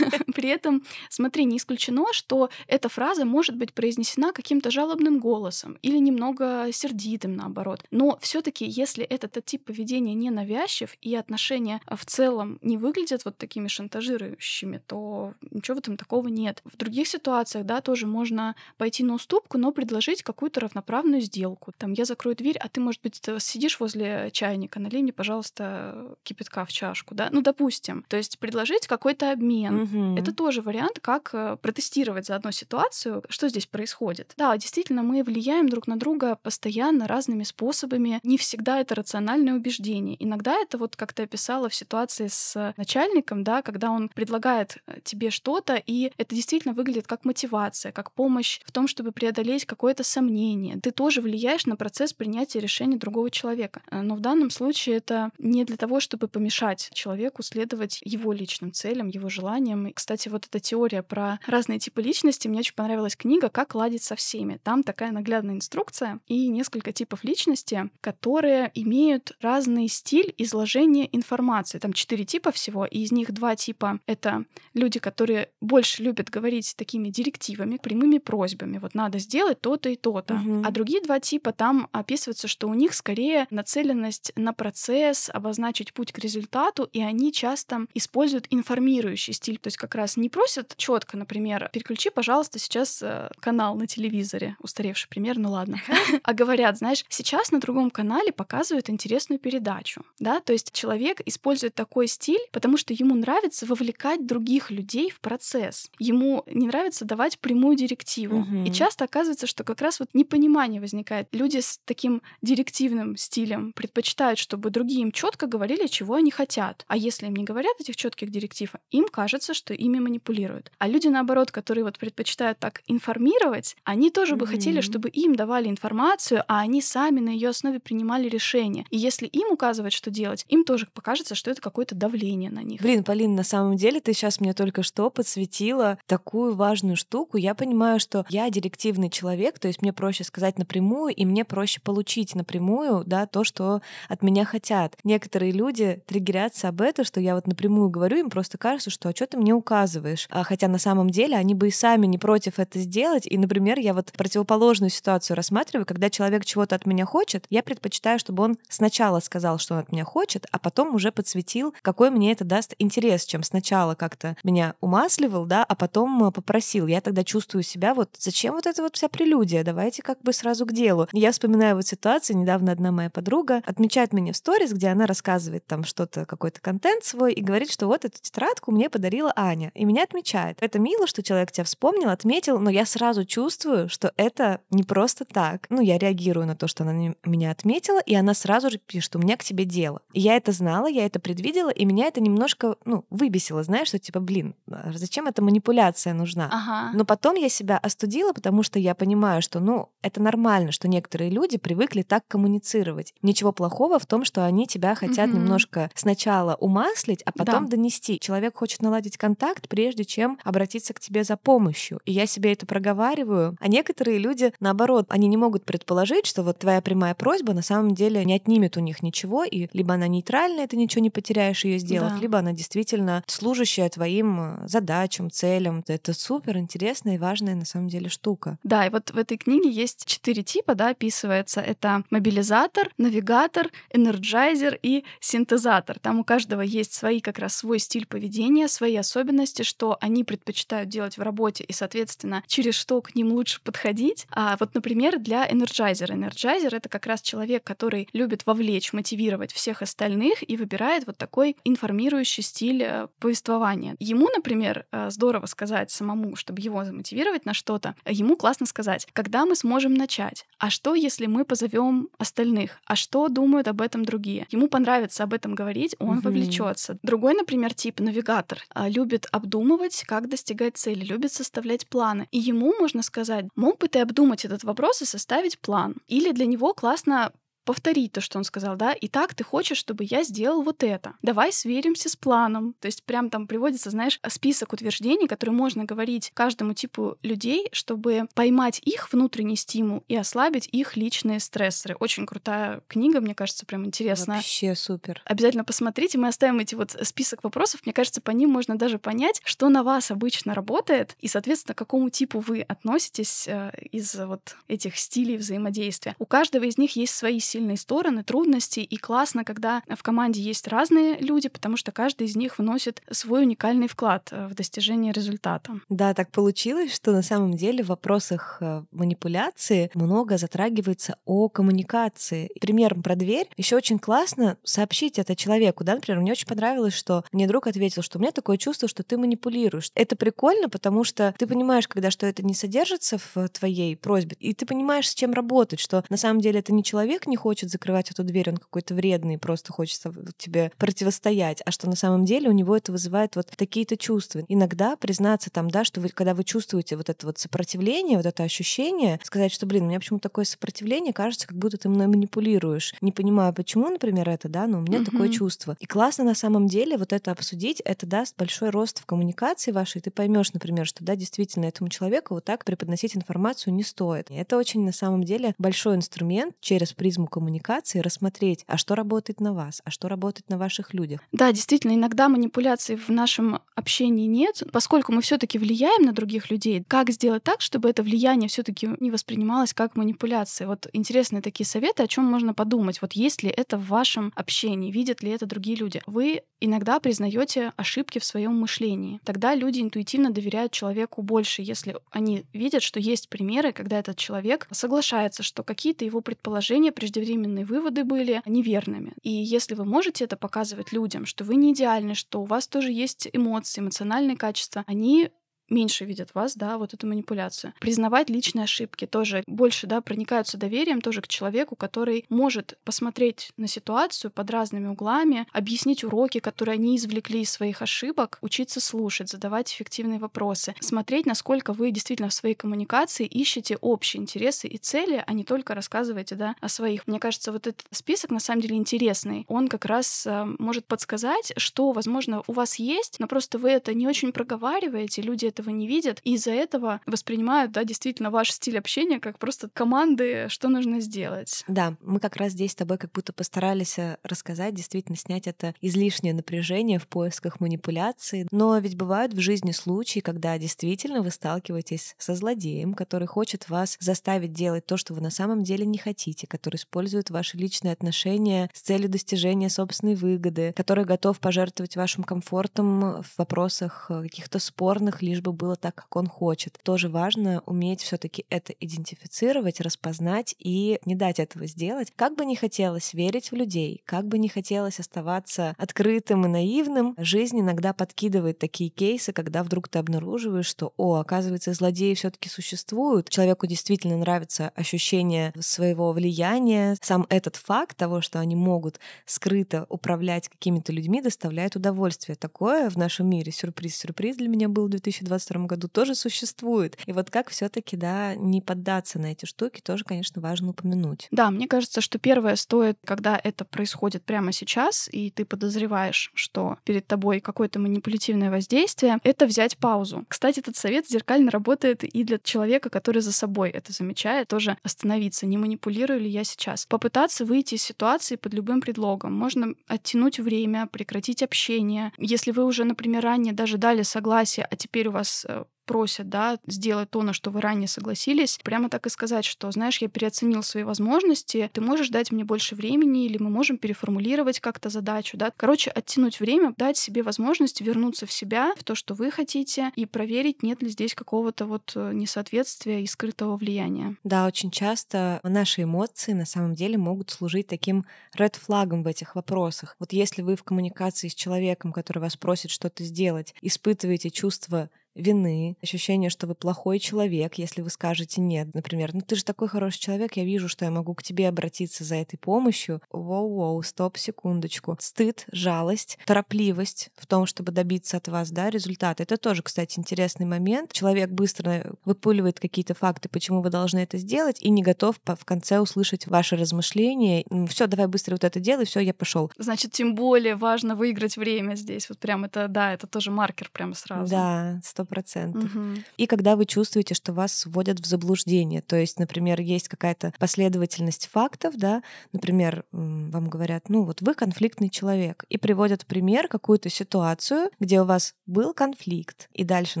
При 0.34 0.48
этом, 0.48 0.84
смотри, 1.10 1.44
не 1.44 1.56
исключено, 1.56 2.04
что 2.12 2.50
эта 2.68 2.88
фраза 2.88 3.24
может 3.24 3.56
быть 3.56 3.74
произнесена 3.74 4.32
каким-то 4.32 4.70
жалобным 4.70 5.18
голосом 5.18 5.76
или 5.82 5.98
немного 5.98 6.68
сердитым, 6.72 7.34
наоборот. 7.34 7.82
Но 7.90 8.18
все 8.20 8.42
таки 8.42 8.64
если 8.64 9.04
этот 9.04 9.44
тип 9.44 9.64
поведения 9.64 10.14
не 10.14 10.30
навязчив 10.30 10.94
и 11.00 11.16
от 11.16 11.25
отношения 11.26 11.80
в 11.90 12.04
целом 12.06 12.58
не 12.62 12.78
выглядят 12.78 13.24
вот 13.24 13.36
такими 13.36 13.68
шантажирующими, 13.68 14.80
то 14.86 15.34
ничего 15.50 15.76
в 15.76 15.78
этом 15.78 15.96
такого 15.96 16.28
нет. 16.28 16.62
В 16.64 16.76
других 16.76 17.08
ситуациях, 17.08 17.66
да, 17.66 17.80
тоже 17.80 18.06
можно 18.06 18.54
пойти 18.78 19.02
на 19.02 19.14
уступку, 19.14 19.58
но 19.58 19.72
предложить 19.72 20.22
какую-то 20.22 20.60
равноправную 20.60 21.20
сделку. 21.20 21.72
Там 21.78 21.92
я 21.92 22.04
закрою 22.04 22.36
дверь, 22.36 22.58
а 22.58 22.68
ты, 22.68 22.80
может 22.80 23.02
быть, 23.02 23.20
сидишь 23.38 23.80
возле 23.80 24.30
чайника, 24.32 24.78
налей 24.78 25.02
мне, 25.02 25.12
пожалуйста, 25.12 26.16
кипятка 26.22 26.64
в 26.64 26.72
чашку, 26.72 27.14
да? 27.14 27.28
Ну, 27.32 27.42
допустим. 27.42 28.04
То 28.08 28.16
есть 28.16 28.38
предложить 28.38 28.86
какой-то 28.86 29.32
обмен. 29.32 29.82
Угу. 29.82 30.18
Это 30.18 30.32
тоже 30.32 30.62
вариант, 30.62 31.00
как 31.00 31.30
э, 31.32 31.56
протестировать 31.60 32.26
заодно 32.26 32.52
ситуацию, 32.52 33.24
что 33.28 33.48
здесь 33.48 33.66
происходит. 33.66 34.32
Да, 34.36 34.56
действительно, 34.56 35.02
мы 35.02 35.22
влияем 35.22 35.68
друг 35.68 35.86
на 35.88 35.96
друга 35.96 36.36
постоянно 36.36 37.08
разными 37.08 37.42
способами. 37.42 38.20
Не 38.22 38.38
всегда 38.38 38.80
это 38.80 38.94
рациональное 38.94 39.54
убеждение. 39.54 40.16
Иногда 40.22 40.54
это 40.54 40.78
вот, 40.78 40.94
как 40.96 41.15
ты 41.16 41.22
описала 41.22 41.68
в 41.68 41.74
ситуации 41.74 42.28
с 42.28 42.74
начальником, 42.76 43.42
да, 43.42 43.62
когда 43.62 43.90
он 43.90 44.08
предлагает 44.10 44.78
э, 44.86 44.98
тебе 45.02 45.30
что-то, 45.30 45.74
и 45.74 46.12
это 46.18 46.34
действительно 46.34 46.74
выглядит 46.74 47.06
как 47.06 47.24
мотивация, 47.24 47.90
как 47.90 48.12
помощь 48.12 48.60
в 48.64 48.70
том, 48.70 48.86
чтобы 48.86 49.12
преодолеть 49.12 49.64
какое-то 49.64 50.04
сомнение. 50.04 50.78
Ты 50.78 50.90
тоже 50.90 51.22
влияешь 51.22 51.66
на 51.66 51.76
процесс 51.76 52.12
принятия 52.12 52.60
решения 52.60 52.96
другого 52.96 53.30
человека. 53.30 53.80
Э, 53.90 54.02
но 54.02 54.14
в 54.14 54.20
данном 54.20 54.50
случае 54.50 54.96
это 54.96 55.30
не 55.38 55.64
для 55.64 55.76
того, 55.76 56.00
чтобы 56.00 56.28
помешать 56.28 56.90
человеку 56.92 57.42
следовать 57.42 58.00
его 58.04 58.32
личным 58.32 58.72
целям, 58.72 59.08
его 59.08 59.28
желаниям. 59.30 59.86
И, 59.86 59.92
кстати, 59.92 60.28
вот 60.28 60.46
эта 60.46 60.60
теория 60.60 61.02
про 61.02 61.40
разные 61.46 61.78
типы 61.78 62.02
личности, 62.02 62.46
мне 62.46 62.60
очень 62.60 62.74
понравилась 62.74 63.16
книга 63.16 63.48
«Как 63.48 63.74
ладить 63.74 64.02
со 64.02 64.16
всеми». 64.16 64.60
Там 64.62 64.82
такая 64.82 65.12
наглядная 65.12 65.54
инструкция 65.54 66.20
и 66.26 66.48
несколько 66.48 66.92
типов 66.92 67.24
личности, 67.24 67.90
которые 68.02 68.70
имеют 68.74 69.32
разный 69.40 69.88
стиль 69.88 70.34
изложения 70.36 71.05
информации. 71.12 71.78
Там 71.78 71.92
четыре 71.92 72.24
типа 72.24 72.52
всего, 72.52 72.84
и 72.84 73.00
из 73.00 73.12
них 73.12 73.32
два 73.32 73.56
типа— 73.56 74.00
это 74.06 74.44
люди, 74.74 74.98
которые 74.98 75.50
больше 75.60 76.02
любят 76.02 76.30
говорить 76.30 76.74
такими 76.76 77.08
директивами, 77.08 77.76
прямыми 77.76 78.18
просьбами. 78.18 78.78
Вот 78.78 78.94
надо 78.94 79.18
сделать 79.18 79.60
то-то 79.60 79.88
и 79.88 79.96
то-то. 79.96 80.34
Угу. 80.34 80.62
А 80.64 80.70
другие 80.70 81.02
два 81.02 81.20
типа 81.20 81.52
там 81.52 81.88
описывается, 81.92 82.48
что 82.48 82.68
у 82.68 82.74
них 82.74 82.94
скорее 82.94 83.46
нацеленность 83.50 84.32
на 84.36 84.52
процесс, 84.52 85.30
обозначить 85.32 85.92
путь 85.92 86.12
к 86.12 86.18
результату, 86.18 86.88
и 86.92 87.02
они 87.02 87.32
часто 87.32 87.86
используют 87.94 88.46
информирующий 88.50 89.32
стиль. 89.32 89.58
То 89.58 89.68
есть 89.68 89.76
как 89.76 89.94
раз 89.94 90.16
не 90.16 90.28
просят 90.28 90.74
четко, 90.76 91.16
например, 91.16 91.70
переключи, 91.72 92.10
пожалуйста, 92.10 92.58
сейчас 92.58 93.02
э, 93.02 93.30
канал 93.40 93.76
на 93.76 93.86
телевизоре. 93.86 94.56
Устаревший 94.60 95.08
пример, 95.08 95.38
ну 95.38 95.50
ладно. 95.50 95.80
А 96.22 96.32
говорят, 96.32 96.78
знаешь, 96.78 97.04
сейчас 97.08 97.50
на 97.50 97.60
другом 97.60 97.90
канале 97.90 98.32
показывают 98.32 98.90
интересную 98.90 99.38
передачу. 99.38 100.02
Да? 100.18 100.40
То 100.40 100.52
есть 100.52 100.72
человек 100.72 100.95
использует 100.96 101.74
такой 101.74 102.06
стиль, 102.06 102.40
потому 102.52 102.76
что 102.76 102.92
ему 102.92 103.14
нравится 103.14 103.66
вовлекать 103.66 104.26
других 104.26 104.70
людей 104.70 105.10
в 105.10 105.20
процесс. 105.20 105.90
Ему 105.98 106.44
не 106.46 106.66
нравится 106.66 107.04
давать 107.04 107.38
прямую 107.38 107.76
директиву. 107.76 108.40
Угу. 108.40 108.64
И 108.64 108.72
часто 108.72 109.04
оказывается, 109.04 109.46
что 109.46 109.64
как 109.64 109.80
раз 109.80 110.00
вот 110.00 110.08
непонимание 110.14 110.80
возникает. 110.80 111.28
Люди 111.32 111.58
с 111.58 111.78
таким 111.84 112.22
директивным 112.42 113.16
стилем 113.16 113.72
предпочитают, 113.72 114.38
чтобы 114.38 114.70
другие 114.70 115.02
им 115.02 115.12
четко 115.12 115.46
говорили, 115.46 115.86
чего 115.86 116.14
они 116.14 116.30
хотят. 116.30 116.84
А 116.88 116.96
если 116.96 117.26
им 117.26 117.36
не 117.36 117.44
говорят 117.44 117.80
этих 117.80 117.96
четких 117.96 118.30
директив, 118.30 118.72
им 118.90 119.08
кажется, 119.08 119.54
что 119.54 119.74
ими 119.74 119.98
манипулируют. 119.98 120.70
А 120.78 120.88
люди, 120.88 121.08
наоборот, 121.08 121.50
которые 121.50 121.84
вот 121.84 121.98
предпочитают 121.98 122.58
так 122.58 122.82
информировать, 122.86 123.76
они 123.84 124.10
тоже 124.10 124.34
mm-hmm. 124.34 124.38
бы 124.38 124.46
хотели, 124.46 124.80
чтобы 124.80 125.08
им 125.08 125.34
давали 125.34 125.68
информацию, 125.68 126.44
а 126.48 126.60
они 126.60 126.80
сами 126.82 127.20
на 127.20 127.30
ее 127.30 127.50
основе 127.50 127.80
принимали 127.80 128.28
решения. 128.28 128.84
И 128.90 128.96
если 128.96 129.26
им 129.26 129.52
указывать, 129.52 129.92
что 129.92 130.10
делать, 130.10 130.44
им 130.48 130.64
тоже 130.64 130.85
покажется, 130.92 131.34
что 131.34 131.50
это 131.50 131.60
какое-то 131.60 131.94
давление 131.94 132.50
на 132.50 132.62
них. 132.62 132.80
Блин, 132.80 133.04
Полин, 133.04 133.34
на 133.34 133.42
самом 133.42 133.76
деле 133.76 134.00
ты 134.00 134.12
сейчас 134.12 134.40
мне 134.40 134.54
только 134.54 134.82
что 134.82 135.10
подсветила 135.10 135.98
такую 136.06 136.54
важную 136.54 136.96
штуку. 136.96 137.36
Я 137.36 137.54
понимаю, 137.54 138.00
что 138.00 138.24
я 138.28 138.48
директивный 138.50 139.10
человек, 139.10 139.58
то 139.58 139.68
есть 139.68 139.82
мне 139.82 139.92
проще 139.92 140.24
сказать 140.24 140.58
напрямую, 140.58 141.14
и 141.14 141.24
мне 141.24 141.44
проще 141.44 141.80
получить 141.80 142.34
напрямую, 142.34 143.04
да, 143.04 143.26
то, 143.26 143.44
что 143.44 143.80
от 144.08 144.22
меня 144.22 144.44
хотят. 144.44 144.96
Некоторые 145.04 145.52
люди 145.52 146.02
триггерятся 146.06 146.68
об 146.68 146.80
этом, 146.80 147.04
что 147.04 147.20
я 147.20 147.34
вот 147.34 147.46
напрямую 147.46 147.90
говорю, 147.90 148.18
им 148.18 148.30
просто 148.30 148.58
кажется, 148.58 148.90
что 148.90 149.08
а 149.08 149.12
что 149.14 149.26
ты 149.26 149.36
мне 149.36 149.52
указываешь? 149.52 150.26
А, 150.30 150.42
хотя 150.44 150.68
на 150.68 150.78
самом 150.78 151.10
деле 151.10 151.36
они 151.36 151.54
бы 151.54 151.68
и 151.68 151.70
сами 151.70 152.06
не 152.06 152.18
против 152.18 152.58
это 152.58 152.78
сделать. 152.78 153.26
И, 153.26 153.38
например, 153.38 153.78
я 153.78 153.94
вот 153.94 154.12
противоположную 154.12 154.90
ситуацию 154.90 155.36
рассматриваю, 155.36 155.86
когда 155.86 156.10
человек 156.10 156.44
чего-то 156.44 156.74
от 156.74 156.86
меня 156.86 157.04
хочет, 157.04 157.46
я 157.50 157.62
предпочитаю, 157.62 158.18
чтобы 158.18 158.42
он 158.42 158.58
сначала 158.68 159.20
сказал, 159.20 159.58
что 159.58 159.74
он 159.74 159.80
от 159.80 159.92
меня 159.92 160.04
хочет, 160.04 160.46
а 160.50 160.58
потом 160.66 160.96
уже 160.96 161.12
подсветил, 161.12 161.72
какой 161.80 162.10
мне 162.10 162.32
это 162.32 162.44
даст 162.44 162.74
интерес, 162.80 163.24
чем 163.24 163.44
сначала 163.44 163.94
как-то 163.94 164.36
меня 164.42 164.74
умасливал, 164.80 165.46
да, 165.46 165.62
а 165.62 165.76
потом 165.76 166.24
э, 166.24 166.32
попросил. 166.32 166.88
Я 166.88 167.00
тогда 167.00 167.22
чувствую 167.22 167.62
себя 167.62 167.94
вот, 167.94 168.10
зачем 168.18 168.54
вот 168.54 168.66
эта 168.66 168.82
вот 168.82 168.96
вся 168.96 169.08
прелюдия? 169.08 169.62
Давайте 169.62 170.02
как 170.02 170.20
бы 170.22 170.32
сразу 170.32 170.66
к 170.66 170.72
делу. 170.72 171.06
Я 171.12 171.30
вспоминаю 171.30 171.76
вот 171.76 171.86
ситуацию, 171.86 172.36
недавно 172.36 172.72
одна 172.72 172.90
моя 172.90 173.10
подруга 173.10 173.62
отмечает 173.64 174.12
меня 174.12 174.32
в 174.32 174.36
сторис, 174.36 174.72
где 174.72 174.88
она 174.88 175.06
рассказывает 175.06 175.64
там 175.66 175.84
что-то, 175.84 176.26
какой-то 176.26 176.60
контент 176.60 177.04
свой 177.04 177.32
и 177.32 177.42
говорит, 177.42 177.70
что 177.70 177.86
вот 177.86 178.04
эту 178.04 178.20
тетрадку 178.20 178.72
мне 178.72 178.90
подарила 178.90 179.32
Аня. 179.36 179.70
И 179.76 179.84
меня 179.84 180.02
отмечает. 180.02 180.56
Это 180.60 180.80
мило, 180.80 181.06
что 181.06 181.22
человек 181.22 181.52
тебя 181.52 181.62
вспомнил, 181.62 182.08
отметил, 182.08 182.58
но 182.58 182.70
я 182.70 182.86
сразу 182.86 183.24
чувствую, 183.24 183.88
что 183.88 184.12
это 184.16 184.62
не 184.70 184.82
просто 184.82 185.24
так. 185.24 185.66
Ну, 185.70 185.80
я 185.80 185.96
реагирую 185.96 186.44
на 186.44 186.56
то, 186.56 186.66
что 186.66 186.82
она 186.82 187.14
меня 187.24 187.52
отметила, 187.52 188.00
и 188.00 188.16
она 188.16 188.34
сразу 188.34 188.68
же 188.68 188.78
пишет, 188.78 189.14
у 189.14 189.20
меня 189.20 189.36
к 189.36 189.44
тебе 189.44 189.64
дело. 189.64 190.00
И 190.12 190.18
я 190.18 190.34
это 190.34 190.55
знала, 190.56 190.86
я 190.86 191.06
это 191.06 191.20
предвидела, 191.20 191.70
и 191.70 191.84
меня 191.84 192.06
это 192.06 192.20
немножко, 192.20 192.76
ну, 192.84 193.04
выбесило, 193.10 193.62
знаешь, 193.62 193.88
что 193.88 193.98
типа, 193.98 194.20
блин, 194.20 194.54
а 194.70 194.92
зачем 194.94 195.26
эта 195.26 195.42
манипуляция 195.42 196.14
нужна? 196.14 196.48
Ага. 196.50 196.96
Но 196.96 197.04
потом 197.04 197.36
я 197.36 197.48
себя 197.48 197.78
остудила, 197.78 198.32
потому 198.32 198.62
что 198.62 198.78
я 198.78 198.94
понимаю, 198.94 199.42
что, 199.42 199.60
ну, 199.60 199.90
это 200.02 200.22
нормально, 200.22 200.72
что 200.72 200.88
некоторые 200.88 201.30
люди 201.30 201.58
привыкли 201.58 202.02
так 202.02 202.26
коммуницировать. 202.28 203.14
Ничего 203.22 203.52
плохого 203.52 203.98
в 203.98 204.06
том, 204.06 204.24
что 204.24 204.44
они 204.44 204.66
тебя 204.66 204.94
хотят 204.94 205.28
угу. 205.28 205.38
немножко 205.38 205.90
сначала 205.94 206.54
умаслить, 206.56 207.22
а 207.22 207.32
потом 207.32 207.64
да. 207.66 207.76
донести. 207.76 208.18
Человек 208.18 208.56
хочет 208.56 208.82
наладить 208.82 209.16
контакт, 209.16 209.68
прежде 209.68 210.04
чем 210.04 210.38
обратиться 210.44 210.94
к 210.94 211.00
тебе 211.00 211.24
за 211.24 211.36
помощью. 211.36 212.00
И 212.04 212.12
я 212.12 212.26
себе 212.26 212.52
это 212.52 212.66
проговариваю. 212.66 213.56
А 213.60 213.68
некоторые 213.68 214.18
люди, 214.18 214.52
наоборот, 214.60 215.06
они 215.08 215.28
не 215.28 215.36
могут 215.36 215.64
предположить, 215.64 216.26
что 216.26 216.42
вот 216.42 216.58
твоя 216.58 216.80
прямая 216.80 217.14
просьба 217.14 217.52
на 217.52 217.62
самом 217.62 217.94
деле 217.94 218.24
не 218.24 218.34
отнимет 218.34 218.76
у 218.76 218.80
них 218.80 219.02
ничего, 219.02 219.44
и 219.44 219.68
либо 219.72 219.94
она 219.94 220.08
нейтральная, 220.46 220.66
ты 220.66 220.76
ничего 220.76 221.02
не 221.02 221.10
потеряешь 221.10 221.64
ее 221.64 221.78
сделав, 221.78 222.12
да. 222.12 222.18
либо 222.18 222.38
она 222.38 222.52
действительно 222.52 223.22
служащая 223.26 223.88
твоим 223.88 224.40
э, 224.40 224.68
задачам, 224.68 225.30
целям. 225.30 225.82
Это 225.86 226.12
супер 226.12 226.56
интересная 226.56 227.16
и 227.16 227.18
важная 227.18 227.54
на 227.54 227.64
самом 227.64 227.88
деле 227.88 228.08
штука. 228.08 228.58
Да, 228.62 228.86
и 228.86 228.90
вот 228.90 229.10
в 229.10 229.18
этой 229.18 229.36
книге 229.36 229.70
есть 229.70 230.06
четыре 230.06 230.42
типа, 230.42 230.74
да, 230.74 230.90
описывается. 230.90 231.60
Это 231.60 232.04
мобилизатор, 232.10 232.90
навигатор, 232.98 233.70
энерджайзер 233.92 234.78
и 234.82 235.04
синтезатор. 235.20 235.98
Там 235.98 236.20
у 236.20 236.24
каждого 236.24 236.60
есть 236.60 236.94
свои 236.94 237.20
как 237.20 237.38
раз 237.38 237.56
свой 237.56 237.78
стиль 237.78 238.06
поведения, 238.06 238.68
свои 238.68 238.96
особенности, 238.96 239.62
что 239.62 239.98
они 240.00 240.24
предпочитают 240.24 240.88
делать 240.88 241.18
в 241.18 241.22
работе 241.22 241.64
и, 241.64 241.72
соответственно, 241.72 242.42
через 242.46 242.74
что 242.74 243.00
к 243.00 243.14
ним 243.14 243.32
лучше 243.32 243.60
подходить. 243.62 244.26
А 244.30 244.56
вот, 244.58 244.74
например, 244.74 245.18
для 245.18 245.50
энерджайзера. 245.50 246.14
Энерджайзер— 246.14 246.74
это 246.76 246.88
как 246.88 247.06
раз 247.06 247.20
человек, 247.22 247.64
который 247.64 248.08
любит 248.12 248.46
вовлечь, 248.46 248.92
мотивировать 248.92 249.52
всех 249.52 249.82
остальных 249.82 250.35
и 250.42 250.56
выбирает 250.56 251.06
вот 251.06 251.18
такой 251.18 251.56
информирующий 251.64 252.42
стиль 252.42 252.82
э, 252.82 253.08
повествования. 253.18 253.96
Ему, 253.98 254.28
например, 254.34 254.86
э, 254.92 255.10
здорово 255.10 255.46
сказать 255.46 255.90
самому, 255.90 256.36
чтобы 256.36 256.60
его 256.60 256.84
замотивировать 256.84 257.46
на 257.46 257.54
что-то, 257.54 257.94
ему 258.06 258.36
классно 258.36 258.66
сказать, 258.66 259.06
когда 259.12 259.46
мы 259.46 259.56
сможем 259.56 259.94
начать, 259.94 260.46
а 260.58 260.70
что, 260.70 260.94
если 260.94 261.26
мы 261.26 261.44
позовем 261.44 262.08
остальных, 262.18 262.80
а 262.86 262.96
что 262.96 263.28
думают 263.28 263.68
об 263.68 263.80
этом 263.80 264.04
другие. 264.04 264.46
Ему 264.50 264.68
понравится 264.68 265.24
об 265.24 265.32
этом 265.32 265.54
говорить, 265.54 265.96
он 265.98 266.18
угу. 266.18 266.28
вовлечется. 266.28 266.98
Другой, 267.02 267.34
например, 267.34 267.74
тип 267.74 268.00
навигатор 268.00 268.58
а, 268.70 268.88
любит 268.88 269.26
обдумывать, 269.32 270.04
как 270.06 270.28
достигать 270.28 270.76
цели, 270.76 271.04
любит 271.04 271.32
составлять 271.32 271.86
планы. 271.86 272.28
И 272.30 272.38
ему 272.38 272.74
можно 272.78 273.02
сказать, 273.02 273.46
мог 273.54 273.78
бы 273.78 273.88
ты 273.88 274.00
обдумать 274.00 274.44
этот 274.44 274.64
вопрос 274.64 275.02
и 275.02 275.04
составить 275.04 275.58
план. 275.58 275.96
Или 276.06 276.32
для 276.32 276.46
него 276.46 276.74
классно 276.74 277.32
повторить 277.66 278.12
то, 278.12 278.20
что 278.22 278.38
он 278.38 278.44
сказал, 278.44 278.76
да, 278.76 278.92
и 278.92 279.08
так 279.08 279.34
ты 279.34 279.44
хочешь, 279.44 279.76
чтобы 279.76 280.04
я 280.04 280.22
сделал 280.22 280.62
вот 280.62 280.82
это. 280.84 281.14
Давай 281.20 281.52
сверимся 281.52 282.08
с 282.08 282.16
планом. 282.16 282.74
То 282.80 282.86
есть 282.86 283.02
прям 283.02 283.28
там 283.28 283.46
приводится, 283.48 283.90
знаешь, 283.90 284.20
список 284.28 284.72
утверждений, 284.72 285.26
которые 285.26 285.54
можно 285.54 285.84
говорить 285.84 286.30
каждому 286.32 286.74
типу 286.74 287.18
людей, 287.22 287.68
чтобы 287.72 288.28
поймать 288.34 288.80
их 288.84 289.12
внутренний 289.12 289.56
стимул 289.56 290.04
и 290.06 290.16
ослабить 290.16 290.68
их 290.70 290.96
личные 290.96 291.40
стрессоры. 291.40 291.96
Очень 291.98 292.24
крутая 292.24 292.82
книга, 292.86 293.20
мне 293.20 293.34
кажется, 293.34 293.66
прям 293.66 293.84
интересная. 293.84 294.36
Вообще 294.36 294.76
супер. 294.76 295.20
Обязательно 295.24 295.64
посмотрите, 295.64 296.18
мы 296.18 296.28
оставим 296.28 296.60
эти 296.60 296.76
вот 296.76 296.96
список 297.02 297.42
вопросов. 297.42 297.80
Мне 297.84 297.92
кажется, 297.92 298.20
по 298.20 298.30
ним 298.30 298.50
можно 298.50 298.78
даже 298.78 299.00
понять, 299.00 299.40
что 299.44 299.68
на 299.68 299.82
вас 299.82 300.12
обычно 300.12 300.54
работает 300.54 301.16
и, 301.20 301.26
соответственно, 301.26 301.74
к 301.74 301.78
какому 301.78 302.10
типу 302.10 302.38
вы 302.38 302.62
относитесь 302.62 303.48
э, 303.48 303.72
из 303.90 304.14
вот 304.14 304.56
этих 304.68 304.96
стилей 304.96 305.36
взаимодействия. 305.36 306.14
У 306.20 306.26
каждого 306.26 306.62
из 306.62 306.78
них 306.78 306.94
есть 306.94 307.14
свои 307.14 307.40
силы 307.40 307.55
сильные 307.56 307.78
стороны, 307.78 308.22
трудности, 308.22 308.80
и 308.80 308.96
классно, 308.98 309.42
когда 309.42 309.82
в 309.88 310.02
команде 310.02 310.42
есть 310.42 310.68
разные 310.68 311.16
люди, 311.18 311.48
потому 311.48 311.78
что 311.78 311.90
каждый 311.90 312.26
из 312.26 312.36
них 312.36 312.58
вносит 312.58 313.02
свой 313.10 313.44
уникальный 313.44 313.88
вклад 313.88 314.28
э, 314.30 314.46
в 314.48 314.54
достижение 314.54 315.10
результата. 315.10 315.72
Да, 315.88 316.12
так 316.12 316.30
получилось, 316.30 316.94
что 316.94 317.12
на 317.12 317.22
самом 317.22 317.56
деле 317.56 317.82
в 317.82 317.88
вопросах 317.88 318.58
э, 318.60 318.82
манипуляции 318.90 319.90
много 319.94 320.36
затрагивается 320.36 321.16
о 321.24 321.48
коммуникации. 321.48 322.50
Примером 322.60 323.02
про 323.02 323.16
дверь 323.16 323.48
еще 323.56 323.76
очень 323.76 323.98
классно 323.98 324.58
сообщить 324.62 325.18
это 325.18 325.34
человеку, 325.34 325.82
да, 325.82 325.94
например, 325.94 326.20
мне 326.20 326.32
очень 326.32 326.46
понравилось, 326.46 326.94
что 326.94 327.24
мне 327.32 327.46
друг 327.46 327.68
ответил, 327.68 328.02
что 328.02 328.18
у 328.18 328.20
меня 328.20 328.32
такое 328.32 328.58
чувство, 328.58 328.86
что 328.86 329.02
ты 329.02 329.16
манипулируешь. 329.16 329.90
Это 329.94 330.14
прикольно, 330.14 330.68
потому 330.68 331.04
что 331.04 331.34
ты 331.38 331.46
понимаешь, 331.46 331.88
когда 331.88 332.10
что 332.10 332.26
это 332.26 332.44
не 332.44 332.52
содержится 332.52 333.16
в 333.16 333.48
твоей 333.48 333.96
просьбе, 333.96 334.36
и 334.40 334.52
ты 334.52 334.66
понимаешь, 334.66 335.08
с 335.08 335.14
чем 335.14 335.32
работать, 335.32 335.80
что 335.80 336.04
на 336.10 336.18
самом 336.18 336.42
деле 336.42 336.58
это 336.58 336.74
не 336.74 336.84
человек 336.84 337.26
не 337.26 337.36
хочет 337.36 337.45
закрывать 337.54 338.10
эту 338.10 338.24
дверь, 338.24 338.50
он 338.50 338.56
какой-то 338.56 338.94
вредный, 338.94 339.38
просто 339.38 339.72
хочется 339.72 340.12
тебе 340.36 340.72
противостоять, 340.78 341.62
а 341.64 341.70
что 341.70 341.88
на 341.88 341.96
самом 341.96 342.24
деле 342.24 342.48
у 342.48 342.52
него 342.52 342.76
это 342.76 342.92
вызывает 342.92 343.36
вот 343.36 343.46
такие-то 343.56 343.96
чувства. 343.96 344.44
Иногда 344.48 344.96
признаться 344.96 345.50
там, 345.50 345.70
да, 345.70 345.84
что 345.84 346.00
вы, 346.00 346.08
когда 346.08 346.34
вы 346.34 346.44
чувствуете 346.44 346.96
вот 346.96 347.08
это 347.08 347.26
вот 347.26 347.38
сопротивление, 347.38 348.16
вот 348.16 348.26
это 348.26 348.42
ощущение, 348.42 349.20
сказать, 349.22 349.52
что, 349.52 349.66
блин, 349.66 349.84
у 349.84 349.88
меня 349.88 349.98
почему 349.98 350.18
такое 350.18 350.44
сопротивление, 350.44 351.12
кажется, 351.12 351.46
как 351.46 351.56
будто 351.56 351.76
ты 351.76 351.88
мной 351.88 352.06
манипулируешь. 352.06 352.94
Не 353.00 353.12
понимаю, 353.12 353.52
почему, 353.52 353.88
например, 353.88 354.28
это, 354.28 354.48
да, 354.48 354.66
но 354.66 354.78
у 354.78 354.82
меня 354.82 354.98
mm-hmm. 354.98 355.04
такое 355.04 355.28
чувство. 355.28 355.76
И 355.78 355.86
классно 355.86 356.24
на 356.24 356.34
самом 356.34 356.66
деле 356.66 356.96
вот 356.96 357.12
это 357.12 357.30
обсудить, 357.30 357.80
это 357.84 358.06
даст 358.06 358.36
большой 358.36 358.70
рост 358.70 359.00
в 359.00 359.06
коммуникации 359.06 359.72
вашей, 359.72 360.00
ты 360.00 360.10
поймешь, 360.10 360.52
например, 360.52 360.86
что, 360.86 361.04
да, 361.04 361.16
действительно, 361.16 361.66
этому 361.66 361.88
человеку 361.88 362.34
вот 362.34 362.44
так 362.44 362.64
преподносить 362.64 363.16
информацию 363.16 363.74
не 363.74 363.82
стоит. 363.82 364.30
И 364.30 364.34
это 364.34 364.56
очень 364.56 364.84
на 364.84 364.92
самом 364.92 365.24
деле 365.24 365.54
большой 365.58 365.96
инструмент 365.96 366.54
через 366.60 366.92
призму 366.92 367.26
коммуникации 367.36 367.98
рассмотреть, 367.98 368.64
а 368.66 368.78
что 368.78 368.94
работает 368.94 369.40
на 369.40 369.52
вас, 369.52 369.82
а 369.84 369.90
что 369.90 370.08
работает 370.08 370.48
на 370.48 370.56
ваших 370.56 370.94
людях. 370.94 371.20
Да, 371.32 371.52
действительно, 371.52 371.92
иногда 371.92 372.30
манипуляций 372.30 372.96
в 372.96 373.10
нашем 373.10 373.60
общении 373.74 374.26
нет, 374.26 374.62
поскольку 374.72 375.12
мы 375.12 375.20
все-таки 375.20 375.58
влияем 375.58 376.02
на 376.06 376.12
других 376.12 376.50
людей. 376.50 376.82
Как 376.88 377.10
сделать 377.10 377.42
так, 377.42 377.60
чтобы 377.60 377.90
это 377.90 378.02
влияние 378.02 378.48
все-таки 378.48 378.88
не 379.00 379.10
воспринималось 379.10 379.74
как 379.74 379.96
манипуляция? 379.96 380.66
Вот 380.66 380.86
интересные 380.94 381.42
такие 381.42 381.66
советы, 381.66 382.04
о 382.04 382.06
чем 382.06 382.24
можно 382.24 382.54
подумать. 382.54 383.02
Вот 383.02 383.12
есть 383.12 383.42
ли 383.42 383.50
это 383.50 383.76
в 383.76 383.86
вашем 383.88 384.32
общении, 384.34 384.90
видят 384.90 385.22
ли 385.22 385.30
это 385.30 385.44
другие 385.44 385.76
люди? 385.76 386.00
Вы 386.06 386.40
иногда 386.60 387.00
признаете 387.00 387.72
ошибки 387.76 388.18
в 388.18 388.24
своем 388.24 388.58
мышлении. 388.58 389.20
Тогда 389.24 389.54
люди 389.54 389.80
интуитивно 389.80 390.30
доверяют 390.30 390.72
человеку 390.72 391.20
больше, 391.20 391.60
если 391.60 391.96
они 392.10 392.46
видят, 392.54 392.82
что 392.82 392.98
есть 392.98 393.28
примеры, 393.28 393.72
когда 393.72 393.98
этот 393.98 394.16
человек 394.16 394.66
соглашается, 394.70 395.42
что 395.42 395.62
какие-то 395.62 396.06
его 396.06 396.22
предположения, 396.22 396.92
преждевременные 397.26 397.64
выводы 397.64 398.04
были 398.04 398.42
неверными. 398.46 399.14
И 399.22 399.30
если 399.30 399.74
вы 399.74 399.84
можете 399.84 400.24
это 400.24 400.36
показывать 400.36 400.92
людям, 400.92 401.26
что 401.26 401.44
вы 401.44 401.56
не 401.56 401.72
идеальны, 401.72 402.14
что 402.14 402.40
у 402.42 402.44
вас 402.44 402.68
тоже 402.68 402.92
есть 402.92 403.28
эмоции, 403.32 403.80
эмоциональные 403.80 404.36
качества, 404.36 404.84
они 404.86 405.30
меньше 405.68 406.04
видят 406.04 406.34
вас, 406.34 406.56
да, 406.56 406.78
вот 406.78 406.94
эту 406.94 407.06
манипуляцию. 407.06 407.72
Признавать 407.80 408.30
личные 408.30 408.64
ошибки 408.64 409.06
тоже 409.06 409.42
больше, 409.46 409.86
да, 409.86 410.00
проникаются 410.00 410.58
доверием 410.58 411.00
тоже 411.00 411.20
к 411.20 411.28
человеку, 411.28 411.76
который 411.76 412.24
может 412.28 412.78
посмотреть 412.84 413.50
на 413.56 413.66
ситуацию 413.66 414.30
под 414.30 414.50
разными 414.50 414.88
углами, 414.88 415.46
объяснить 415.52 416.04
уроки, 416.04 416.40
которые 416.40 416.74
они 416.74 416.96
извлекли 416.96 417.42
из 417.42 417.50
своих 417.50 417.82
ошибок, 417.82 418.38
учиться 418.40 418.80
слушать, 418.80 419.28
задавать 419.28 419.72
эффективные 419.72 420.18
вопросы, 420.18 420.74
смотреть, 420.80 421.26
насколько 421.26 421.72
вы 421.72 421.90
действительно 421.90 422.28
в 422.28 422.34
своей 422.34 422.54
коммуникации 422.54 423.26
ищете 423.26 423.76
общие 423.80 424.22
интересы 424.22 424.68
и 424.68 424.78
цели, 424.78 425.22
а 425.26 425.32
не 425.32 425.44
только 425.44 425.74
рассказываете, 425.74 426.34
да, 426.34 426.54
о 426.60 426.68
своих. 426.68 427.06
Мне 427.06 427.18
кажется, 427.18 427.52
вот 427.52 427.66
этот 427.66 427.84
список 427.90 428.30
на 428.30 428.40
самом 428.40 428.62
деле 428.62 428.76
интересный. 428.76 429.44
Он 429.48 429.68
как 429.68 429.84
раз 429.84 430.26
э, 430.26 430.44
может 430.58 430.86
подсказать, 430.86 431.52
что, 431.56 431.92
возможно, 431.92 432.42
у 432.46 432.52
вас 432.52 432.76
есть, 432.76 433.18
но 433.18 433.26
просто 433.26 433.58
вы 433.58 433.70
это 433.70 433.94
не 433.94 434.06
очень 434.06 434.32
проговариваете, 434.32 435.22
люди 435.22 435.46
этого 435.56 435.70
не 435.70 435.86
видят, 435.86 436.20
и 436.22 436.34
из-за 436.34 436.52
этого 436.52 437.00
воспринимают, 437.06 437.72
да, 437.72 437.84
действительно 437.84 438.30
ваш 438.30 438.50
стиль 438.50 438.78
общения 438.78 439.18
как 439.20 439.38
просто 439.38 439.70
команды, 439.72 440.46
что 440.50 440.68
нужно 440.68 441.00
сделать. 441.00 441.64
Да, 441.66 441.94
мы 442.02 442.20
как 442.20 442.36
раз 442.36 442.52
здесь 442.52 442.72
с 442.72 442.74
тобой 442.74 442.98
как 442.98 443.12
будто 443.12 443.32
постарались 443.32 443.98
э, 443.98 444.18
рассказать, 444.22 444.74
действительно 444.74 445.16
снять 445.16 445.46
это 445.46 445.74
излишнее 445.80 446.34
напряжение 446.34 446.98
в 446.98 447.06
поисках 447.06 447.60
манипуляции. 447.60 448.46
Но 448.50 448.76
ведь 448.78 448.96
бывают 448.96 449.32
в 449.32 449.40
жизни 449.40 449.72
случаи, 449.72 450.20
когда 450.20 450.58
действительно 450.58 451.22
вы 451.22 451.30
сталкиваетесь 451.30 452.14
со 452.18 452.34
злодеем, 452.34 452.92
который 452.92 453.26
хочет 453.26 453.70
вас 453.70 453.96
заставить 453.98 454.52
делать 454.52 454.84
то, 454.84 454.96
что 454.96 455.14
вы 455.14 455.22
на 455.22 455.30
самом 455.30 455.62
деле 455.62 455.86
не 455.86 455.98
хотите, 455.98 456.46
который 456.46 456.76
использует 456.76 457.30
ваши 457.30 457.56
личные 457.56 457.92
отношения 457.92 458.70
с 458.74 458.82
целью 458.82 459.08
достижения 459.08 459.70
собственной 459.70 460.16
выгоды, 460.16 460.74
который 460.76 461.04
готов 461.04 461.40
пожертвовать 461.40 461.96
вашим 461.96 462.24
комфортом 462.24 463.22
в 463.22 463.38
вопросах 463.38 464.06
э, 464.10 464.22
каких-то 464.22 464.58
спорных, 464.58 465.22
лишь 465.22 465.40
бы 465.46 465.52
было 465.52 465.76
так, 465.76 465.94
как 465.94 466.16
он 466.16 466.26
хочет. 466.26 466.78
Тоже 466.82 467.08
важно 467.08 467.62
уметь 467.66 468.02
все-таки 468.02 468.44
это 468.50 468.72
идентифицировать, 468.72 469.80
распознать 469.80 470.54
и 470.58 470.98
не 471.04 471.14
дать 471.14 471.38
этого 471.38 471.66
сделать. 471.66 472.12
Как 472.16 472.36
бы 472.36 472.44
не 472.44 472.56
хотелось 472.56 473.14
верить 473.14 473.50
в 473.50 473.54
людей, 473.54 474.02
как 474.04 474.26
бы 474.26 474.38
не 474.38 474.48
хотелось 474.48 475.00
оставаться 475.00 475.74
открытым 475.78 476.44
и 476.46 476.48
наивным, 476.48 477.14
жизнь 477.18 477.60
иногда 477.60 477.92
подкидывает 477.92 478.58
такие 478.58 478.90
кейсы, 478.90 479.32
когда 479.32 479.62
вдруг 479.62 479.88
ты 479.88 479.98
обнаруживаешь, 479.98 480.66
что, 480.66 480.92
о, 480.96 481.16
оказывается, 481.16 481.72
злодеи 481.72 482.14
все-таки 482.14 482.48
существуют. 482.48 483.28
Человеку 483.28 483.66
действительно 483.66 484.16
нравится 484.16 484.70
ощущение 484.74 485.52
своего 485.60 486.12
влияния. 486.12 486.96
Сам 487.02 487.26
этот 487.28 487.56
факт 487.56 487.96
того, 487.96 488.20
что 488.20 488.40
они 488.40 488.56
могут 488.56 488.98
скрыто 489.24 489.86
управлять 489.88 490.48
какими-то 490.48 490.92
людьми, 490.92 491.20
доставляет 491.20 491.76
удовольствие. 491.76 492.36
Такое 492.36 492.90
в 492.90 492.96
нашем 492.96 493.28
мире 493.28 493.52
сюрприз-сюрприз 493.52 494.36
для 494.36 494.48
меня 494.48 494.68
был 494.68 494.88
2020 494.88 495.35
2022 495.38 495.66
году 495.66 495.88
тоже 495.88 496.14
существует. 496.14 496.98
И 497.06 497.12
вот 497.12 497.30
как 497.30 497.50
все 497.50 497.68
таки 497.68 497.96
да, 497.96 498.34
не 498.34 498.60
поддаться 498.60 499.18
на 499.18 499.26
эти 499.26 499.44
штуки, 499.44 499.80
тоже, 499.80 500.04
конечно, 500.04 500.40
важно 500.40 500.70
упомянуть. 500.70 501.28
Да, 501.30 501.50
мне 501.50 501.68
кажется, 501.68 502.00
что 502.00 502.18
первое 502.18 502.56
стоит, 502.56 502.98
когда 503.04 503.40
это 503.42 503.64
происходит 503.64 504.24
прямо 504.24 504.52
сейчас, 504.52 505.08
и 505.12 505.30
ты 505.30 505.44
подозреваешь, 505.44 506.30
что 506.34 506.78
перед 506.84 507.06
тобой 507.06 507.40
какое-то 507.40 507.78
манипулятивное 507.78 508.50
воздействие, 508.50 509.18
это 509.22 509.46
взять 509.46 509.76
паузу. 509.76 510.24
Кстати, 510.28 510.60
этот 510.60 510.76
совет 510.76 511.08
зеркально 511.08 511.50
работает 511.50 512.04
и 512.04 512.24
для 512.24 512.38
человека, 512.38 512.90
который 512.90 513.22
за 513.22 513.32
собой 513.32 513.70
это 513.70 513.92
замечает, 513.92 514.48
тоже 514.48 514.76
остановиться, 514.82 515.46
не 515.46 515.58
манипулирую 515.58 516.20
ли 516.20 516.28
я 516.28 516.44
сейчас. 516.44 516.86
Попытаться 516.86 517.44
выйти 517.44 517.74
из 517.74 517.82
ситуации 517.82 518.36
под 518.36 518.54
любым 518.54 518.80
предлогом. 518.80 519.32
Можно 519.34 519.74
оттянуть 519.86 520.38
время, 520.38 520.86
прекратить 520.86 521.42
общение. 521.42 522.12
Если 522.18 522.50
вы 522.50 522.64
уже, 522.64 522.84
например, 522.84 523.22
ранее 523.22 523.52
даже 523.52 523.78
дали 523.78 524.02
согласие, 524.02 524.66
а 524.70 524.76
теперь 524.76 525.08
у 525.08 525.12
вас 525.12 525.25
вас 525.26 525.44
э, 525.48 525.64
просят, 525.86 526.28
да, 526.28 526.58
сделать 526.66 527.10
то, 527.10 527.22
на 527.22 527.32
что 527.32 527.50
вы 527.50 527.60
ранее 527.60 527.88
согласились, 527.88 528.58
прямо 528.62 528.90
так 528.90 529.06
и 529.06 529.10
сказать, 529.10 529.44
что, 529.44 529.70
знаешь, 529.70 529.98
я 529.98 530.08
переоценил 530.08 530.62
свои 530.62 530.82
возможности, 530.82 531.70
ты 531.72 531.80
можешь 531.80 532.08
дать 532.08 532.32
мне 532.32 532.44
больше 532.44 532.74
времени, 532.74 533.24
или 533.24 533.38
мы 533.38 533.48
можем 533.48 533.78
переформулировать 533.78 534.60
как-то 534.60 534.90
задачу, 534.90 535.36
да. 535.36 535.52
Короче, 535.56 535.90
оттянуть 535.90 536.40
время, 536.40 536.74
дать 536.76 536.96
себе 536.96 537.22
возможность 537.22 537.80
вернуться 537.80 538.26
в 538.26 538.32
себя, 538.32 538.74
в 538.76 538.84
то, 538.84 538.94
что 538.94 539.14
вы 539.14 539.30
хотите, 539.30 539.92
и 539.94 540.06
проверить, 540.06 540.62
нет 540.62 540.82
ли 540.82 540.88
здесь 540.88 541.14
какого-то 541.14 541.66
вот 541.66 541.92
э, 541.94 542.10
несоответствия 542.12 543.02
и 543.02 543.06
скрытого 543.06 543.56
влияния. 543.56 544.16
Да, 544.24 544.46
очень 544.46 544.70
часто 544.70 545.40
наши 545.44 545.84
эмоции 545.84 546.32
на 546.32 546.46
самом 546.46 546.74
деле 546.74 546.98
могут 546.98 547.30
служить 547.30 547.68
таким 547.68 548.04
ред 548.34 548.56
флагом 548.56 549.04
в 549.04 549.06
этих 549.06 549.36
вопросах. 549.36 549.94
Вот 550.00 550.12
если 550.12 550.42
вы 550.42 550.56
в 550.56 550.64
коммуникации 550.64 551.28
с 551.28 551.34
человеком, 551.34 551.92
который 551.92 552.18
вас 552.18 552.36
просит 552.36 552.72
что-то 552.72 553.04
сделать, 553.04 553.54
испытываете 553.62 554.30
чувство 554.30 554.90
вины, 555.16 555.76
ощущение, 555.82 556.30
что 556.30 556.46
вы 556.46 556.54
плохой 556.54 556.98
человек, 556.98 557.54
если 557.54 557.82
вы 557.82 557.90
скажете 557.90 558.40
нет. 558.40 558.68
Например, 558.74 559.12
ну 559.14 559.20
ты 559.20 559.36
же 559.36 559.44
такой 559.44 559.68
хороший 559.68 559.98
человек, 559.98 560.36
я 560.36 560.44
вижу, 560.44 560.68
что 560.68 560.84
я 560.84 560.90
могу 560.90 561.14
к 561.14 561.22
тебе 561.22 561.48
обратиться 561.48 562.04
за 562.04 562.16
этой 562.16 562.36
помощью. 562.36 563.00
Воу-воу, 563.10 563.82
стоп, 563.82 564.18
секундочку. 564.18 564.96
Стыд, 565.00 565.46
жалость, 565.50 566.18
торопливость 566.26 567.10
в 567.16 567.26
том, 567.26 567.46
чтобы 567.46 567.72
добиться 567.72 568.18
от 568.18 568.28
вас 568.28 568.50
да, 568.50 568.70
результата. 568.70 569.22
Это 569.22 569.36
тоже, 569.36 569.62
кстати, 569.62 569.98
интересный 569.98 570.46
момент. 570.46 570.92
Человек 570.92 571.30
быстро 571.30 571.92
выпуливает 572.04 572.60
какие-то 572.60 572.94
факты, 572.94 573.28
почему 573.28 573.62
вы 573.62 573.70
должны 573.70 574.00
это 574.00 574.18
сделать, 574.18 574.62
и 574.62 574.70
не 574.70 574.82
готов 574.82 575.16
в 575.24 575.44
конце 575.44 575.80
услышать 575.80 576.26
ваши 576.26 576.56
размышления. 576.56 577.44
Все, 577.68 577.86
давай 577.86 578.06
быстро 578.06 578.32
вот 578.32 578.44
это 578.44 578.60
делай, 578.60 578.84
все, 578.84 579.00
я 579.00 579.14
пошел. 579.14 579.50
Значит, 579.58 579.92
тем 579.92 580.14
более 580.14 580.56
важно 580.56 580.94
выиграть 580.94 581.36
время 581.36 581.74
здесь. 581.74 582.08
Вот 582.08 582.18
прям 582.18 582.44
это, 582.44 582.68
да, 582.68 582.92
это 582.92 583.06
тоже 583.06 583.30
маркер 583.30 583.70
прямо 583.72 583.94
сразу. 583.94 584.30
Да, 584.30 584.80
сто 584.84 585.05
процентов. 585.06 585.70
И 586.16 586.26
когда 586.26 586.56
вы 586.56 586.66
чувствуете, 586.66 587.14
что 587.14 587.32
вас 587.32 587.66
вводят 587.66 588.00
в 588.00 588.06
заблуждение, 588.06 588.82
то 588.82 588.96
есть, 588.96 589.18
например, 589.18 589.60
есть 589.60 589.88
какая-то 589.88 590.32
последовательность 590.38 591.28
фактов, 591.32 591.74
да, 591.76 592.02
например, 592.32 592.84
вам 592.92 593.48
говорят, 593.48 593.88
ну 593.88 594.02
вот 594.02 594.20
вы 594.22 594.34
конфликтный 594.34 594.90
человек, 594.90 595.44
и 595.48 595.58
приводят 595.58 596.06
пример, 596.06 596.48
какую-то 596.48 596.88
ситуацию, 596.88 597.70
где 597.80 598.00
у 598.00 598.04
вас 598.04 598.34
был 598.46 598.74
конфликт, 598.74 599.48
и 599.52 599.64
дальше, 599.64 600.00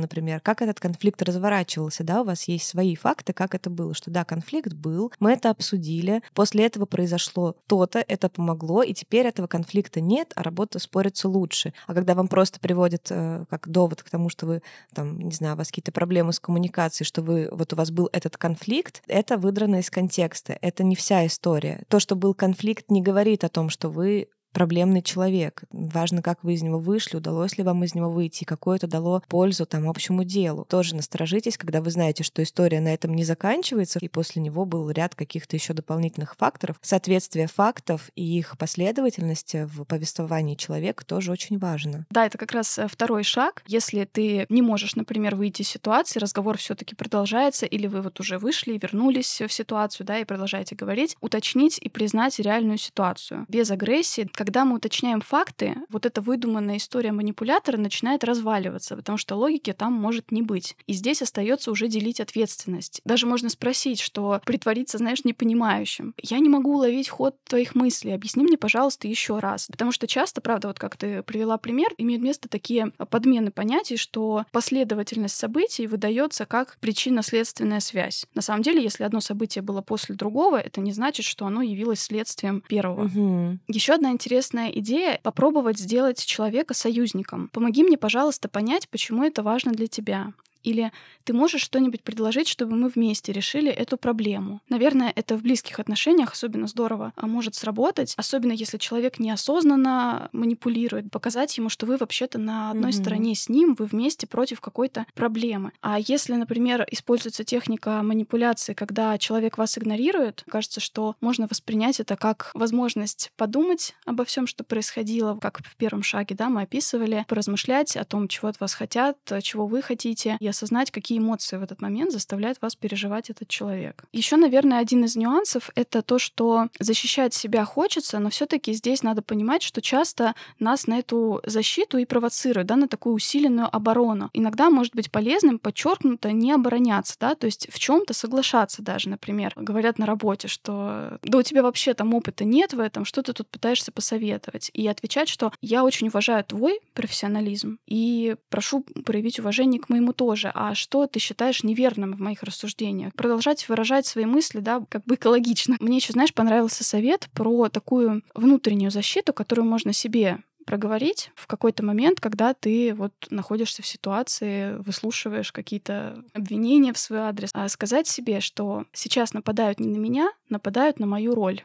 например, 0.00 0.40
как 0.40 0.62
этот 0.62 0.80
конфликт 0.80 1.22
разворачивался, 1.22 2.04
да, 2.04 2.22
у 2.22 2.24
вас 2.24 2.48
есть 2.48 2.66
свои 2.66 2.94
факты, 2.94 3.32
как 3.32 3.54
это 3.54 3.70
было, 3.70 3.94
что 3.94 4.10
да, 4.10 4.24
конфликт 4.24 4.72
был, 4.72 5.12
мы 5.20 5.32
это 5.32 5.50
обсудили, 5.50 6.22
после 6.34 6.66
этого 6.66 6.86
произошло 6.86 7.56
то-то, 7.66 8.04
это 8.06 8.28
помогло, 8.28 8.82
и 8.82 8.94
теперь 8.94 9.26
этого 9.26 9.46
конфликта 9.46 10.00
нет, 10.00 10.32
а 10.34 10.42
работа 10.42 10.78
спорится 10.78 11.28
лучше. 11.28 11.72
А 11.86 11.94
когда 11.94 12.14
вам 12.14 12.28
просто 12.28 12.60
приводят 12.60 13.06
э, 13.10 13.44
как 13.50 13.68
довод 13.68 14.02
к 14.02 14.10
тому, 14.10 14.28
что 14.28 14.46
вы 14.46 14.62
там, 14.96 15.18
не 15.18 15.32
знаю, 15.32 15.54
у 15.54 15.58
вас 15.58 15.68
какие-то 15.68 15.92
проблемы 15.92 16.32
с 16.32 16.40
коммуникацией, 16.40 17.06
что 17.06 17.20
вы 17.20 17.48
вот 17.52 17.74
у 17.74 17.76
вас 17.76 17.90
был 17.90 18.08
этот 18.12 18.38
конфликт, 18.38 19.02
это 19.06 19.36
выдрано 19.36 19.76
из 19.80 19.90
контекста, 19.90 20.58
это 20.62 20.84
не 20.84 20.96
вся 20.96 21.26
история. 21.26 21.82
То, 21.88 22.00
что 22.00 22.16
был 22.16 22.32
конфликт, 22.32 22.90
не 22.90 23.02
говорит 23.02 23.44
о 23.44 23.50
том, 23.50 23.68
что 23.68 23.90
вы 23.90 24.28
проблемный 24.56 25.02
человек. 25.02 25.64
Важно, 25.70 26.22
как 26.22 26.42
вы 26.42 26.54
из 26.54 26.62
него 26.62 26.78
вышли, 26.78 27.18
удалось 27.18 27.58
ли 27.58 27.62
вам 27.62 27.84
из 27.84 27.94
него 27.94 28.08
выйти, 28.08 28.44
и 28.44 28.46
какое 28.46 28.78
это 28.78 28.86
дало 28.86 29.22
пользу 29.28 29.66
там 29.66 29.86
общему 29.86 30.24
делу. 30.24 30.64
Тоже 30.64 30.96
насторожитесь, 30.96 31.58
когда 31.58 31.82
вы 31.82 31.90
знаете, 31.90 32.24
что 32.24 32.42
история 32.42 32.80
на 32.80 32.94
этом 32.94 33.14
не 33.14 33.22
заканчивается, 33.22 33.98
и 33.98 34.08
после 34.08 34.40
него 34.40 34.64
был 34.64 34.88
ряд 34.90 35.14
каких-то 35.14 35.56
еще 35.56 35.74
дополнительных 35.74 36.36
факторов. 36.36 36.78
Соответствие 36.80 37.48
фактов 37.48 38.10
и 38.16 38.38
их 38.38 38.56
последовательности 38.56 39.68
в 39.70 39.84
повествовании 39.84 40.54
человека 40.54 41.04
тоже 41.04 41.32
очень 41.32 41.58
важно. 41.58 42.06
Да, 42.08 42.24
это 42.24 42.38
как 42.38 42.52
раз 42.52 42.78
э, 42.78 42.88
второй 42.88 43.24
шаг. 43.24 43.62
Если 43.66 44.08
ты 44.10 44.46
не 44.48 44.62
можешь, 44.62 44.96
например, 44.96 45.36
выйти 45.36 45.60
из 45.60 45.68
ситуации, 45.68 46.18
разговор 46.18 46.56
все-таки 46.56 46.94
продолжается, 46.94 47.66
или 47.66 47.86
вы 47.88 48.00
вот 48.00 48.20
уже 48.20 48.38
вышли 48.38 48.80
вернулись 48.80 49.42
в 49.42 49.52
ситуацию, 49.52 50.06
да, 50.06 50.18
и 50.18 50.24
продолжаете 50.24 50.74
говорить, 50.76 51.14
уточнить 51.20 51.76
и 51.76 51.90
признать 51.90 52.38
реальную 52.38 52.78
ситуацию 52.78 53.44
без 53.48 53.70
агрессии, 53.70 54.26
когда 54.46 54.64
мы 54.64 54.76
уточняем 54.76 55.20
факты, 55.20 55.74
вот 55.90 56.06
эта 56.06 56.20
выдуманная 56.20 56.76
история 56.76 57.10
манипулятора 57.10 57.78
начинает 57.78 58.22
разваливаться, 58.22 58.94
потому 58.94 59.18
что 59.18 59.34
логики 59.34 59.72
там 59.72 59.92
может 59.92 60.30
не 60.30 60.40
быть. 60.40 60.76
И 60.86 60.92
здесь 60.92 61.20
остается 61.20 61.72
уже 61.72 61.88
делить 61.88 62.20
ответственность. 62.20 63.00
Даже 63.04 63.26
можно 63.26 63.48
спросить, 63.48 63.98
что 63.98 64.40
притвориться, 64.46 64.98
знаешь, 64.98 65.24
непонимающим. 65.24 66.14
Я 66.22 66.38
не 66.38 66.48
могу 66.48 66.74
уловить 66.74 67.08
ход 67.08 67.34
твоих 67.42 67.74
мыслей. 67.74 68.12
Объясни 68.12 68.44
мне, 68.44 68.56
пожалуйста, 68.56 69.08
еще 69.08 69.40
раз. 69.40 69.66
Потому 69.68 69.90
что 69.90 70.06
часто, 70.06 70.40
правда, 70.40 70.68
вот 70.68 70.78
как 70.78 70.96
ты 70.96 71.24
привела 71.24 71.58
пример, 71.58 71.88
имеют 71.98 72.22
место 72.22 72.48
такие 72.48 72.92
подмены 73.10 73.50
понятий, 73.50 73.96
что 73.96 74.44
последовательность 74.52 75.34
событий 75.34 75.88
выдается 75.88 76.46
как 76.46 76.76
причинно-следственная 76.78 77.80
связь. 77.80 78.26
На 78.34 78.42
самом 78.42 78.62
деле, 78.62 78.80
если 78.80 79.02
одно 79.02 79.20
событие 79.20 79.62
было 79.62 79.82
после 79.82 80.14
другого, 80.14 80.60
это 80.60 80.80
не 80.80 80.92
значит, 80.92 81.26
что 81.26 81.46
оно 81.46 81.62
явилось 81.62 81.98
следствием 81.98 82.62
первого. 82.68 83.06
Угу. 83.06 83.58
Еще 83.66 83.94
одна 83.94 84.12
интересная 84.12 84.35
интересная 84.36 84.68
идея 84.68 85.18
попробовать 85.22 85.78
сделать 85.78 86.22
человека 86.22 86.74
союзником. 86.74 87.48
Помоги 87.54 87.82
мне, 87.82 87.96
пожалуйста, 87.96 88.50
понять, 88.50 88.86
почему 88.90 89.24
это 89.24 89.42
важно 89.42 89.72
для 89.72 89.86
тебя. 89.86 90.32
Или 90.66 90.92
ты 91.24 91.32
можешь 91.32 91.62
что-нибудь 91.62 92.02
предложить, 92.02 92.48
чтобы 92.48 92.76
мы 92.76 92.88
вместе 92.88 93.32
решили 93.32 93.70
эту 93.70 93.96
проблему. 93.96 94.60
Наверное, 94.68 95.12
это 95.14 95.36
в 95.36 95.42
близких 95.42 95.78
отношениях 95.80 96.32
особенно 96.32 96.66
здорово 96.66 97.12
а 97.16 97.26
может 97.26 97.54
сработать, 97.54 98.14
особенно 98.16 98.52
если 98.52 98.78
человек 98.78 99.18
неосознанно 99.18 100.28
манипулирует, 100.32 101.10
показать 101.10 101.56
ему, 101.56 101.68
что 101.68 101.86
вы 101.86 101.96
вообще-то 101.96 102.38
на 102.38 102.70
одной 102.70 102.90
mm-hmm. 102.90 102.94
стороне 103.00 103.34
с 103.34 103.48
ним, 103.48 103.74
вы 103.78 103.86
вместе 103.86 104.26
против 104.26 104.60
какой-то 104.60 105.06
проблемы. 105.14 105.72
А 105.80 105.98
если, 105.98 106.34
например, 106.34 106.86
используется 106.90 107.44
техника 107.44 108.02
манипуляции, 108.02 108.74
когда 108.74 109.18
человек 109.18 109.58
вас 109.58 109.78
игнорирует, 109.78 110.44
кажется, 110.48 110.80
что 110.80 111.14
можно 111.20 111.46
воспринять 111.48 112.00
это 112.00 112.16
как 112.16 112.50
возможность 112.54 113.32
подумать 113.36 113.94
обо 114.04 114.24
всем, 114.24 114.46
что 114.46 114.64
происходило, 114.64 115.38
как 115.40 115.62
в 115.64 115.76
первом 115.76 116.02
шаге, 116.02 116.34
да, 116.34 116.48
мы 116.48 116.62
описывали, 116.62 117.24
поразмышлять 117.28 117.96
о 117.96 118.04
том, 118.04 118.28
чего 118.28 118.48
от 118.48 118.60
вас 118.60 118.74
хотят, 118.74 119.16
чего 119.42 119.66
вы 119.66 119.82
хотите, 119.82 120.36
и 120.40 120.48
осознать, 120.56 120.90
какие 120.90 121.18
эмоции 121.18 121.56
в 121.56 121.62
этот 121.62 121.80
момент 121.80 122.12
заставляет 122.12 122.60
вас 122.62 122.74
переживать 122.74 123.30
этот 123.30 123.48
человек. 123.48 124.04
Еще, 124.12 124.36
наверное, 124.36 124.78
один 124.78 125.04
из 125.04 125.16
нюансов— 125.16 125.70
это 125.74 126.02
то, 126.02 126.18
что 126.18 126.68
защищать 126.78 127.34
себя 127.34 127.64
хочется, 127.64 128.18
но 128.18 128.30
все 128.30 128.46
таки 128.46 128.72
здесь 128.72 129.02
надо 129.02 129.22
понимать, 129.22 129.62
что 129.62 129.80
часто 129.80 130.34
нас 130.58 130.86
на 130.86 130.98
эту 130.98 131.40
защиту 131.44 131.98
и 131.98 132.04
провоцируют, 132.04 132.66
да, 132.68 132.76
на 132.76 132.88
такую 132.88 133.14
усиленную 133.14 133.68
оборону. 133.74 134.30
Иногда 134.32 134.70
может 134.70 134.94
быть 134.94 135.10
полезным 135.10 135.58
подчеркнуто 135.58 136.32
не 136.32 136.52
обороняться, 136.52 137.16
да, 137.20 137.34
то 137.34 137.46
есть 137.46 137.68
в 137.70 137.78
чем 137.78 138.04
то 138.04 138.14
соглашаться 138.14 138.82
даже, 138.82 139.08
например. 139.08 139.52
Говорят 139.56 139.98
на 139.98 140.06
работе, 140.06 140.48
что 140.48 141.18
да 141.22 141.38
у 141.38 141.42
тебя 141.42 141.62
вообще 141.62 141.94
там 141.94 142.14
опыта 142.14 142.44
нет 142.44 142.72
в 142.72 142.80
этом, 142.80 143.04
что 143.04 143.22
ты 143.22 143.32
тут 143.32 143.48
пытаешься 143.48 143.92
посоветовать. 143.92 144.70
И 144.72 144.86
отвечать, 144.86 145.28
что 145.28 145.52
я 145.60 145.84
очень 145.84 146.08
уважаю 146.08 146.44
твой 146.44 146.80
профессионализм 146.94 147.78
и 147.86 148.36
прошу 148.48 148.84
проявить 149.04 149.38
уважение 149.38 149.80
к 149.80 149.88
моему 149.88 150.12
тоже 150.12 150.45
тоже, 150.46 150.52
а 150.54 150.74
что 150.74 151.06
ты 151.06 151.18
считаешь 151.18 151.62
неверным 151.62 152.12
в 152.12 152.20
моих 152.20 152.42
рассуждениях. 152.42 153.12
Продолжать 153.14 153.68
выражать 153.68 154.06
свои 154.06 154.24
мысли, 154.24 154.60
да, 154.60 154.82
как 154.88 155.04
бы 155.04 155.14
экологично. 155.14 155.76
Мне 155.80 155.96
еще, 155.96 156.12
знаешь, 156.12 156.34
понравился 156.34 156.84
совет 156.84 157.28
про 157.32 157.68
такую 157.68 158.22
внутреннюю 158.34 158.90
защиту, 158.90 159.32
которую 159.32 159.66
можно 159.66 159.92
себе 159.92 160.38
проговорить 160.66 161.30
в 161.36 161.46
какой-то 161.46 161.84
момент, 161.84 162.20
когда 162.20 162.52
ты 162.52 162.92
вот 162.92 163.12
находишься 163.30 163.82
в 163.82 163.86
ситуации, 163.86 164.76
выслушиваешь 164.78 165.52
какие-то 165.52 166.24
обвинения 166.34 166.92
в 166.92 166.98
свой 166.98 167.20
адрес, 167.20 167.50
а 167.52 167.68
сказать 167.68 168.08
себе, 168.08 168.40
что 168.40 168.84
сейчас 168.92 169.32
нападают 169.32 169.78
не 169.78 169.88
на 169.88 169.98
меня, 169.98 170.28
нападают 170.48 170.98
на 170.98 171.06
мою 171.06 171.36
роль 171.36 171.62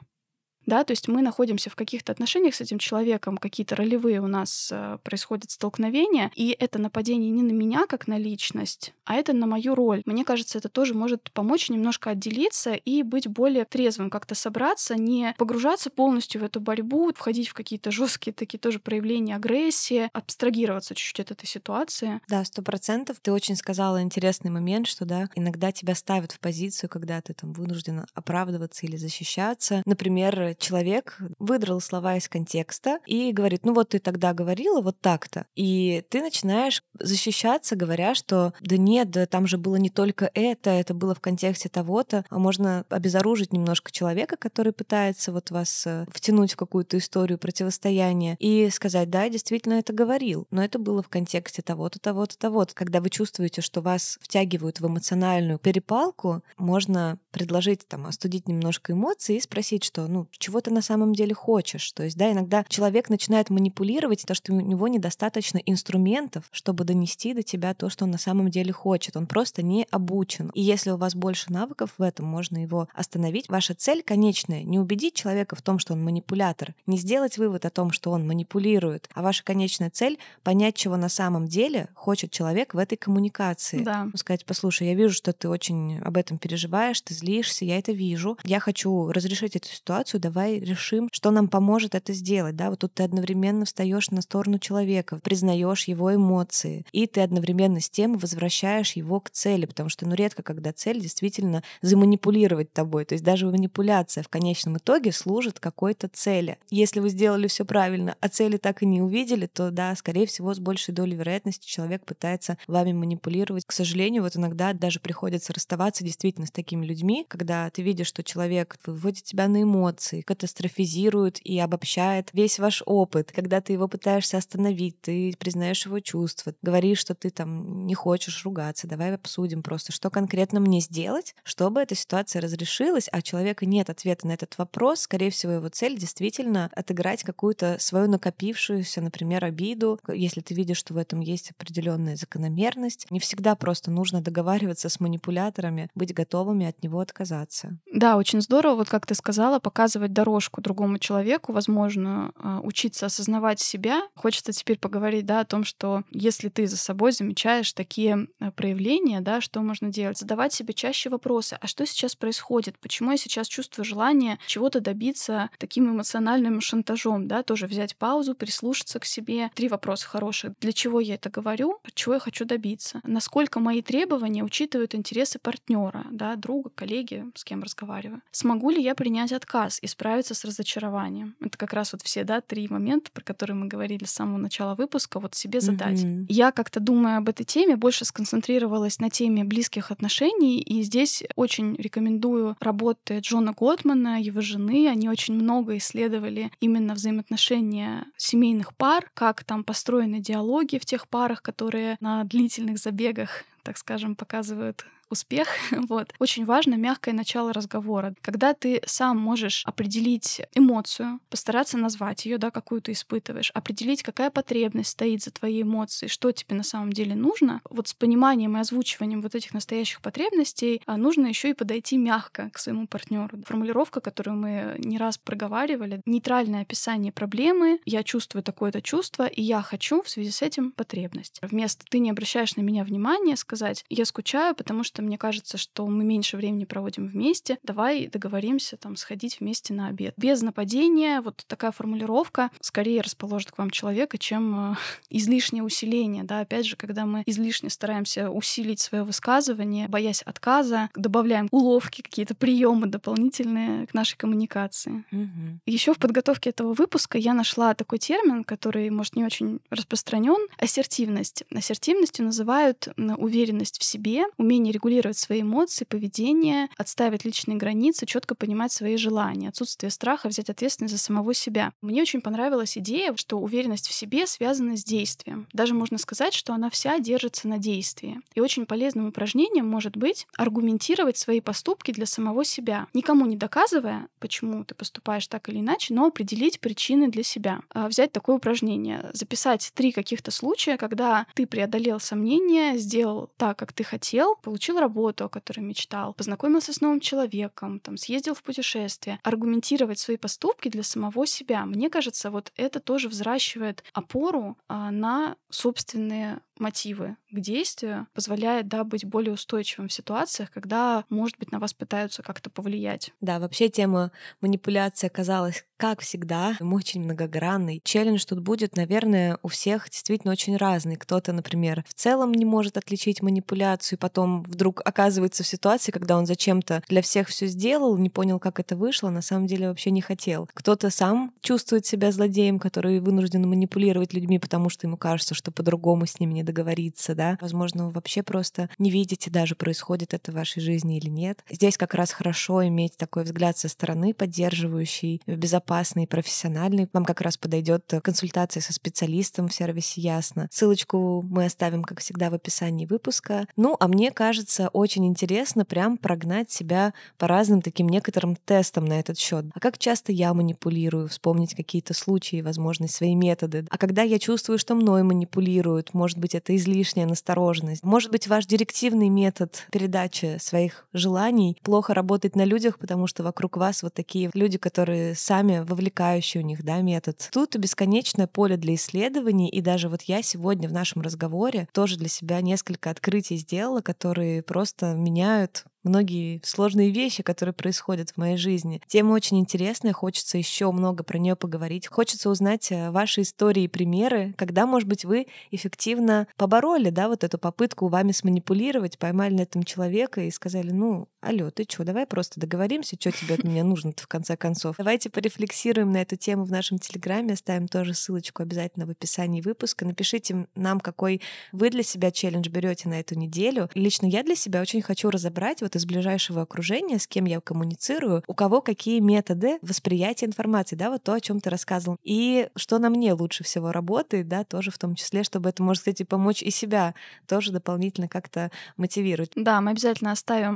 да, 0.66 0.84
то 0.84 0.92
есть 0.92 1.08
мы 1.08 1.22
находимся 1.22 1.70
в 1.70 1.76
каких-то 1.76 2.12
отношениях 2.12 2.56
с 2.56 2.62
этим 2.62 2.78
человеком, 2.78 3.38
какие-то 3.38 3.76
ролевые 3.76 4.22
у 4.22 4.28
нас 4.28 4.70
э, 4.72 4.98
происходят 5.04 5.52
столкновения, 5.52 6.32
и 6.36 6.56
это 6.60 6.80
нападение 6.80 7.32
не 7.32 7.44
на 7.44 7.52
меня 7.52 7.86
как 7.88 8.08
на 8.08 8.18
личность, 8.18 8.94
а 9.06 9.16
это 9.16 9.34
на 9.34 9.48
мою 9.48 9.76
роль. 9.76 10.02
Мне 10.06 10.24
кажется, 10.24 10.58
это 10.58 10.70
тоже 10.70 10.94
может 10.94 11.32
помочь 11.32 11.70
немножко 11.70 12.12
отделиться 12.12 12.74
и 12.74 13.04
быть 13.04 13.28
более 13.28 13.66
трезвым, 13.66 14.10
как-то 14.10 14.36
собраться, 14.36 14.96
не 14.96 15.34
погружаться 15.38 15.90
полностью 15.90 16.42
в 16.42 16.44
эту 16.44 16.60
борьбу, 16.60 17.12
входить 17.14 17.48
в 17.48 17.54
какие-то 17.54 17.92
жесткие 17.92 18.34
такие 18.34 18.60
тоже 18.60 18.80
проявления 18.80 19.36
агрессии, 19.36 20.10
абстрагироваться 20.14 20.96
чуть-чуть 20.96 21.20
от 21.20 21.32
этой 21.32 21.48
ситуации. 21.48 22.22
Да, 22.28 22.44
сто 22.46 22.62
процентов. 22.62 23.18
Ты 23.22 23.32
очень 23.32 23.56
сказала 23.56 24.02
интересный 24.02 24.52
момент, 24.52 24.88
что 24.88 25.06
да, 25.06 25.30
иногда 25.36 25.72
тебя 25.72 25.96
ставят 25.96 26.32
в 26.32 26.40
позицию, 26.40 26.90
когда 26.90 27.22
ты 27.22 27.34
там 27.34 27.54
вынуждена 27.54 28.06
оправдываться 28.14 28.86
или 28.86 28.96
защищаться. 28.96 29.82
Например, 29.86 30.51
человек 30.58 31.18
выдрал 31.40 31.82
слова 31.82 32.16
из 32.16 32.28
контекста 32.30 33.00
и 33.06 33.32
говорит, 33.32 33.66
ну 33.66 33.74
вот 33.74 33.90
ты 33.90 34.00
тогда 34.00 34.34
говорила 34.34 34.82
вот 34.82 35.00
так-то. 35.00 35.46
И 35.56 36.04
ты 36.10 36.22
начинаешь 36.22 36.84
защищаться, 37.00 37.76
говоря, 37.76 38.16
что 38.16 38.54
да 38.62 38.78
нет, 38.78 39.12
да 39.12 39.26
там 39.26 39.48
же 39.48 39.58
было 39.58 39.76
не 39.76 39.90
только 39.90 40.30
это, 40.34 40.70
это 40.70 40.94
было 40.94 41.16
в 41.16 41.20
контексте 41.20 41.70
того-то. 41.70 42.26
А 42.30 42.40
можно 42.40 42.86
обезоружить 42.90 43.54
немножко 43.54 43.92
человека, 43.92 44.38
который 44.38 44.74
пытается 44.74 45.32
вот 45.32 45.52
вас 45.52 45.86
э, 45.86 46.06
втянуть 46.12 46.54
в 46.54 46.58
какую-то 46.58 46.98
историю 46.98 47.38
противостояния 47.38 48.36
и 48.40 48.70
сказать, 48.70 49.10
да, 49.10 49.30
действительно 49.30 49.76
это 49.76 49.94
говорил, 49.94 50.48
но 50.52 50.64
это 50.64 50.80
было 50.80 51.02
в 51.04 51.10
контексте 51.10 51.62
того-то, 51.62 52.00
того-то, 52.00 52.38
того-то. 52.38 52.74
Когда 52.76 53.02
вы 53.02 53.10
чувствуете, 53.10 53.62
что 53.62 53.82
вас 53.82 54.18
втягивают 54.22 54.80
в 54.80 54.88
эмоциональную 54.88 55.60
перепалку, 55.60 56.44
можно 56.58 57.20
предложить 57.32 57.88
там 57.88 58.06
остудить 58.06 58.48
немножко 58.48 58.94
эмоции 58.94 59.38
и 59.38 59.42
спросить, 59.42 59.84
что, 59.84 60.08
ну, 60.08 60.28
чего 60.42 60.60
ты 60.60 60.72
на 60.72 60.82
самом 60.82 61.14
деле 61.14 61.34
хочешь. 61.34 61.92
То 61.94 62.04
есть, 62.04 62.18
да, 62.18 62.32
иногда 62.32 62.66
человек 62.68 63.10
начинает 63.10 63.50
манипулировать, 63.50 64.24
то, 64.26 64.34
что 64.34 64.54
у 64.54 64.60
него 64.60 64.88
недостаточно 64.88 65.60
инструментов, 65.60 66.46
чтобы 66.52 66.84
донести 66.84 67.34
до 67.34 67.44
тебя 67.44 67.74
то, 67.74 67.90
что 67.90 68.06
он 68.06 68.12
на 68.12 68.18
самом 68.18 68.50
деле 68.50 68.74
хочет. 68.74 69.16
Он 69.16 69.28
просто 69.28 69.62
не 69.62 69.88
обучен. 69.92 70.50
И 70.54 70.62
если 70.62 70.92
у 70.92 70.98
вас 70.98 71.16
больше 71.16 71.52
навыков 71.52 71.94
в 71.98 72.02
этом, 72.02 72.26
можно 72.26 72.58
его 72.58 72.90
остановить. 72.94 73.48
Ваша 73.48 73.74
цель 73.74 74.04
конечная— 74.04 74.64
не 74.64 74.80
убедить 74.80 75.14
человека 75.14 75.56
в 75.56 75.62
том, 75.62 75.80
что 75.80 75.94
он 75.94 76.04
манипулятор, 76.04 76.74
не 76.88 76.98
сделать 76.98 77.38
вывод 77.38 77.66
о 77.66 77.70
том, 77.70 77.92
что 77.92 78.12
он 78.12 78.26
манипулирует, 78.28 79.10
а 79.14 79.22
ваша 79.22 79.44
конечная 79.44 79.90
цель— 79.90 80.18
понять, 80.44 80.76
чего 80.76 80.98
на 80.98 81.10
самом 81.10 81.48
деле 81.48 81.90
хочет 81.94 82.32
человек 82.32 82.74
в 82.74 82.78
этой 82.78 82.98
коммуникации. 82.98 83.84
Да. 83.84 84.08
Сказать, 84.16 84.46
послушай, 84.46 84.88
я 84.88 84.96
вижу, 84.96 85.14
что 85.14 85.34
ты 85.34 85.48
очень 85.50 86.00
об 86.00 86.18
этом 86.18 86.38
переживаешь, 86.38 87.02
ты 87.02 87.14
злишься, 87.14 87.66
я 87.66 87.78
это 87.78 87.92
вижу. 87.92 88.38
Я 88.44 88.60
хочу 88.60 89.12
разрешить 89.12 89.56
эту 89.56 89.70
ситуацию, 89.70 90.20
давай 90.32 90.60
решим, 90.60 91.10
что 91.12 91.30
нам 91.30 91.50
поможет 91.50 91.94
это 91.94 92.14
сделать. 92.14 92.56
Да? 92.56 92.70
Вот 92.70 92.80
тут 92.80 92.94
ты 92.94 93.04
одновременно 93.04 93.66
встаешь 93.66 94.10
на 94.12 94.22
сторону 94.22 94.60
человека, 94.60 95.20
признаешь 95.22 95.90
его 95.90 96.16
эмоции, 96.16 96.86
и 96.94 97.06
ты 97.06 97.22
одновременно 97.22 97.82
с 97.82 97.90
тем 97.90 98.18
возвращаешь 98.18 98.94
его 98.94 99.20
к 99.20 99.30
цели, 99.30 99.66
потому 99.66 99.90
что, 99.90 100.08
ну, 100.08 100.16
редко, 100.16 100.42
когда 100.42 100.72
цель 100.72 101.02
действительно 101.02 101.64
заманипулировать 101.82 102.72
тобой. 102.72 103.04
То 103.04 103.16
есть 103.16 103.26
даже 103.26 103.46
манипуляция 103.46 104.24
в 104.24 104.30
конечном 104.30 104.78
итоге 104.78 105.12
служит 105.12 105.60
какой-то 105.60 106.08
цели. 106.08 106.58
Если 106.70 107.02
вы 107.02 107.10
сделали 107.10 107.48
все 107.48 107.66
правильно, 107.66 108.16
а 108.22 108.30
цели 108.30 108.56
так 108.56 108.82
и 108.84 108.86
не 108.86 109.02
увидели, 109.02 109.48
то, 109.48 109.70
да, 109.70 109.94
скорее 109.96 110.26
всего, 110.26 110.54
с 110.54 110.60
большей 110.60 110.94
долей 110.94 111.16
вероятности 111.16 111.68
человек 111.68 112.06
пытается 112.06 112.58
вами 112.68 112.94
манипулировать. 112.94 113.66
К 113.66 113.74
сожалению, 113.74 114.24
вот 114.24 114.38
иногда 114.38 114.72
даже 114.72 115.02
приходится 115.02 115.52
расставаться 115.52 116.06
действительно 116.06 116.48
с 116.48 116.52
такими 116.52 116.86
людьми, 116.86 117.26
когда 117.28 117.70
ты 117.70 117.82
видишь, 117.82 118.08
что 118.08 118.24
человек 118.24 118.78
выводит 118.86 119.26
тебя 119.26 119.50
на 119.50 119.64
эмоции, 119.64 120.21
катастрофизирует 120.22 121.40
и 121.46 121.60
обобщает 121.60 122.30
весь 122.34 122.60
ваш 122.60 122.84
опыт, 122.86 123.32
когда 123.32 123.62
ты 123.62 123.74
его 123.74 123.88
пытаешься 123.88 124.38
остановить, 124.38 125.00
ты 125.02 125.34
признаешь 125.38 125.86
его 125.86 126.00
чувства, 126.00 126.54
говоришь, 126.62 127.00
что 127.00 127.16
ты 127.16 127.30
там 127.30 127.86
не 127.86 127.94
хочешь 127.94 128.44
ругаться, 128.46 128.88
давай 128.88 129.14
обсудим 129.14 129.64
просто, 129.64 129.92
что 129.92 130.10
конкретно 130.10 130.60
мне 130.60 130.80
сделать, 130.80 131.36
чтобы 131.44 131.82
эта 131.82 131.96
ситуация 131.96 132.42
разрешилась, 132.42 133.10
а 133.12 133.18
у 133.18 133.22
человека 133.22 133.66
нет 133.66 133.90
ответа 133.90 134.28
на 134.28 134.34
этот 134.34 134.58
вопрос, 134.58 135.02
скорее 135.02 135.32
всего, 135.32 135.54
его 135.54 135.70
цель 135.70 135.98
действительно 135.98 136.70
отыграть 136.76 137.24
какую-то 137.24 137.78
свою 137.80 138.08
накопившуюся, 138.10 139.02
например, 139.02 139.46
обиду, 139.46 140.00
если 140.12 140.42
ты 140.42 140.54
видишь, 140.54 140.78
что 140.78 140.94
в 140.94 140.98
этом 140.98 141.20
есть 141.20 141.52
определенная 141.52 142.16
закономерность. 142.16 143.08
Не 143.10 143.20
всегда 143.20 143.56
просто 143.56 143.92
нужно 143.92 144.22
договариваться 144.22 144.90
с 144.90 145.00
манипуляторами, 145.00 145.90
быть 145.96 146.14
готовыми 146.14 146.66
от 146.66 146.84
него 146.84 147.00
отказаться. 147.00 147.78
Да, 147.94 148.18
очень 148.18 148.42
здорово, 148.42 148.76
вот 148.76 148.90
как 148.90 149.06
ты 149.06 149.16
сказала, 149.16 149.60
показывать 149.60 150.11
дорожку 150.14 150.62
другому 150.62 151.00
человеку, 151.00 151.54
возможно, 151.54 152.32
а, 152.36 152.60
учиться 152.62 153.06
осознавать 153.06 153.60
себя. 153.60 154.02
Хочется 154.16 154.54
теперь 154.54 154.78
поговорить, 154.78 155.26
да, 155.26 155.42
о 155.42 155.46
том, 155.46 155.64
что 155.64 156.04
если 156.12 156.50
ты 156.50 156.68
за 156.68 156.78
собой 156.78 157.12
замечаешь 157.12 157.74
такие 157.74 158.28
э, 158.40 158.52
проявления, 158.52 159.22
да, 159.22 159.42
что 159.42 159.62
можно 159.62 159.90
делать? 159.90 160.18
Задавать 160.18 160.54
себе 160.54 160.74
чаще 160.74 161.10
вопросы, 161.10 161.58
а 161.60 161.68
что 161.68 161.86
сейчас 161.86 162.16
происходит? 162.16 162.78
Почему 162.80 163.12
я 163.12 163.18
сейчас 163.18 163.48
чувствую 163.48 163.86
желание 163.86 164.38
чего-то 164.46 164.82
добиться 164.82 165.50
таким 165.58 165.90
эмоциональным 165.92 166.62
шантажом, 166.62 167.28
да, 167.28 167.44
тоже 167.44 167.68
взять 167.68 167.96
паузу, 167.96 168.36
прислушаться 168.36 169.00
к 169.00 169.06
себе. 169.06 169.50
Три 169.56 169.68
вопроса 169.68 170.08
хороших. 170.08 170.54
Для 170.60 170.72
чего 170.72 171.00
я 171.00 171.16
это 171.16 171.30
говорю? 171.30 171.80
Чего 171.94 172.16
я 172.16 172.20
хочу 172.20 172.46
добиться? 172.46 173.02
Насколько 173.04 173.60
мои 173.60 173.82
требования 173.82 174.44
учитывают 174.44 174.96
интересы 174.96 175.40
партнера, 175.40 176.06
да, 176.12 176.36
друга, 176.36 176.70
коллеги, 176.74 177.26
с 177.36 177.44
кем 177.44 177.64
разговариваю? 177.64 178.22
Смогу 178.32 178.70
ли 178.70 178.82
я 178.82 178.96
принять 178.96 179.32
отказ 179.32 179.80
и 179.82 179.88
справиться 180.02 180.34
с 180.34 180.44
разочарованием? 180.44 181.36
Это 181.42 181.60
как 181.60 181.74
раз 181.74 181.94
вот 181.94 182.02
все, 182.02 182.24
да, 182.24 182.42
три 182.42 182.68
момента, 182.68 183.12
про 183.14 183.24
которые 183.24 183.56
мы 183.56 183.68
говорили 183.68 184.06
с 184.06 184.12
самого 184.12 184.38
начала 184.38 184.74
выпуска, 184.74 185.20
вот 185.20 185.36
себе 185.36 185.62
задать. 185.62 186.00
Mm-hmm. 186.00 186.26
Я 186.28 186.52
как-то 186.52 186.80
думая 186.80 187.18
об 187.18 187.30
этой 187.30 187.44
теме, 187.44 187.76
больше 187.76 188.04
сконцентрировалась 188.04 188.98
на 189.00 189.12
теме 189.12 189.44
близких 189.44 189.92
отношений, 189.92 190.60
и 190.60 190.82
здесь 190.82 191.24
очень 191.36 191.76
рекомендую 191.76 192.58
работы 192.60 193.20
Джона 193.20 193.54
Готмана, 193.56 194.20
его 194.20 194.42
жены. 194.42 194.88
Они 194.90 195.08
очень 195.08 195.36
много 195.36 195.78
исследовали 195.78 196.52
именно 196.60 196.96
взаимоотношения 196.96 198.08
семейных 198.18 198.76
пар, 198.76 199.12
как 199.14 199.44
там 199.44 199.64
построены 199.64 200.20
диалоги 200.20 200.80
в 200.80 200.86
тех 200.86 201.08
парах, 201.08 201.44
которые 201.44 201.98
на 202.00 202.24
длительных 202.24 202.80
забегах 202.80 203.44
так 203.64 203.78
скажем, 203.78 204.16
показывают 204.16 204.86
успех. 205.12 205.48
Вот. 205.92 206.14
Очень 206.20 206.46
важно 206.46 206.76
мягкое 206.76 207.12
начало 207.12 207.54
разговора. 207.54 208.14
Когда 208.22 208.54
ты 208.54 208.82
сам 208.86 209.18
можешь 209.18 209.64
определить 209.66 210.42
эмоцию, 210.54 211.20
постараться 211.30 211.78
назвать 211.78 212.26
ее, 212.26 212.38
да, 212.38 212.52
какую 212.52 212.82
ты 212.82 212.94
испытываешь, 212.94 213.52
определить, 213.52 214.04
какая 214.04 214.30
потребность 214.30 214.92
стоит 214.92 215.24
за 215.24 215.32
твоей 215.32 215.64
эмоцией, 215.64 216.10
что 216.10 216.32
тебе 216.32 216.56
на 216.56 216.64
самом 216.64 216.94
деле 216.94 217.16
нужно, 217.16 217.62
вот 217.70 217.88
с 217.88 217.94
пониманием 217.94 218.56
и 218.56 218.60
озвучиванием 218.60 219.22
вот 219.22 219.36
этих 219.36 219.54
настоящих 219.54 220.02
потребностей 220.02 220.82
а 220.86 220.98
нужно 220.98 221.28
еще 221.28 221.50
и 221.50 221.54
подойти 221.54 221.98
мягко 221.98 222.50
к 222.52 222.60
своему 222.60 222.88
партнеру. 222.88 223.42
Формулировка, 223.46 224.02
которую 224.02 224.38
мы 224.38 224.76
не 224.78 224.98
раз 224.98 225.18
проговаривали, 225.18 226.02
нейтральное 226.06 226.62
описание 226.62 227.12
проблемы, 227.12 227.80
я 227.86 228.04
чувствую 228.04 228.44
такое-то 228.44 228.82
чувство, 228.82 229.26
и 229.26 229.42
я 229.42 229.62
хочу 229.62 230.02
в 230.02 230.10
связи 230.10 230.32
с 230.32 230.42
этим 230.42 230.72
потребность. 230.72 231.40
Вместо 231.42 231.86
ты 231.90 232.00
не 232.00 232.10
обращаешь 232.10 232.56
на 232.56 232.62
меня 232.62 232.84
внимания, 232.84 233.36
сказать, 233.36 233.86
я 233.90 234.06
скучаю, 234.06 234.56
потому 234.56 234.84
что 234.84 235.01
мне 235.02 235.18
кажется, 235.18 235.58
что 235.58 235.86
мы 235.88 236.04
меньше 236.04 236.38
времени 236.38 236.66
проводим 236.66 237.06
вместе, 237.06 237.58
давай 237.64 238.08
договоримся 238.08 238.78
там 238.78 238.96
сходить 238.96 239.40
вместе 239.40 239.74
на 239.74 239.88
обед. 239.88 240.14
Без 240.18 240.42
нападения 240.42 241.22
вот 241.22 241.44
такая 241.48 241.72
формулировка 241.72 242.50
скорее 242.62 243.02
расположит 243.02 243.52
к 243.52 243.58
вам 243.58 243.70
человека, 243.70 244.18
чем 244.18 244.74
э, 244.74 244.76
излишнее 245.10 245.64
усиление. 245.64 246.24
Да? 246.24 246.42
Опять 246.42 246.66
же, 246.66 246.76
когда 246.76 247.06
мы 247.06 247.24
излишне 247.26 247.70
стараемся 247.70 248.30
усилить 248.30 248.80
свое 248.80 249.04
высказывание, 249.04 249.88
боясь 249.88 250.22
отказа, 250.22 250.90
добавляем 250.96 251.48
уловки, 251.52 252.02
какие-то 252.02 252.36
приемы 252.36 252.88
дополнительные 252.88 253.88
к 253.88 253.94
нашей 253.94 254.18
коммуникации. 254.18 255.04
Угу. 255.12 255.60
Еще 255.66 255.94
в 255.94 255.98
подготовке 255.98 256.50
этого 256.50 256.74
выпуска 256.74 257.18
я 257.18 257.34
нашла 257.34 257.74
такой 257.74 258.00
термин, 258.00 258.44
который, 258.44 258.90
может, 258.90 259.16
не 259.16 259.26
очень 259.26 259.60
распространен— 259.70 260.48
ассертивность. 260.58 261.44
Ассертивностью 261.54 262.26
называют 262.26 262.88
уверенность 262.98 263.80
в 263.80 263.84
себе, 263.84 264.26
умение 264.38 264.74
регулировать 264.74 264.91
контролировать 264.92 265.18
свои 265.18 265.42
эмоции, 265.42 265.86
поведение, 265.86 266.68
отставить 266.78 267.24
личные 267.24 267.58
границы, 267.58 268.06
четко 268.06 268.36
понимать 268.36 268.74
свои 268.74 268.98
желания, 268.98 269.48
отсутствие 269.48 269.90
страха 269.90 270.28
взять 270.28 270.50
ответственность 270.50 270.94
за 270.94 271.00
самого 271.00 271.34
себя. 271.34 271.72
Мне 271.82 272.02
очень 272.02 272.20
понравилась 272.20 272.78
идея, 272.78 273.16
что 273.16 273.40
уверенность 273.40 273.88
в 273.88 273.94
себе 273.94 274.28
связана 274.28 274.76
с 274.76 274.84
действием. 274.84 275.48
Даже 275.54 275.74
можно 275.74 275.98
сказать, 275.98 276.34
что 276.34 276.54
она 276.54 276.70
вся 276.70 277.00
держится 277.00 277.48
на 277.48 277.58
действии. 277.58 278.20
И 278.36 278.42
очень 278.42 278.66
полезным 278.66 279.08
упражнением 279.08 279.68
может 279.68 279.96
быть 279.96 280.28
аргументировать 280.38 281.18
свои 281.18 281.40
поступки 281.40 281.92
для 281.92 282.06
самого 282.06 282.44
себя, 282.44 282.88
никому 282.94 283.26
не 283.26 283.38
доказывая, 283.38 284.08
почему 284.20 284.66
ты 284.66 284.76
поступаешь 284.76 285.28
так 285.28 285.48
или 285.48 285.60
иначе, 285.60 285.94
но 285.94 286.08
определить 286.08 286.60
причины 286.60 287.08
для 287.08 287.24
себя. 287.24 287.62
А, 287.70 287.88
взять 287.88 288.12
такое 288.12 288.36
упражнение, 288.36 289.10
записать 289.14 289.72
три 289.74 289.94
каких-то 289.94 290.32
случая, 290.32 290.78
когда 290.78 291.28
ты 291.34 291.48
преодолел 291.48 292.00
сомнения, 292.02 292.78
сделал 292.78 293.30
так, 293.38 293.58
как 293.58 293.72
ты 293.72 293.84
хотел, 293.84 294.36
получил 294.36 294.81
работу, 294.82 295.26
о 295.26 295.30
которой 295.30 295.62
мечтал, 295.62 296.14
познакомился 296.14 296.74
с 296.74 296.82
новым 296.82 297.00
человеком, 297.00 297.80
там, 297.80 297.98
съездил 297.98 298.34
в 298.34 298.44
путешествие. 298.44 299.20
Аргументировать 299.24 300.00
свои 300.00 300.18
поступки 300.18 300.70
для 300.70 300.84
самого 300.84 301.26
себя. 301.26 301.66
Мне 301.66 301.90
кажется, 301.90 302.30
вот 302.30 302.52
это 302.58 302.80
тоже 302.80 303.08
взращивает 303.08 303.84
опору 303.94 304.58
а, 304.68 304.92
на 304.92 305.38
собственные 305.50 306.42
мотивы 306.62 307.18
к 307.32 307.40
действию, 307.40 308.08
позволяет, 308.14 308.68
да, 308.68 308.84
быть 308.84 309.04
более 309.06 309.34
устойчивым 309.34 309.90
в 309.90 309.94
ситуациях, 309.94 310.52
когда, 310.52 311.04
может 311.10 311.38
быть, 311.38 311.52
на 311.52 311.60
вас 311.60 311.74
пытаются 311.74 312.24
как-то 312.24 312.50
повлиять. 312.50 313.12
Да, 313.20 313.40
вообще 313.40 313.68
тема 313.68 314.12
манипуляции 314.40 315.08
оказалась, 315.08 315.66
как 315.78 316.02
всегда, 316.02 316.56
очень 316.60 317.02
многогранной. 317.02 317.82
Челлендж 317.84 318.24
тут 318.26 318.40
будет, 318.40 318.76
наверное, 318.76 319.40
у 319.42 319.48
всех 319.48 319.90
действительно 319.90 320.32
очень 320.32 320.56
разный. 320.56 320.96
Кто-то, 320.96 321.34
например, 321.34 321.84
в 321.88 321.94
целом 321.96 322.34
не 322.34 322.46
может 322.46 322.78
отличить 322.78 323.24
манипуляцию, 323.24 323.98
потом 323.98 324.44
вдруг 324.44 324.82
оказывается 324.86 325.44
в 325.44 325.48
ситуации, 325.48 325.92
когда 325.92 326.18
он 326.18 326.28
зачем-то 326.28 326.84
для 326.88 327.02
всех 327.02 327.30
все 327.30 327.48
сделал, 327.48 327.98
не 327.98 328.12
понял, 328.12 328.40
как 328.40 328.60
это 328.60 328.76
вышло, 328.76 329.10
на 329.10 329.24
самом 329.24 329.48
деле 329.48 329.70
вообще 329.70 329.90
не 329.90 330.02
хотел. 330.02 330.48
Кто-то 330.54 330.92
сам 330.92 331.34
чувствует 331.42 331.86
себя 331.86 332.12
злодеем, 332.12 332.60
который 332.60 333.00
вынужден 333.00 333.50
манипулировать 333.50 334.14
людьми, 334.14 334.38
потому 334.38 334.70
что 334.70 334.86
ему 334.86 334.98
кажется, 334.98 335.34
что 335.34 335.52
по-другому 335.52 336.06
с 336.06 336.20
ними 336.20 336.34
не 336.34 336.44
договориться, 336.52 337.16
да. 337.16 337.38
Возможно, 337.40 337.86
вы 337.86 337.92
вообще 337.92 338.24
просто 338.24 338.70
не 338.78 338.92
видите 338.92 339.32
даже, 339.32 339.56
происходит 339.56 340.14
это 340.14 340.32
в 340.32 340.36
вашей 340.36 340.62
жизни 340.62 340.98
или 340.98 341.10
нет. 341.10 341.44
Здесь 341.50 341.78
как 341.78 341.94
раз 341.94 342.12
хорошо 342.12 342.68
иметь 342.68 342.98
такой 342.98 343.24
взгляд 343.24 343.58
со 343.58 343.70
стороны, 343.70 344.14
поддерживающий, 344.14 345.22
безопасный, 345.26 346.08
профессиональный. 346.08 346.90
Вам 346.94 347.06
как 347.06 347.22
раз 347.22 347.38
подойдет 347.38 347.92
консультация 348.04 348.62
со 348.62 348.74
специалистом 348.74 349.48
в 349.48 349.54
сервисе 349.54 350.02
Ясно. 350.02 350.48
Ссылочку 350.52 351.22
мы 351.22 351.46
оставим, 351.46 351.84
как 351.84 352.00
всегда, 352.00 352.30
в 352.30 352.34
описании 352.34 352.86
выпуска. 352.86 353.48
Ну, 353.56 353.78
а 353.80 353.88
мне 353.88 354.12
кажется, 354.12 354.70
очень 354.70 355.06
интересно 355.06 355.64
прям 355.64 355.98
прогнать 355.98 356.52
себя 356.52 356.94
по 357.18 357.28
разным 357.28 357.62
таким 357.62 357.88
некоторым 357.88 358.36
тестам 358.36 358.86
на 358.86 359.00
этот 359.00 359.18
счет. 359.18 359.46
А 359.54 359.60
как 359.60 359.78
часто 359.78 360.12
я 360.12 360.34
манипулирую, 360.34 361.08
вспомнить 361.08 361.56
какие-то 361.56 361.94
случаи, 361.94 362.42
возможно, 362.42 362.88
свои 362.88 363.16
методы. 363.16 363.66
А 363.70 363.78
когда 363.78 364.02
я 364.02 364.20
чувствую, 364.20 364.58
что 364.58 364.76
мной 364.76 365.04
манипулируют, 365.04 365.94
может 365.94 366.18
быть, 366.18 366.36
излишняя 366.50 367.06
настороженность. 367.06 367.84
Может 367.84 368.12
быть, 368.12 368.28
ваш 368.28 368.46
директивный 368.46 369.10
метод 369.10 369.68
передачи 369.72 370.38
своих 370.40 370.88
желаний 370.94 371.58
плохо 371.64 371.94
работает 371.94 372.36
на 372.36 372.46
людях, 372.46 372.80
потому 372.80 373.08
что 373.08 373.24
вокруг 373.24 373.58
вас 373.58 373.84
вот 373.84 373.94
такие 373.94 374.30
люди, 374.34 374.58
которые 374.58 375.16
сами 375.16 375.60
вовлекающие 375.60 376.44
у 376.44 376.46
них, 376.46 376.64
да, 376.64 376.82
метод. 376.82 377.30
Тут 377.32 377.56
бесконечное 377.56 378.28
поле 378.28 378.58
для 378.58 378.76
исследований, 378.76 379.50
и 379.50 379.62
даже 379.62 379.90
вот 379.90 380.04
я 380.04 380.22
сегодня 380.22 380.70
в 380.70 380.74
нашем 380.74 381.02
разговоре 381.02 381.68
тоже 381.74 381.98
для 381.98 382.10
себя 382.10 382.42
несколько 382.42 382.90
открытий 382.90 383.38
сделала, 383.38 383.82
которые 383.82 384.42
просто 384.42 384.94
меняют 384.94 385.66
многие 385.84 386.42
сложные 386.44 386.92
вещи, 386.92 387.24
которые 387.24 387.54
происходят 387.54 388.12
в 388.12 388.18
моей 388.18 388.38
жизни. 388.38 388.82
Тема 388.88 389.14
очень 389.14 389.40
интересная, 389.40 389.94
хочется 389.94 390.38
еще 390.38 390.72
много 390.72 391.04
про 391.04 391.18
нее 391.18 391.36
поговорить. 391.36 391.88
Хочется 391.88 392.30
узнать 392.30 392.72
э, 392.72 392.92
ваши 392.92 393.22
истории 393.22 393.64
и 393.64 393.68
примеры, 393.68 394.34
когда, 394.38 394.66
может 394.66 394.88
быть, 394.88 395.06
вы 395.06 395.28
эффективно 395.52 396.28
побороли, 396.38 396.90
да, 396.90 397.08
вот 397.08 397.24
эту 397.24 397.38
попытку 397.38 397.88
вами 397.88 398.12
сманипулировать, 398.12 398.98
поймали 398.98 399.34
на 399.34 399.42
этом 399.42 399.64
человека 399.64 400.22
и 400.22 400.32
сказали, 400.32 400.72
ну, 400.72 401.08
алло, 401.22 401.50
ты 401.52 401.66
что, 401.70 401.84
давай 401.84 402.06
просто 402.06 402.40
договоримся, 402.40 402.98
что 403.00 403.12
тебе 403.12 403.36
от 403.36 403.44
меня 403.44 403.64
нужно 403.64 403.94
в 403.96 404.08
конце 404.08 404.36
концов. 404.36 404.76
Давайте 404.78 405.10
порефлексируем 405.10 405.92
на 405.92 406.02
эту 406.02 406.16
тему 406.16 406.44
в 406.44 406.52
нашем 406.52 406.80
Телеграме, 406.80 407.34
оставим 407.34 407.68
тоже 407.68 407.94
ссылочку 407.94 408.42
обязательно 408.44 408.86
в 408.86 408.90
описании 408.90 409.42
выпуска. 409.42 409.86
Напишите 409.86 410.48
нам, 410.56 410.80
какой 410.80 411.22
вы 411.52 411.70
для 411.70 411.84
себя 411.84 412.12
челлендж 412.12 412.50
берете 412.50 412.90
на 412.90 413.00
эту 413.00 413.16
неделю. 413.16 413.70
Лично 413.76 414.08
я 414.08 414.24
для 414.24 414.36
себя 414.36 414.62
очень 414.62 414.82
хочу 414.82 415.10
разобрать 415.10 415.62
вот 415.62 415.76
из 415.76 415.86
ближайшего 415.86 416.42
окружения, 416.42 417.00
с 417.00 417.08
кем 417.08 417.26
я 417.26 417.40
коммуницирую, 417.40 418.24
у 418.28 418.34
кого 418.34 418.62
какие 418.62 419.00
методы 419.00 419.60
восприятия 419.62 420.26
информации, 420.26 420.76
да, 420.76 420.90
вот 420.90 421.04
то, 421.04 421.14
о 421.14 421.20
чем 421.22 421.40
ты 421.40 421.50
рассказывал. 421.50 421.98
И 422.04 422.50
что 422.56 422.80
на 422.80 422.90
мне 422.90 423.14
лучше 423.14 423.44
всего 423.44 423.72
работает, 423.72 424.28
да, 424.28 424.44
тоже 424.44 424.72
в 424.72 424.78
том 424.78 424.96
числе, 424.96 425.24
чтобы 425.24 425.50
это, 425.50 425.62
может, 425.62 425.82
кстати, 425.82 426.04
помочь 426.04 426.42
и 426.42 426.50
себя 426.50 426.96
тоже 427.28 427.52
дополнительно 427.52 428.08
как-то 428.08 428.52
мотивировать. 428.78 429.32
Да, 429.36 429.62
мы 429.62 429.72
обязательно 429.72 430.12
оставим, 430.12 430.56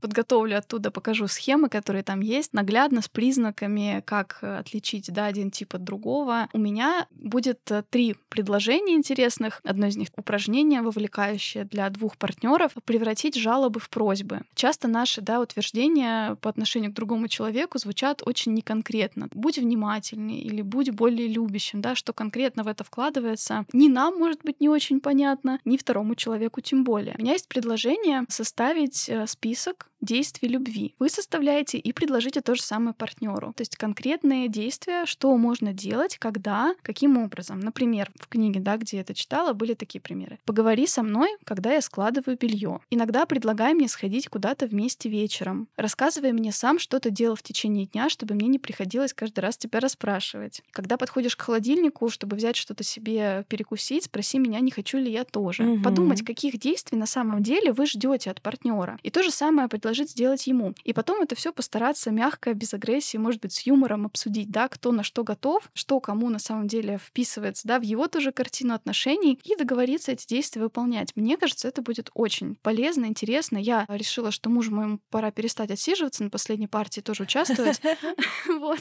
подготовлю 0.55 0.65
оттуда, 0.65 0.91
покажу 0.91 1.27
схемы, 1.27 1.69
которые 1.69 2.03
там 2.03 2.21
есть, 2.21 2.53
наглядно 2.53 3.01
с 3.01 3.07
признаками, 3.07 4.01
как 4.05 4.39
отличить, 4.41 5.11
да, 5.11 5.25
один 5.25 5.51
тип 5.51 5.75
от 5.75 5.83
другого. 5.83 6.47
У 6.53 6.57
меня 6.57 7.07
будет 7.11 7.59
э, 7.71 7.83
три 7.89 8.15
предложения 8.29 8.95
интересных. 8.95 9.61
Одно 9.63 9.87
из 9.87 9.97
них 9.97 10.09
упражнение, 10.15 10.81
вовлекающее 10.81 11.65
для 11.65 11.89
двух 11.89 12.17
партнеров, 12.17 12.71
превратить 12.85 13.35
жалобы 13.35 13.79
в 13.79 13.89
просьбы. 13.89 14.41
Часто 14.55 14.87
наши 14.87 15.21
да, 15.21 15.39
утверждения 15.39 16.35
по 16.41 16.49
отношению 16.49 16.91
к 16.91 16.95
другому 16.95 17.27
человеку 17.27 17.77
звучат 17.77 18.21
очень 18.25 18.53
неконкретно. 18.53 19.27
Будь 19.31 19.57
внимательнее 19.57 20.41
или 20.41 20.61
будь 20.61 20.91
более 20.91 21.27
любящим, 21.27 21.81
да, 21.81 21.95
что 21.95 22.13
конкретно 22.13 22.63
в 22.63 22.67
это 22.67 22.83
вкладывается. 22.83 23.65
Ни 23.73 23.87
нам, 23.87 24.17
может 24.17 24.41
быть, 24.43 24.61
не 24.61 24.69
очень 24.69 24.99
понятно, 24.99 25.59
ни 25.65 25.77
второму 25.77 26.15
человеку 26.15 26.61
тем 26.61 26.83
более. 26.83 27.15
У 27.17 27.21
меня 27.21 27.33
есть 27.33 27.47
предложение 27.47 28.23
составить 28.29 29.09
э, 29.09 29.27
список 29.27 29.89
действий 30.01 30.49
любви. 30.49 30.95
Вы 30.99 31.09
составляете 31.09 31.77
и 31.77 31.93
предложите 31.93 32.41
то 32.41 32.55
же 32.55 32.61
самое 32.61 32.93
партнеру. 32.93 33.53
То 33.53 33.61
есть 33.61 33.75
конкретные 33.75 34.47
действия, 34.47 35.05
что 35.05 35.35
можно 35.37 35.73
делать, 35.73 36.17
когда, 36.17 36.75
каким 36.81 37.17
образом. 37.17 37.59
Например, 37.59 38.11
в 38.19 38.27
книге, 38.27 38.59
да, 38.59 38.77
где 38.77 38.97
я 38.97 39.01
это 39.01 39.13
читала, 39.13 39.53
были 39.53 39.73
такие 39.73 39.99
примеры. 40.01 40.39
Поговори 40.45 40.87
со 40.87 41.03
мной, 41.03 41.29
когда 41.43 41.73
я 41.73 41.81
складываю 41.81 42.37
белье. 42.37 42.79
Иногда 42.89 43.25
предлагай 43.25 43.73
мне 43.73 43.87
сходить 43.87 44.27
куда-то 44.27 44.67
вместе 44.67 45.09
вечером. 45.09 45.67
Рассказывай 45.75 46.31
мне 46.31 46.51
сам, 46.51 46.79
что 46.79 46.99
ты 46.99 47.09
делал 47.09 47.35
в 47.35 47.43
течение 47.43 47.87
дня, 47.87 48.09
чтобы 48.09 48.35
мне 48.35 48.47
не 48.47 48.59
приходилось 48.59 49.13
каждый 49.13 49.39
раз 49.39 49.57
тебя 49.57 49.79
расспрашивать. 49.79 50.61
Когда 50.71 50.97
подходишь 50.97 51.35
к 51.35 51.41
холодильнику, 51.41 52.09
чтобы 52.09 52.35
взять 52.35 52.55
что-то 52.55 52.83
себе 52.83 53.45
перекусить, 53.47 54.05
спроси 54.05 54.39
меня, 54.39 54.59
не 54.59 54.71
хочу 54.71 54.97
ли 54.97 55.11
я 55.11 55.23
тоже. 55.23 55.63
Угу. 55.63 55.83
Подумать, 55.83 56.23
каких 56.23 56.59
действий 56.59 56.97
на 56.97 57.05
самом 57.05 57.41
деле 57.43 57.71
вы 57.71 57.85
ждете 57.85 58.31
от 58.31 58.41
партнера. 58.41 58.99
И 59.03 59.09
то 59.09 59.23
же 59.23 59.31
самое 59.31 59.67
предложить 59.85 60.09
сделать 60.09 60.47
ему. 60.47 60.73
И 60.83 60.93
потом 60.93 61.21
это 61.21 61.35
все 61.35 61.53
постараться 61.53 62.09
мягко, 62.09 62.55
без 62.55 62.73
агрессии, 62.73 63.17
может 63.17 63.39
быть, 63.39 63.53
с 63.53 63.67
юмором 63.67 64.07
обсудить, 64.07 64.49
да, 64.49 64.67
кто 64.67 64.91
на 64.91 65.03
что 65.03 65.23
готов, 65.23 65.69
что 65.75 65.99
кому 65.99 66.29
на 66.29 66.39
самом 66.39 66.67
деле 66.67 66.97
вписывается, 66.97 67.67
да, 67.67 67.77
в 67.77 67.83
его 67.83 68.07
тоже 68.07 68.31
картину 68.31 68.73
отношений 68.73 69.39
и 69.43 69.55
договориться 69.55 70.11
эти 70.11 70.25
действия 70.25 70.63
выполнять. 70.63 71.11
Мне 71.15 71.37
кажется, 71.37 71.67
это 71.67 71.83
будет 71.83 72.09
очень 72.15 72.55
полезно, 72.63 73.05
интересно. 73.05 73.59
Я 73.59 73.85
решила, 73.87 74.31
что 74.31 74.49
мужу 74.49 74.73
моему 74.73 74.99
пора 75.11 75.29
перестать 75.29 75.69
отсиживаться 75.69 76.23
на 76.23 76.31
последней 76.31 76.67
партии, 76.67 77.01
тоже 77.01 77.23
участвовать. 77.23 77.79
Вот. 78.47 78.79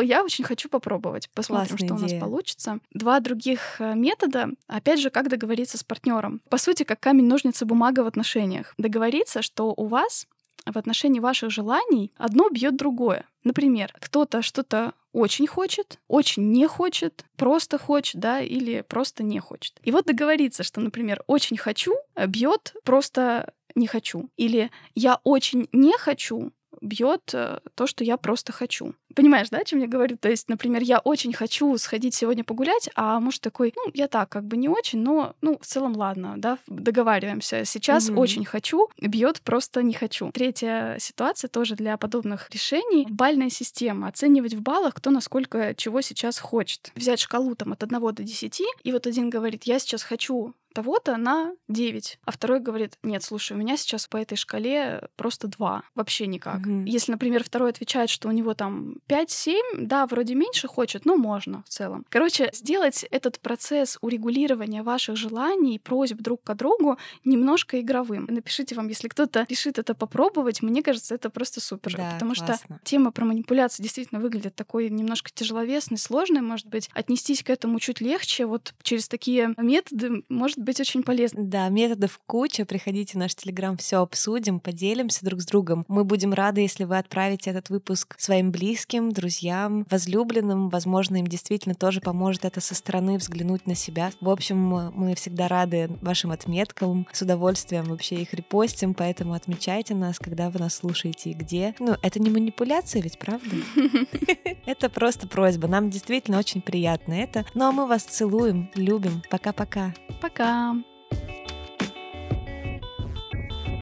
Я 0.00 0.24
очень 0.24 0.44
хочу 0.44 0.68
попробовать. 0.68 1.28
Посмотрим, 1.30 1.68
Классная 1.76 1.86
что 1.86 1.96
идея. 1.96 2.08
у 2.08 2.12
нас 2.12 2.20
получится. 2.20 2.78
Два 2.92 3.20
других 3.20 3.80
э, 3.80 3.94
метода. 3.94 4.50
Опять 4.66 5.00
же, 5.00 5.10
как 5.10 5.28
договориться 5.28 5.78
с 5.78 5.84
партнером. 5.84 6.40
По 6.48 6.58
сути, 6.58 6.82
как 6.82 7.00
камень, 7.00 7.26
ножницы, 7.26 7.64
бумага 7.64 8.00
в 8.00 8.06
отношениях. 8.06 8.74
Договориться, 8.78 9.42
что 9.42 9.72
у 9.76 9.86
вас 9.86 10.26
в 10.66 10.76
отношении 10.76 11.20
ваших 11.20 11.50
желаний 11.50 12.12
одно 12.16 12.48
бьет 12.50 12.76
другое. 12.76 13.24
Например, 13.44 13.94
кто-то 14.00 14.42
что-то 14.42 14.92
очень 15.12 15.46
хочет, 15.46 15.98
очень 16.06 16.50
не 16.52 16.66
хочет, 16.66 17.24
просто 17.36 17.78
хочет, 17.78 18.20
да, 18.20 18.40
или 18.40 18.82
просто 18.86 19.22
не 19.22 19.40
хочет. 19.40 19.80
И 19.82 19.90
вот 19.90 20.04
договориться, 20.04 20.62
что, 20.62 20.80
например, 20.80 21.22
очень 21.26 21.56
хочу 21.56 21.94
бьет 22.26 22.74
просто 22.84 23.52
не 23.74 23.86
хочу. 23.86 24.28
Или 24.36 24.70
я 24.94 25.20
очень 25.24 25.68
не 25.72 25.96
хочу 25.96 26.52
бьет 26.80 27.30
э, 27.32 27.60
то, 27.74 27.86
что 27.86 28.04
я 28.04 28.16
просто 28.16 28.52
хочу. 28.52 28.94
Понимаешь, 29.14 29.48
да, 29.50 29.58
о 29.58 29.64
чем 29.64 29.80
я 29.80 29.86
говорю? 29.86 30.16
То 30.16 30.28
есть, 30.28 30.48
например, 30.48 30.82
я 30.82 30.98
очень 30.98 31.32
хочу 31.32 31.76
сходить 31.78 32.14
сегодня 32.14 32.44
погулять, 32.44 32.90
а 32.94 33.20
муж 33.20 33.38
такой, 33.38 33.72
ну, 33.76 33.90
я 33.94 34.08
так, 34.08 34.28
как 34.28 34.44
бы 34.44 34.56
не 34.56 34.68
очень, 34.68 35.00
но, 35.00 35.34
ну, 35.40 35.58
в 35.60 35.66
целом, 35.66 35.96
ладно, 35.96 36.34
да, 36.36 36.58
договариваемся. 36.66 37.64
Сейчас 37.64 38.10
mm-hmm. 38.10 38.16
очень 38.16 38.44
хочу, 38.44 38.88
бьет 39.00 39.40
просто 39.42 39.82
не 39.82 39.94
хочу. 39.94 40.30
Третья 40.32 40.96
ситуация 40.98 41.48
тоже 41.48 41.74
для 41.74 41.96
подобных 41.96 42.48
решений. 42.50 43.06
Бальная 43.08 43.50
система. 43.50 44.08
Оценивать 44.08 44.54
в 44.54 44.60
баллах, 44.60 44.94
кто 44.94 45.10
насколько 45.10 45.74
чего 45.74 46.00
сейчас 46.00 46.38
хочет. 46.38 46.92
Взять 46.94 47.20
шкалу 47.20 47.54
там 47.54 47.72
от 47.72 47.82
1 47.82 48.00
до 48.14 48.22
10, 48.22 48.62
и 48.82 48.92
вот 48.92 49.06
один 49.06 49.30
говорит, 49.30 49.64
я 49.64 49.78
сейчас 49.78 50.02
хочу 50.02 50.54
того-то 50.78 51.16
на 51.16 51.54
9. 51.68 52.20
А 52.24 52.30
второй 52.30 52.60
говорит, 52.60 52.98
нет, 53.02 53.24
слушай, 53.24 53.54
у 53.54 53.56
меня 53.56 53.76
сейчас 53.76 54.06
по 54.06 54.16
этой 54.16 54.36
шкале 54.36 55.08
просто 55.16 55.48
2. 55.48 55.82
Вообще 55.96 56.28
никак. 56.28 56.60
Угу. 56.60 56.84
Если, 56.86 57.10
например, 57.10 57.42
второй 57.42 57.70
отвечает, 57.70 58.10
что 58.10 58.28
у 58.28 58.30
него 58.30 58.54
там 58.54 58.97
5-7, 59.08 59.54
да, 59.78 60.06
вроде 60.06 60.34
меньше 60.34 60.68
хочет, 60.68 61.04
но 61.04 61.16
можно 61.16 61.62
в 61.64 61.68
целом. 61.68 62.04
Короче, 62.08 62.50
сделать 62.52 63.04
этот 63.10 63.38
процесс 63.40 63.98
урегулирования 64.00 64.82
ваших 64.82 65.16
желаний 65.16 65.76
и 65.76 65.78
просьб 65.78 66.16
друг 66.16 66.42
к 66.42 66.54
другу 66.54 66.98
немножко 67.24 67.80
игровым. 67.80 68.26
Напишите 68.28 68.74
вам, 68.74 68.88
если 68.88 69.08
кто-то 69.08 69.46
решит 69.48 69.78
это 69.78 69.94
попробовать, 69.94 70.62
мне 70.62 70.82
кажется, 70.82 71.14
это 71.14 71.30
просто 71.30 71.60
супер. 71.60 71.96
Да, 71.96 72.10
потому 72.14 72.34
классно. 72.34 72.56
что 72.56 72.80
тема 72.84 73.12
про 73.12 73.24
манипуляции 73.24 73.82
действительно 73.82 74.20
выглядит 74.20 74.54
такой 74.54 74.90
немножко 74.90 75.30
тяжеловесной, 75.32 75.98
сложной, 75.98 76.40
может 76.40 76.66
быть, 76.66 76.90
отнестись 76.94 77.42
к 77.42 77.50
этому 77.50 77.78
чуть 77.80 78.00
легче. 78.00 78.46
Вот 78.46 78.74
через 78.82 79.08
такие 79.08 79.54
методы, 79.56 80.24
может 80.28 80.58
быть 80.58 80.80
очень 80.80 81.02
полезно. 81.02 81.44
Да, 81.44 81.68
методов 81.68 82.20
куча. 82.26 82.64
Приходите 82.64 83.14
в 83.14 83.16
наш 83.16 83.34
Телеграм, 83.34 83.76
все 83.76 84.00
обсудим, 84.00 84.60
поделимся 84.60 85.24
друг 85.24 85.40
с 85.40 85.46
другом. 85.46 85.84
Мы 85.88 86.04
будем 86.04 86.32
рады, 86.32 86.62
если 86.62 86.84
вы 86.84 86.98
отправите 86.98 87.50
этот 87.50 87.70
выпуск 87.70 88.16
своим 88.18 88.50
близким, 88.50 88.87
друзьям, 88.88 89.86
возлюбленным. 89.90 90.68
Возможно, 90.68 91.16
им 91.16 91.26
действительно 91.26 91.74
тоже 91.74 92.00
поможет 92.00 92.44
это 92.44 92.60
со 92.60 92.74
стороны 92.74 93.18
взглянуть 93.18 93.66
на 93.66 93.74
себя. 93.74 94.10
В 94.20 94.30
общем, 94.30 94.58
мы 94.94 95.14
всегда 95.14 95.48
рады 95.48 95.90
вашим 96.00 96.30
отметкам, 96.30 97.06
с 97.12 97.22
удовольствием 97.22 97.84
вообще 97.84 98.16
их 98.16 98.32
репостим, 98.34 98.94
поэтому 98.94 99.34
отмечайте 99.34 99.94
нас, 99.94 100.18
когда 100.18 100.50
вы 100.50 100.60
нас 100.60 100.74
слушаете 100.76 101.30
и 101.30 101.34
где. 101.34 101.74
Ну, 101.78 101.96
это 102.02 102.20
не 102.20 102.30
манипуляция 102.30 103.02
ведь, 103.02 103.18
правда? 103.18 103.56
Это 104.66 104.88
просто 104.88 105.26
просьба. 105.26 105.68
Нам 105.68 105.90
действительно 105.90 106.38
очень 106.38 106.60
приятно 106.60 107.14
это. 107.14 107.46
Ну 107.54 107.66
а 107.66 107.72
мы 107.72 107.86
вас 107.86 108.02
целуем, 108.02 108.70
любим. 108.74 109.22
Пока-пока. 109.30 109.94
Пока. 110.20 110.74